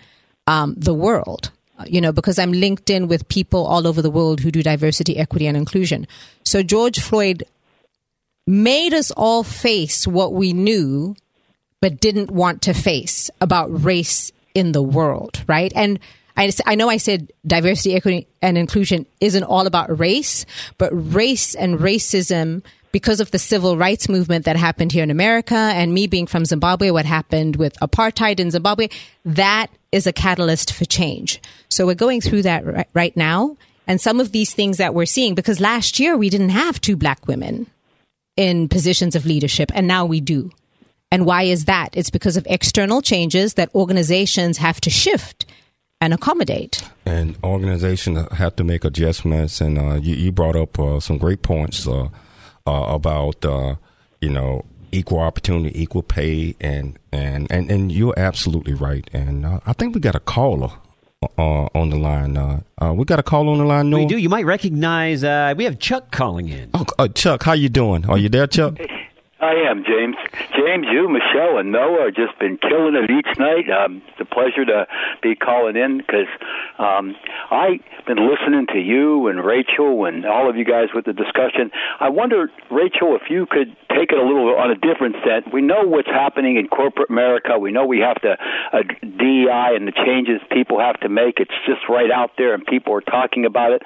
um, 0.46 0.74
the 0.76 0.94
world. 0.94 1.50
You 1.86 2.00
know, 2.00 2.12
because 2.12 2.38
I'm 2.38 2.52
linked 2.52 2.88
in 2.88 3.08
with 3.08 3.28
people 3.28 3.66
all 3.66 3.86
over 3.86 4.00
the 4.00 4.10
world 4.10 4.40
who 4.40 4.52
do 4.52 4.62
diversity, 4.62 5.16
equity, 5.16 5.48
and 5.48 5.56
inclusion. 5.56 6.06
So 6.44 6.62
George 6.62 7.00
Floyd 7.00 7.42
made 8.46 8.94
us 8.94 9.10
all 9.10 9.42
face 9.42 10.06
what 10.06 10.32
we 10.32 10.52
knew 10.52 11.16
but 11.80 12.00
didn't 12.00 12.30
want 12.30 12.62
to 12.62 12.72
face 12.72 13.30
about 13.40 13.84
race 13.84 14.32
in 14.54 14.72
the 14.72 14.82
world, 14.82 15.44
right? 15.46 15.72
And 15.76 15.98
I, 16.36 16.50
I 16.66 16.74
know 16.74 16.88
I 16.88 16.96
said 16.96 17.32
diversity, 17.46 17.94
equity, 17.94 18.26
and 18.40 18.56
inclusion 18.56 19.06
isn't 19.20 19.44
all 19.44 19.66
about 19.66 19.98
race, 19.98 20.46
but 20.78 20.90
race 20.92 21.54
and 21.54 21.78
racism 21.78 22.62
because 22.90 23.20
of 23.20 23.32
the 23.32 23.38
civil 23.38 23.76
rights 23.76 24.08
movement 24.08 24.44
that 24.44 24.56
happened 24.56 24.92
here 24.92 25.02
in 25.02 25.10
America 25.10 25.56
and 25.56 25.92
me 25.92 26.06
being 26.06 26.26
from 26.26 26.44
Zimbabwe, 26.44 26.90
what 26.90 27.04
happened 27.04 27.56
with 27.56 27.74
apartheid 27.80 28.38
in 28.38 28.50
Zimbabwe, 28.50 28.88
that 29.24 29.66
is 29.90 30.06
a 30.06 30.12
catalyst 30.12 30.72
for 30.72 30.84
change. 30.84 31.40
So 31.68 31.86
we're 31.86 31.96
going 31.96 32.20
through 32.20 32.42
that 32.42 32.64
right, 32.64 32.88
right 32.94 33.16
now. 33.16 33.56
And 33.86 34.00
some 34.00 34.20
of 34.20 34.32
these 34.32 34.54
things 34.54 34.78
that 34.78 34.94
we're 34.94 35.06
seeing, 35.06 35.34
because 35.34 35.60
last 35.60 35.98
year 35.98 36.16
we 36.16 36.30
didn't 36.30 36.50
have 36.50 36.80
two 36.80 36.96
black 36.96 37.26
women 37.26 37.66
in 38.36 38.68
positions 38.68 39.14
of 39.14 39.26
leadership, 39.26 39.70
and 39.74 39.86
now 39.86 40.04
we 40.04 40.20
do. 40.20 40.50
And 41.10 41.26
why 41.26 41.44
is 41.44 41.66
that? 41.66 41.96
It's 41.96 42.10
because 42.10 42.36
of 42.36 42.46
external 42.50 43.00
changes 43.00 43.54
that 43.54 43.72
organizations 43.74 44.58
have 44.58 44.80
to 44.80 44.90
shift 44.90 45.46
and 46.00 46.12
accommodate. 46.12 46.82
And 47.06 47.36
organizations 47.44 48.28
have 48.32 48.56
to 48.56 48.64
make 48.64 48.84
adjustments. 48.84 49.60
And 49.60 49.78
uh, 49.78 49.94
you, 49.94 50.16
you, 50.16 50.32
brought 50.32 50.56
up 50.56 50.78
uh, 50.78 51.00
some 51.00 51.18
great 51.18 51.42
points 51.42 51.86
uh, 51.86 52.08
uh 52.66 52.70
about, 52.88 53.44
uh, 53.44 53.76
you 54.20 54.30
know, 54.30 54.64
equal 54.90 55.20
opportunity, 55.20 55.80
equal 55.80 56.02
pay, 56.02 56.56
and 56.60 56.98
and 57.12 57.50
and, 57.50 57.70
and 57.70 57.92
you're 57.92 58.14
absolutely 58.16 58.74
right. 58.74 59.08
And 59.12 59.44
uh, 59.46 59.60
I 59.66 59.72
think 59.72 59.94
we 59.94 60.00
got 60.00 60.14
a 60.14 60.20
caller. 60.20 60.72
Uh, 61.38 61.68
on 61.74 61.90
the 61.90 61.96
line, 61.96 62.36
uh, 62.36 62.60
uh, 62.80 62.92
we 62.92 63.04
got 63.04 63.18
a 63.18 63.22
call 63.22 63.48
on 63.48 63.58
the 63.58 63.64
line. 63.64 63.90
Noah? 63.90 64.00
We 64.00 64.06
do. 64.06 64.16
You 64.16 64.28
might 64.28 64.46
recognize. 64.46 65.22
we 65.56 65.64
have 65.64 65.78
Chuck 65.78 66.10
calling 66.10 66.48
in. 66.48 66.70
Oh, 66.98 67.08
Chuck, 67.08 67.42
how 67.42 67.52
you 67.52 67.68
doing? 67.68 68.08
Are 68.08 68.18
you 68.18 68.28
there, 68.28 68.46
Chuck? 68.46 68.78
I 69.40 69.54
am, 69.68 69.84
James. 69.84 70.16
James, 70.56 70.86
you, 70.90 71.08
Michelle, 71.08 71.58
and 71.58 71.72
Noah 71.72 72.06
have 72.06 72.14
just 72.14 72.38
been 72.38 72.56
killing 72.56 72.94
it 72.94 73.10
each 73.10 73.38
night. 73.38 73.68
Um, 73.68 74.00
it's 74.08 74.20
a 74.20 74.24
pleasure 74.24 74.64
to 74.64 74.86
be 75.22 75.34
calling 75.34 75.76
in 75.76 75.98
because 75.98 76.30
um, 76.78 77.16
I've 77.50 77.80
been 78.06 78.30
listening 78.30 78.66
to 78.72 78.78
you 78.78 79.26
and 79.26 79.44
Rachel 79.44 80.04
and 80.04 80.24
all 80.24 80.48
of 80.48 80.56
you 80.56 80.64
guys 80.64 80.88
with 80.94 81.04
the 81.04 81.12
discussion. 81.12 81.72
I 81.98 82.10
wonder, 82.10 82.50
Rachel, 82.70 83.16
if 83.16 83.28
you 83.28 83.46
could 83.50 83.76
take 83.94 84.10
it 84.10 84.18
a 84.18 84.22
little 84.22 84.54
on 84.56 84.70
a 84.70 84.74
different 84.74 85.16
set. 85.24 85.52
We 85.52 85.62
know 85.62 85.82
what's 85.84 86.08
happening 86.08 86.56
in 86.56 86.68
corporate 86.68 87.10
America. 87.10 87.58
We 87.58 87.70
know 87.70 87.86
we 87.86 88.00
have 88.00 88.20
to 88.22 88.36
uh, 88.72 88.82
DEI 89.00 89.76
and 89.76 89.86
the 89.86 89.92
changes 89.92 90.40
people 90.50 90.80
have 90.80 90.98
to 91.00 91.08
make. 91.08 91.38
It's 91.38 91.54
just 91.66 91.88
right 91.88 92.10
out 92.10 92.32
there, 92.36 92.54
and 92.54 92.64
people 92.66 92.92
are 92.94 93.00
talking 93.00 93.44
about 93.44 93.72
it. 93.72 93.82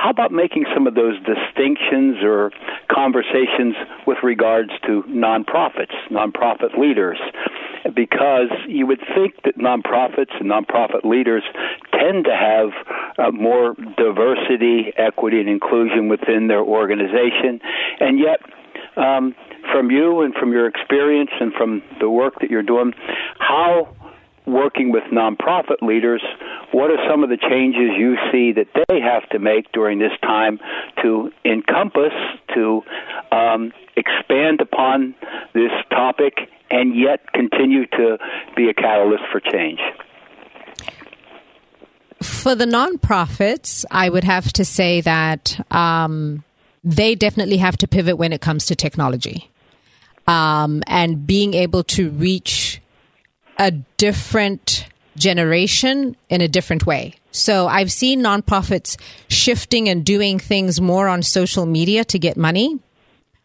How 0.00 0.08
about 0.08 0.32
making 0.32 0.64
some 0.72 0.86
of 0.86 0.94
those 0.94 1.16
distinctions 1.18 2.24
or 2.24 2.52
conversations 2.90 3.74
with 4.06 4.16
regards 4.22 4.70
to 4.86 5.02
nonprofits, 5.06 5.92
nonprofit 6.10 6.78
leaders? 6.78 7.18
Because 7.94 8.48
you 8.66 8.86
would 8.86 9.00
think 9.14 9.34
that 9.44 9.58
nonprofits 9.58 10.32
and 10.40 10.50
nonprofit 10.50 11.04
leaders 11.04 11.42
tend 11.92 12.24
to 12.24 12.34
have 12.34 12.70
uh, 13.18 13.30
more 13.30 13.74
diversity, 13.98 14.90
equity, 14.96 15.38
and 15.38 15.50
inclusion 15.50 16.08
within 16.08 16.48
their 16.48 16.62
organization, 16.62 17.60
and 18.00 18.18
yet 18.18 18.40
um, 18.96 19.34
from 19.70 19.90
you 19.90 20.22
and 20.22 20.32
from 20.34 20.50
your 20.50 20.66
experience 20.66 21.30
and 21.40 21.52
from 21.52 21.82
the 22.00 22.08
work 22.08 22.40
that 22.40 22.50
you're 22.50 22.62
doing, 22.62 22.94
how 23.38 23.94
working 24.46 24.92
with 24.92 25.04
nonprofit 25.12 25.82
leaders, 25.82 26.22
what 26.72 26.90
are 26.90 26.98
some 27.08 27.22
of 27.22 27.30
the 27.30 27.36
changes 27.36 27.90
you 27.98 28.16
see 28.30 28.52
that 28.52 28.68
they 28.88 29.00
have 29.00 29.28
to 29.30 29.38
make 29.38 29.70
during 29.72 29.98
this 29.98 30.12
time 30.22 30.58
to 31.02 31.30
encompass, 31.44 32.12
to 32.54 32.82
um, 33.32 33.72
expand 33.96 34.60
upon 34.60 35.14
this 35.52 35.72
topic, 35.90 36.34
and 36.70 36.96
yet 36.96 37.32
continue 37.32 37.86
to 37.86 38.18
be 38.56 38.68
a 38.68 38.74
catalyst 38.74 39.24
for 39.32 39.40
change? 39.40 39.80
For 42.22 42.54
the 42.54 42.66
nonprofits, 42.66 43.84
I 43.90 44.08
would 44.08 44.24
have 44.24 44.52
to 44.54 44.64
say 44.64 45.00
that 45.00 45.58
um, 45.70 46.44
they 46.84 47.14
definitely 47.14 47.56
have 47.56 47.76
to 47.78 47.88
pivot 47.88 48.18
when 48.18 48.32
it 48.32 48.40
comes 48.40 48.66
to 48.66 48.76
technology 48.76 49.50
um, 50.26 50.82
and 50.86 51.26
being 51.26 51.54
able 51.54 51.82
to 51.84 52.10
reach 52.10 52.80
a 53.58 53.70
different 53.70 54.86
generation 55.16 56.16
in 56.28 56.40
a 56.40 56.48
different 56.48 56.86
way. 56.86 57.14
So 57.32 57.68
I've 57.68 57.92
seen 57.92 58.22
nonprofits 58.22 59.00
shifting 59.28 59.88
and 59.88 60.04
doing 60.04 60.38
things 60.38 60.80
more 60.80 61.08
on 61.08 61.22
social 61.22 61.66
media 61.66 62.04
to 62.06 62.18
get 62.18 62.36
money. 62.36 62.78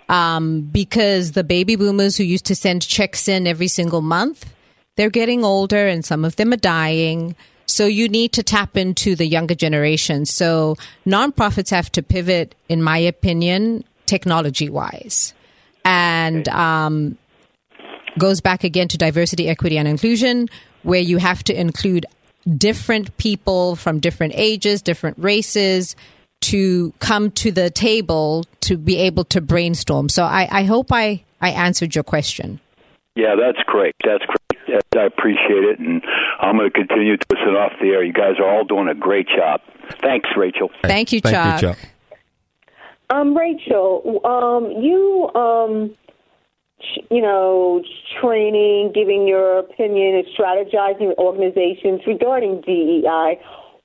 Um, 0.08 0.62
because 0.62 1.32
the 1.32 1.44
baby 1.44 1.76
boomers 1.76 2.16
who 2.16 2.24
used 2.24 2.46
to 2.46 2.56
send 2.56 2.88
checks 2.88 3.28
in 3.28 3.48
every 3.48 3.68
single 3.68 4.02
month, 4.02 4.54
they're 4.98 5.10
getting 5.10 5.44
older 5.44 5.88
and 5.88 6.06
some 6.06 6.24
of 6.24 6.36
them 6.36 6.54
are 6.54 6.58
dying. 6.58 7.36
So 7.66 7.88
you 7.88 8.08
need 8.08 8.32
to 8.34 8.44
tap 8.44 8.78
into 8.78 9.16
the 9.16 9.26
younger 9.26 9.56
generation. 9.56 10.26
So 10.26 10.78
nonprofits 11.08 11.72
have 11.72 11.92
to 11.94 12.04
pivot, 12.04 12.54
in 12.70 12.84
my 12.84 13.00
opinion, 13.00 13.84
technology 14.06 14.70
wise. 14.70 15.34
And 15.84 16.48
um, 16.50 17.18
goes 18.18 18.42
back 18.42 18.64
again 18.64 18.88
to 18.90 18.98
diversity, 18.98 19.48
equity, 19.48 19.78
and 19.78 19.88
inclusion, 19.88 20.50
where 20.86 21.02
you 21.02 21.18
have 21.18 21.44
to 21.44 21.60
include 21.60 22.06
different 22.58 23.18
people 23.18 23.76
from 23.76 24.00
different 24.00 24.34
ages, 24.36 24.82
different 24.82 25.18
races 25.18 25.96
to 26.42 26.94
come 27.00 27.32
to 27.32 27.52
the 27.52 27.70
table 27.70 28.46
to 28.62 28.78
be 28.78 28.98
able 28.98 29.24
to 29.26 29.42
brainstorm. 29.42 30.10
So 30.10 30.24
I, 30.24 30.48
I 30.52 30.64
hope 30.64 30.92
I, 30.92 31.24
I 31.42 31.50
answered 31.50 31.96
your 31.96 32.04
question. 32.04 32.60
Yeah, 33.16 33.36
that's 33.36 33.64
great. 33.66 33.96
That's 34.04 34.24
great. 34.26 34.82
I 34.96 35.06
appreciate 35.06 35.64
it, 35.64 35.80
and 35.80 36.02
I'm 36.40 36.58
going 36.58 36.70
to 36.70 36.74
continue 36.74 37.18
to 37.18 37.26
listen 37.30 37.56
off 37.56 37.74
the 37.80 37.90
air. 37.90 38.04
You 38.04 38.14
guys 38.14 38.40
are 38.40 38.50
all 38.50 38.64
doing 38.64 38.88
a 38.88 38.96
great 38.96 39.28
job. 39.28 39.62
Thanks, 40.02 40.30
Rachel. 40.36 40.70
Thank 40.84 41.12
you, 41.12 41.22
Chuck. 41.22 41.32
Thank 41.32 41.62
you, 41.62 41.68
Chuck. 41.70 41.78
Um, 43.10 43.38
Rachel, 43.38 44.22
um, 44.26 44.72
you 44.82 45.30
um, 45.36 45.96
you 47.10 47.22
know, 47.22 47.82
training, 48.22 48.92
giving 48.94 49.28
your 49.28 49.60
opinion, 49.60 50.16
and 50.16 50.26
strategizing 50.38 51.16
organizations 51.18 52.02
regarding 52.06 52.62
DEI. 52.62 53.40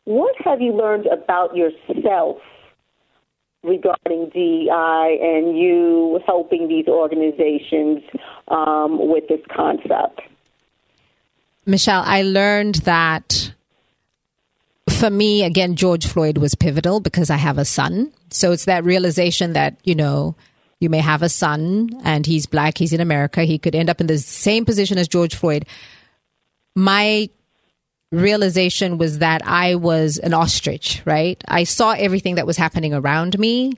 What 0.05 0.35
have 0.45 0.61
you 0.61 0.73
learned 0.73 1.07
about 1.07 1.57
yourself 1.57 2.39
regarding 3.63 4.31
DEI 4.31 5.19
and 5.21 5.59
you 5.59 6.21
helping 6.27 6.69
these 6.69 6.89
organizations 6.89 8.03
um, 8.49 8.99
with 9.09 9.29
this 9.29 9.41
concept? 9.55 10.23
Michelle, 11.67 12.03
I 12.05 12.23
learned 12.23 12.77
that 12.77 13.53
for 14.89 15.11
me, 15.11 15.45
again, 15.45 15.77
George 15.77 16.07
Floyd 16.07 16.39
was 16.39 16.55
pivotal 16.55 17.01
because 17.01 17.31
I 17.31 17.37
have 17.37 17.59
a 17.59 17.65
son. 17.65 18.13
So 18.31 18.53
it's 18.53 18.65
that 18.65 18.85
realization 18.85 19.53
that, 19.53 19.77
you 19.85 19.95
know, 19.95 20.35
you 20.81 20.89
may 20.89 20.99
have 20.99 21.23
a 21.23 21.29
son 21.29 21.91
and 22.05 22.27
he's 22.27 22.47
black, 22.47 22.79
he's 22.79 22.93
in 22.93 23.01
America, 23.01 23.45
he 23.45 23.59
could 23.59 23.75
end 23.75 23.91
up 23.91 24.01
in 24.01 24.07
the 24.07 24.19
same 24.19 24.65
position 24.65 24.99
as 24.99 25.07
George 25.07 25.35
Floyd. 25.35 25.67
My 26.75 27.29
realization 28.11 28.99
was 28.99 29.19
that 29.19 29.47
I 29.47 29.77
was 29.77 30.19
an 30.19 30.35
ostrich, 30.35 31.03
right? 31.05 31.43
I 31.47 31.65
saw 31.65 31.93
everything 31.93 32.37
that 32.37 32.47
was 32.47 32.57
happening 32.57 32.95
around 32.95 33.39
me, 33.39 33.75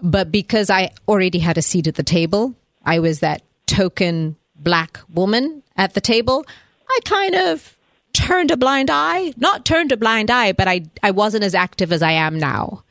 but 0.00 0.30
because 0.30 0.70
I 0.70 0.90
already 1.08 1.38
had 1.38 1.58
a 1.58 1.62
seat 1.62 1.86
at 1.86 1.96
the 1.96 2.02
table, 2.02 2.54
I 2.84 2.98
was 2.98 3.20
that 3.20 3.42
token 3.66 4.36
black 4.54 5.00
woman 5.12 5.62
at 5.76 5.94
the 5.94 6.00
table. 6.00 6.44
I 6.88 6.98
kind 7.04 7.34
of 7.34 7.76
turned 8.12 8.50
a 8.50 8.56
blind 8.56 8.90
eye, 8.90 9.32
not 9.36 9.64
turned 9.64 9.90
a 9.90 9.96
blind 9.96 10.30
eye, 10.30 10.52
but 10.52 10.68
I, 10.68 10.82
I 11.02 11.10
wasn't 11.12 11.44
as 11.44 11.54
active 11.54 11.92
as 11.92 12.02
I 12.02 12.12
am 12.12 12.38
now. 12.38 12.84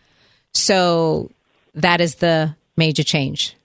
So 0.53 1.29
that 1.75 2.01
is 2.01 2.15
the 2.15 2.55
major 2.77 3.03
change 3.03 3.55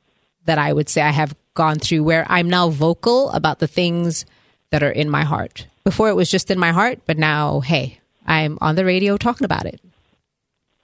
that 0.44 0.59
I 0.59 0.72
would 0.72 0.88
say 0.88 1.02
I 1.02 1.11
have 1.11 1.34
gone 1.54 1.78
through 1.78 2.04
where 2.04 2.26
I'm 2.28 2.48
now 2.48 2.68
vocal 2.68 3.30
about 3.30 3.59
the 3.59 3.66
things 3.66 4.26
that 4.70 4.82
are 4.82 4.90
in 4.90 5.11
my 5.11 5.24
heart. 5.24 5.66
Before 5.84 6.09
it 6.09 6.16
was 6.16 6.30
just 6.30 6.50
in 6.50 6.59
my 6.59 6.72
heart, 6.72 7.00
but 7.07 7.18
now, 7.18 7.61
hey, 7.61 8.00
I'm 8.26 8.59
on 8.61 8.74
the 8.74 8.84
radio 8.84 9.16
talking 9.16 9.44
about 9.44 9.66
it. 9.66 9.80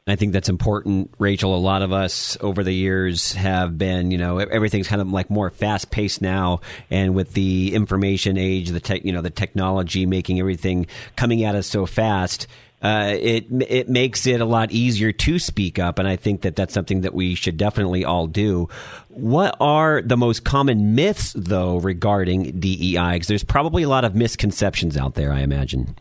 I 0.07 0.17
think 0.17 0.33
that's 0.33 0.49
important, 0.49 1.15
Rachel. 1.19 1.55
A 1.55 1.59
lot 1.59 1.83
of 1.83 1.93
us 1.93 2.37
over 2.41 2.65
the 2.65 2.75
years 2.75 3.35
have 3.35 3.79
been, 3.79 4.11
you 4.11 4.19
know, 4.19 4.39
everything's 4.39 4.89
kind 4.89 5.01
of 5.01 5.09
like 5.13 5.31
more 5.31 5.49
fast 5.51 5.93
paced 5.93 6.21
now, 6.21 6.61
and 6.91 7.15
with 7.15 7.35
the 7.35 7.73
information 7.73 8.37
age, 8.37 8.71
the 8.71 8.81
tech, 8.81 9.05
you 9.05 9.13
know, 9.13 9.23
the 9.23 9.31
technology 9.31 10.05
making 10.05 10.41
everything 10.41 10.89
coming 11.15 11.45
at 11.45 11.55
us 11.55 11.69
so 11.69 11.87
fast, 11.87 12.49
uh, 12.83 13.15
it 13.19 13.47
it 13.69 13.89
makes 13.89 14.27
it 14.27 14.41
a 14.41 14.45
lot 14.45 14.73
easier 14.73 15.13
to 15.13 15.39
speak 15.39 15.79
up, 15.79 15.99
and 15.99 16.09
I 16.09 16.17
think 16.17 16.43
that 16.43 16.57
that's 16.57 16.75
something 16.75 17.03
that 17.03 17.15
we 17.15 17.35
should 17.37 17.57
definitely 17.57 18.05
all 18.05 18.27
do. 18.27 18.69
What 19.09 19.57
are 19.61 20.03
the 20.03 20.17
most 20.17 20.45
common 20.45 20.95
myths, 20.95 21.33
though, 21.37 21.79
regarding 21.79 22.59
DEI? 22.59 23.13
Because 23.15 23.29
there's 23.29 23.45
probably 23.45 23.85
a 23.85 23.89
lot 23.89 24.05
of 24.05 24.17
misconceptions 24.17 24.97
out 24.97 25.15
there. 25.15 25.33
I 25.33 25.41
imagine. 25.41 25.97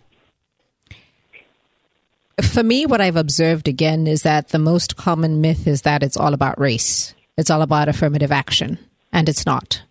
For 2.42 2.64
me, 2.64 2.88
what 2.88 3.02
I've 3.02 3.16
observed 3.16 3.68
again 3.68 4.08
is 4.08 4.24
that 4.24 4.50
the 4.50 4.58
most 4.58 4.96
common 4.96 5.42
myth 5.42 5.68
is 5.68 5.84
that 5.84 6.02
it's 6.02 6.18
all 6.18 6.34
about 6.34 6.60
race. 6.60 7.14
It's 7.38 7.52
all 7.52 7.62
about 7.62 7.90
affirmative 7.90 8.32
action, 8.32 8.80
and 9.14 9.30
it's 9.30 9.46
not. 9.46 9.84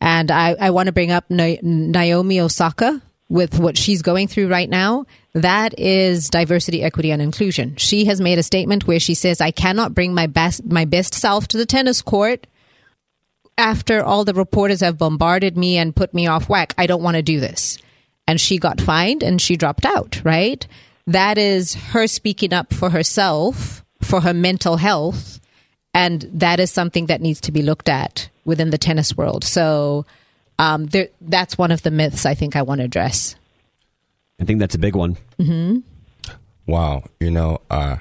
And 0.00 0.30
I, 0.32 0.56
I 0.60 0.70
want 0.70 0.86
to 0.86 0.92
bring 0.92 1.12
up 1.12 1.30
Naomi 1.30 2.40
Osaka, 2.40 3.00
with 3.34 3.58
what 3.58 3.76
she's 3.76 4.00
going 4.00 4.28
through 4.28 4.46
right 4.46 4.70
now, 4.70 5.06
that 5.32 5.76
is 5.76 6.30
diversity, 6.30 6.84
equity, 6.84 7.10
and 7.10 7.20
inclusion. 7.20 7.74
She 7.74 8.04
has 8.04 8.20
made 8.20 8.38
a 8.38 8.44
statement 8.44 8.86
where 8.86 9.00
she 9.00 9.14
says, 9.14 9.40
I 9.40 9.50
cannot 9.50 9.92
bring 9.92 10.14
my 10.14 10.28
best, 10.28 10.64
my 10.64 10.84
best 10.84 11.14
self 11.14 11.48
to 11.48 11.56
the 11.56 11.66
tennis 11.66 12.00
court 12.00 12.46
after 13.58 14.04
all 14.04 14.24
the 14.24 14.34
reporters 14.34 14.82
have 14.82 14.98
bombarded 14.98 15.56
me 15.56 15.76
and 15.78 15.96
put 15.96 16.14
me 16.14 16.28
off 16.28 16.48
whack. 16.48 16.74
I 16.78 16.86
don't 16.86 17.02
want 17.02 17.16
to 17.16 17.22
do 17.22 17.40
this. 17.40 17.76
And 18.28 18.40
she 18.40 18.58
got 18.58 18.80
fined 18.80 19.24
and 19.24 19.42
she 19.42 19.56
dropped 19.56 19.84
out, 19.84 20.22
right? 20.24 20.64
That 21.08 21.36
is 21.36 21.74
her 21.74 22.06
speaking 22.06 22.52
up 22.52 22.72
for 22.72 22.90
herself, 22.90 23.84
for 24.00 24.20
her 24.20 24.32
mental 24.32 24.76
health. 24.76 25.40
And 25.92 26.22
that 26.34 26.60
is 26.60 26.70
something 26.70 27.06
that 27.06 27.20
needs 27.20 27.40
to 27.40 27.52
be 27.52 27.62
looked 27.62 27.88
at 27.88 28.28
within 28.44 28.70
the 28.70 28.78
tennis 28.78 29.16
world. 29.16 29.42
So, 29.42 30.06
um, 30.58 30.86
there, 30.86 31.08
that's 31.20 31.56
one 31.58 31.70
of 31.70 31.82
the 31.82 31.90
myths 31.90 32.26
I 32.26 32.34
think 32.34 32.56
I 32.56 32.62
want 32.62 32.80
to 32.80 32.84
address. 32.84 33.36
I 34.40 34.44
think 34.44 34.58
that's 34.60 34.74
a 34.74 34.78
big 34.78 34.96
one. 34.96 35.16
Mm-hmm. 35.38 35.78
Wow, 36.66 37.04
you 37.20 37.30
know, 37.30 37.60
uh, 37.70 37.96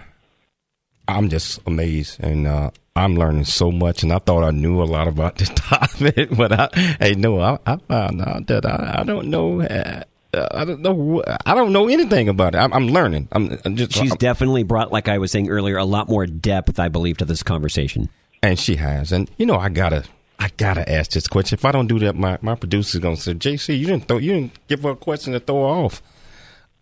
I'm 1.07 1.29
just 1.29 1.59
amazed, 1.67 2.23
and 2.23 2.47
uh, 2.47 2.71
I'm 2.95 3.15
learning 3.15 3.43
so 3.45 3.71
much. 3.71 4.03
And 4.03 4.13
I 4.13 4.19
thought 4.19 4.43
I 4.43 4.51
knew 4.51 4.81
a 4.81 4.85
lot 4.85 5.07
about 5.07 5.35
this 5.37 5.49
topic, 5.49 6.29
but 6.35 6.51
I, 6.53 6.69
hey, 6.99 7.13
no, 7.15 7.39
I, 7.39 7.57
I 7.65 7.77
found 7.77 8.21
out 8.21 8.47
that 8.47 8.65
I, 8.65 8.99
I 8.99 9.03
don't 9.03 9.27
know. 9.27 9.61
Uh, 9.61 10.03
I 10.35 10.65
don't 10.65 10.79
know. 10.81 11.21
I 11.45 11.53
don't 11.53 11.71
know 11.73 11.87
anything 11.89 12.27
about 12.29 12.55
it. 12.55 12.57
I'm, 12.57 12.73
I'm 12.73 12.87
learning. 12.87 13.27
I'm, 13.33 13.59
I'm 13.65 13.75
just. 13.75 13.91
She's 13.93 14.11
I'm- 14.11 14.17
definitely 14.17 14.63
brought, 14.63 14.91
like 14.91 15.07
I 15.07 15.17
was 15.19 15.31
saying 15.31 15.49
earlier, 15.49 15.77
a 15.77 15.85
lot 15.85 16.09
more 16.09 16.25
depth, 16.25 16.79
I 16.79 16.87
believe, 16.89 17.17
to 17.17 17.25
this 17.25 17.43
conversation. 17.43 18.09
and 18.41 18.57
she 18.57 18.77
has. 18.77 19.11
And 19.11 19.29
you 19.37 19.45
know, 19.45 19.57
I 19.57 19.69
gotta, 19.69 20.05
I 20.43 20.49
gotta 20.57 20.89
ask 20.91 21.11
this 21.11 21.27
question. 21.27 21.57
If 21.57 21.63
I 21.65 21.71
don't 21.71 21.87
do 21.87 21.99
that, 21.99 22.15
my 22.15 22.37
my 22.41 22.55
producer's 22.55 22.99
gonna 23.01 23.15
say, 23.17 23.33
"JC, 23.33 23.77
you 23.79 23.85
didn't 23.85 24.07
throw, 24.07 24.17
you 24.17 24.33
didn't 24.33 24.67
give 24.67 24.83
her 24.83 24.89
a 24.91 24.95
question 24.95 25.31
to 25.33 25.39
throw 25.39 25.61
her 25.61 25.85
off." 25.85 26.01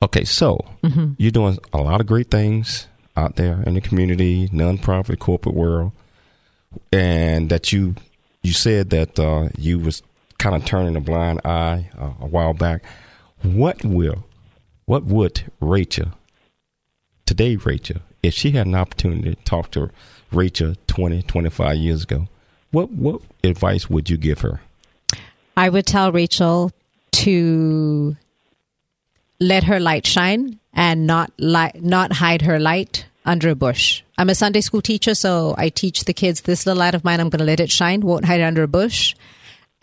Okay, 0.01 0.23
so 0.23 0.65
Mhm. 0.83 1.15
you're 1.19 1.29
doing 1.31 1.59
a 1.71 1.77
lot 1.77 2.01
of 2.01 2.07
great 2.07 2.31
things 2.31 2.87
out 3.15 3.35
there 3.35 3.61
in 3.67 3.75
the 3.75 3.81
community, 3.81 4.49
nonprofit, 4.49 5.19
corporate 5.19 5.53
world, 5.53 5.91
and 6.91 7.49
that 7.49 7.71
you 7.71 7.95
you 8.41 8.51
said 8.53 8.89
that 8.89 9.19
uh, 9.19 9.49
you 9.57 9.77
was 9.77 10.01
kind 10.39 10.55
of 10.55 10.65
turning 10.65 10.95
a 10.95 11.01
blind 11.01 11.39
eye 11.45 11.89
uh, 11.99 12.13
a 12.19 12.25
while 12.25 12.53
back. 12.55 12.83
What 13.43 13.83
will, 13.85 14.23
what 14.85 15.03
would 15.03 15.43
Rachel 15.59 16.07
today, 17.27 17.55
Rachel, 17.57 17.97
if 18.23 18.33
she 18.33 18.51
had 18.51 18.65
an 18.65 18.73
opportunity 18.75 19.35
to 19.35 19.43
talk 19.43 19.69
to 19.71 19.91
Rachel 20.31 20.73
20, 20.87 21.21
25 21.21 21.77
years 21.77 22.03
ago, 22.03 22.27
what 22.71 22.91
what 22.91 23.21
advice 23.43 23.89
would 23.89 24.09
you 24.09 24.17
give 24.17 24.41
her? 24.41 24.61
I 25.55 25.69
would 25.69 25.85
tell 25.85 26.11
Rachel 26.11 26.71
to 27.11 28.15
let 29.39 29.65
her 29.65 29.79
light 29.79 30.07
shine 30.07 30.59
and 30.73 31.05
not 31.05 31.31
not 31.37 32.13
hide 32.13 32.43
her 32.43 32.59
light 32.59 33.05
under 33.25 33.49
a 33.49 33.55
bush. 33.55 34.01
I'm 34.17 34.29
a 34.29 34.35
Sunday 34.35 34.61
school 34.61 34.81
teacher, 34.81 35.15
so 35.15 35.55
I 35.57 35.69
teach 35.69 36.05
the 36.05 36.13
kids 36.13 36.41
this 36.41 36.65
little 36.65 36.79
light 36.79 36.95
of 36.95 37.03
mine. 37.03 37.19
I'm 37.19 37.29
going 37.29 37.39
to 37.39 37.45
let 37.45 37.59
it 37.59 37.71
shine. 37.71 38.01
Won't 38.01 38.25
hide 38.25 38.39
it 38.39 38.43
under 38.43 38.63
a 38.63 38.67
bush. 38.67 39.15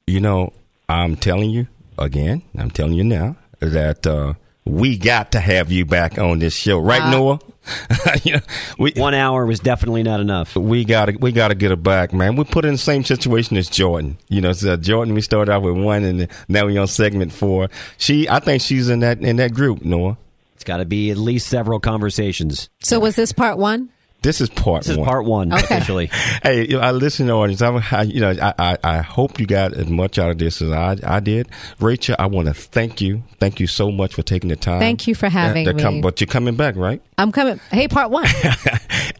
You 0.06 0.20
know, 0.22 0.54
I'm 0.90 1.16
telling 1.16 1.50
you 1.52 1.68
again. 1.98 2.42
I'm 2.58 2.72
telling 2.72 2.94
you 2.94 3.04
now 3.04 3.36
that 3.60 4.06
uh, 4.08 4.34
we 4.68 4.98
got 4.98 5.32
to 5.34 5.40
have 5.40 5.72
you 5.72 5.86
back 5.86 6.18
on 6.18 6.40
this 6.40 6.54
show, 6.56 6.80
right, 6.80 7.02
Uh, 7.02 7.12
Noah? 7.12 7.40
You 8.24 8.34
know, 8.36 8.40
we, 8.80 8.92
One 8.96 9.14
hour 9.14 9.46
was 9.46 9.60
definitely 9.60 10.02
not 10.02 10.22
enough. 10.22 10.56
We 10.56 10.86
got 10.86 11.08
to 11.08 11.18
we 11.18 11.34
got 11.34 11.50
to 11.50 11.56
get 11.56 11.70
her 11.72 11.76
back, 11.76 12.14
man. 12.14 12.38
We 12.38 12.46
put 12.46 12.64
in 12.64 12.72
the 12.74 12.78
same 12.78 13.04
situation 13.04 13.58
as 13.58 13.70
Jordan. 13.70 14.18
You 14.30 14.40
know, 14.40 14.54
so 14.54 14.78
Jordan. 14.78 15.14
We 15.14 15.20
started 15.22 15.52
out 15.52 15.64
with 15.64 15.76
one, 15.76 16.04
and 16.06 16.28
now 16.48 16.66
we're 16.66 16.80
on 16.80 16.88
segment 16.88 17.34
four. 17.34 17.68
She, 17.98 18.30
I 18.30 18.40
think 18.40 18.62
she's 18.62 18.88
in 18.88 19.00
that 19.00 19.20
in 19.20 19.36
that 19.38 19.54
group. 19.54 19.84
Noah, 19.84 20.18
It's 20.56 20.64
got 20.64 20.78
to 20.78 20.86
be 20.86 21.12
at 21.12 21.18
least 21.18 21.48
several 21.48 21.82
conversations. 21.82 22.70
So, 22.82 23.00
was 23.02 23.18
this 23.18 23.34
part 23.34 23.58
one? 23.58 23.90
This 24.28 24.42
is 24.42 24.50
part 24.50 24.84
This 24.84 24.98
is 24.98 25.04
part 25.06 25.24
one, 25.24 25.54
Okay. 25.54 25.64
officially. 25.64 26.10
Hey, 26.44 26.68
you 26.68 26.74
know, 26.76 26.82
I 26.82 26.92
listen 26.92 27.28
to 27.28 27.34
audience. 27.34 27.62
I'm, 27.62 27.82
I, 27.92 28.02
you 28.04 28.20
know, 28.20 28.32
I, 28.42 28.54
I, 28.60 28.78
I 28.84 28.98
hope 29.02 29.40
you 29.40 29.46
got 29.48 29.74
as 29.74 29.88
much 29.88 30.20
out 30.20 30.30
of 30.32 30.38
this 30.38 30.62
as 30.62 30.70
I, 30.72 30.98
I 31.04 31.20
did. 31.22 31.48
Rachel, 31.80 32.16
I 32.20 32.26
want 32.26 32.48
to 32.50 32.54
thank 32.54 33.00
you. 33.02 33.24
Thank 33.40 33.60
you 33.62 33.68
so 33.68 33.90
much 33.92 34.14
for 34.14 34.24
taking 34.24 34.50
the 34.50 34.56
time. 34.58 34.80
Thank 34.82 35.08
you 35.08 35.16
for 35.16 35.30
having 35.30 35.66
to 35.66 35.74
come- 35.74 35.96
me. 35.96 36.02
But 36.02 36.20
you're 36.20 36.28
coming 36.28 36.56
back, 36.58 36.76
right? 36.76 37.02
I'm 37.18 37.32
coming. 37.32 37.60
Hey, 37.72 37.88
part 37.88 38.12
one. 38.12 38.26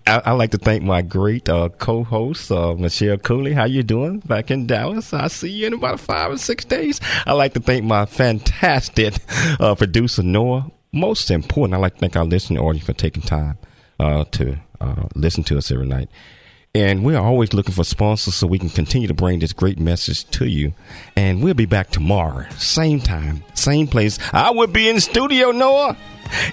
I, 0.06 0.22
I 0.26 0.32
like 0.34 0.52
to 0.52 0.58
thank 0.58 0.84
my 0.84 1.02
great 1.02 1.48
uh, 1.50 1.70
co-host 1.70 2.52
uh, 2.52 2.74
Michelle 2.76 3.18
Cooley. 3.18 3.54
How 3.54 3.64
you 3.66 3.84
doing 3.84 4.20
back 4.20 4.52
in 4.52 4.68
Dallas? 4.68 5.14
I 5.14 5.28
see 5.30 5.50
you 5.50 5.68
in 5.68 5.74
about 5.74 6.00
five 6.00 6.32
or 6.32 6.38
six 6.38 6.66
days. 6.66 7.00
I 7.26 7.34
like 7.34 7.54
to 7.54 7.60
thank 7.62 7.84
my 7.86 8.06
fantastic 8.06 9.16
uh, 9.60 9.74
producer 9.76 10.22
Noah. 10.24 10.70
Most 10.94 11.32
important, 11.32 11.76
I 11.76 11.78
like 11.78 11.94
to 11.96 12.00
thank 12.00 12.16
our 12.16 12.26
listening 12.26 12.60
audience 12.60 12.86
for 12.86 12.94
taking 12.94 13.22
time 13.24 13.58
uh, 14.00 14.24
to 14.32 14.58
uh, 14.82 15.08
listen 15.16 15.44
to 15.46 15.58
us 15.58 15.72
every 15.72 15.88
night. 15.88 16.10
And 16.76 17.04
we're 17.04 17.18
always 17.18 17.54
looking 17.54 17.74
for 17.74 17.84
sponsors 17.84 18.36
so 18.36 18.46
we 18.46 18.60
can 18.60 18.70
continue 18.70 19.08
to 19.08 19.14
bring 19.14 19.40
this 19.40 19.54
great 19.54 19.80
message 19.80 20.26
to 20.32 20.46
you. 20.46 20.74
And 21.16 21.42
we'll 21.42 21.56
be 21.56 21.66
back 21.66 21.90
tomorrow, 21.90 22.48
same 22.58 23.00
time, 23.00 23.44
same 23.56 23.88
place. 23.88 24.20
I 24.32 24.52
will 24.52 24.68
be 24.68 24.90
in 24.90 25.00
studio, 25.00 25.52
Noah. 25.52 25.98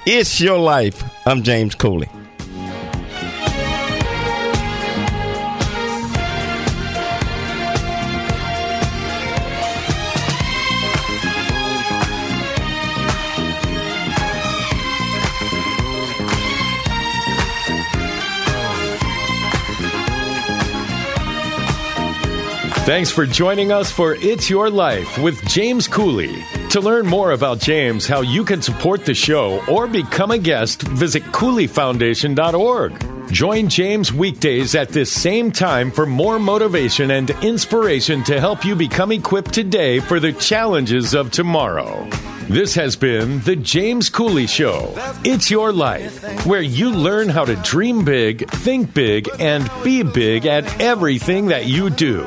It's 0.06 0.40
your 0.40 0.58
life. 0.58 1.02
I'm 1.26 1.42
James 1.42 1.74
Cooley. 1.74 2.08
Thanks 22.84 23.10
for 23.10 23.24
joining 23.24 23.72
us 23.72 23.90
for 23.90 24.14
It's 24.16 24.50
Your 24.50 24.68
Life 24.68 25.16
with 25.16 25.42
James 25.48 25.88
Cooley. 25.88 26.44
To 26.68 26.82
learn 26.82 27.06
more 27.06 27.32
about 27.32 27.58
James, 27.58 28.06
how 28.06 28.20
you 28.20 28.44
can 28.44 28.60
support 28.60 29.06
the 29.06 29.14
show, 29.14 29.64
or 29.70 29.86
become 29.86 30.30
a 30.30 30.36
guest, 30.36 30.82
visit 30.82 31.22
CooleyFoundation.org. 31.22 33.32
Join 33.32 33.70
James 33.70 34.12
weekdays 34.12 34.74
at 34.74 34.90
this 34.90 35.10
same 35.10 35.50
time 35.50 35.90
for 35.90 36.04
more 36.04 36.38
motivation 36.38 37.12
and 37.12 37.30
inspiration 37.42 38.22
to 38.24 38.38
help 38.38 38.66
you 38.66 38.76
become 38.76 39.12
equipped 39.12 39.54
today 39.54 39.98
for 39.98 40.20
the 40.20 40.34
challenges 40.34 41.14
of 41.14 41.30
tomorrow. 41.30 42.06
This 42.50 42.74
has 42.74 42.96
been 42.96 43.40
The 43.40 43.56
James 43.56 44.10
Cooley 44.10 44.46
Show. 44.46 44.92
It's 45.24 45.50
your 45.50 45.72
life, 45.72 46.44
where 46.44 46.60
you 46.60 46.90
learn 46.90 47.30
how 47.30 47.46
to 47.46 47.56
dream 47.56 48.04
big, 48.04 48.46
think 48.50 48.92
big, 48.92 49.30
and 49.38 49.70
be 49.82 50.02
big 50.02 50.44
at 50.44 50.82
everything 50.82 51.46
that 51.46 51.64
you 51.64 51.88
do. 51.88 52.26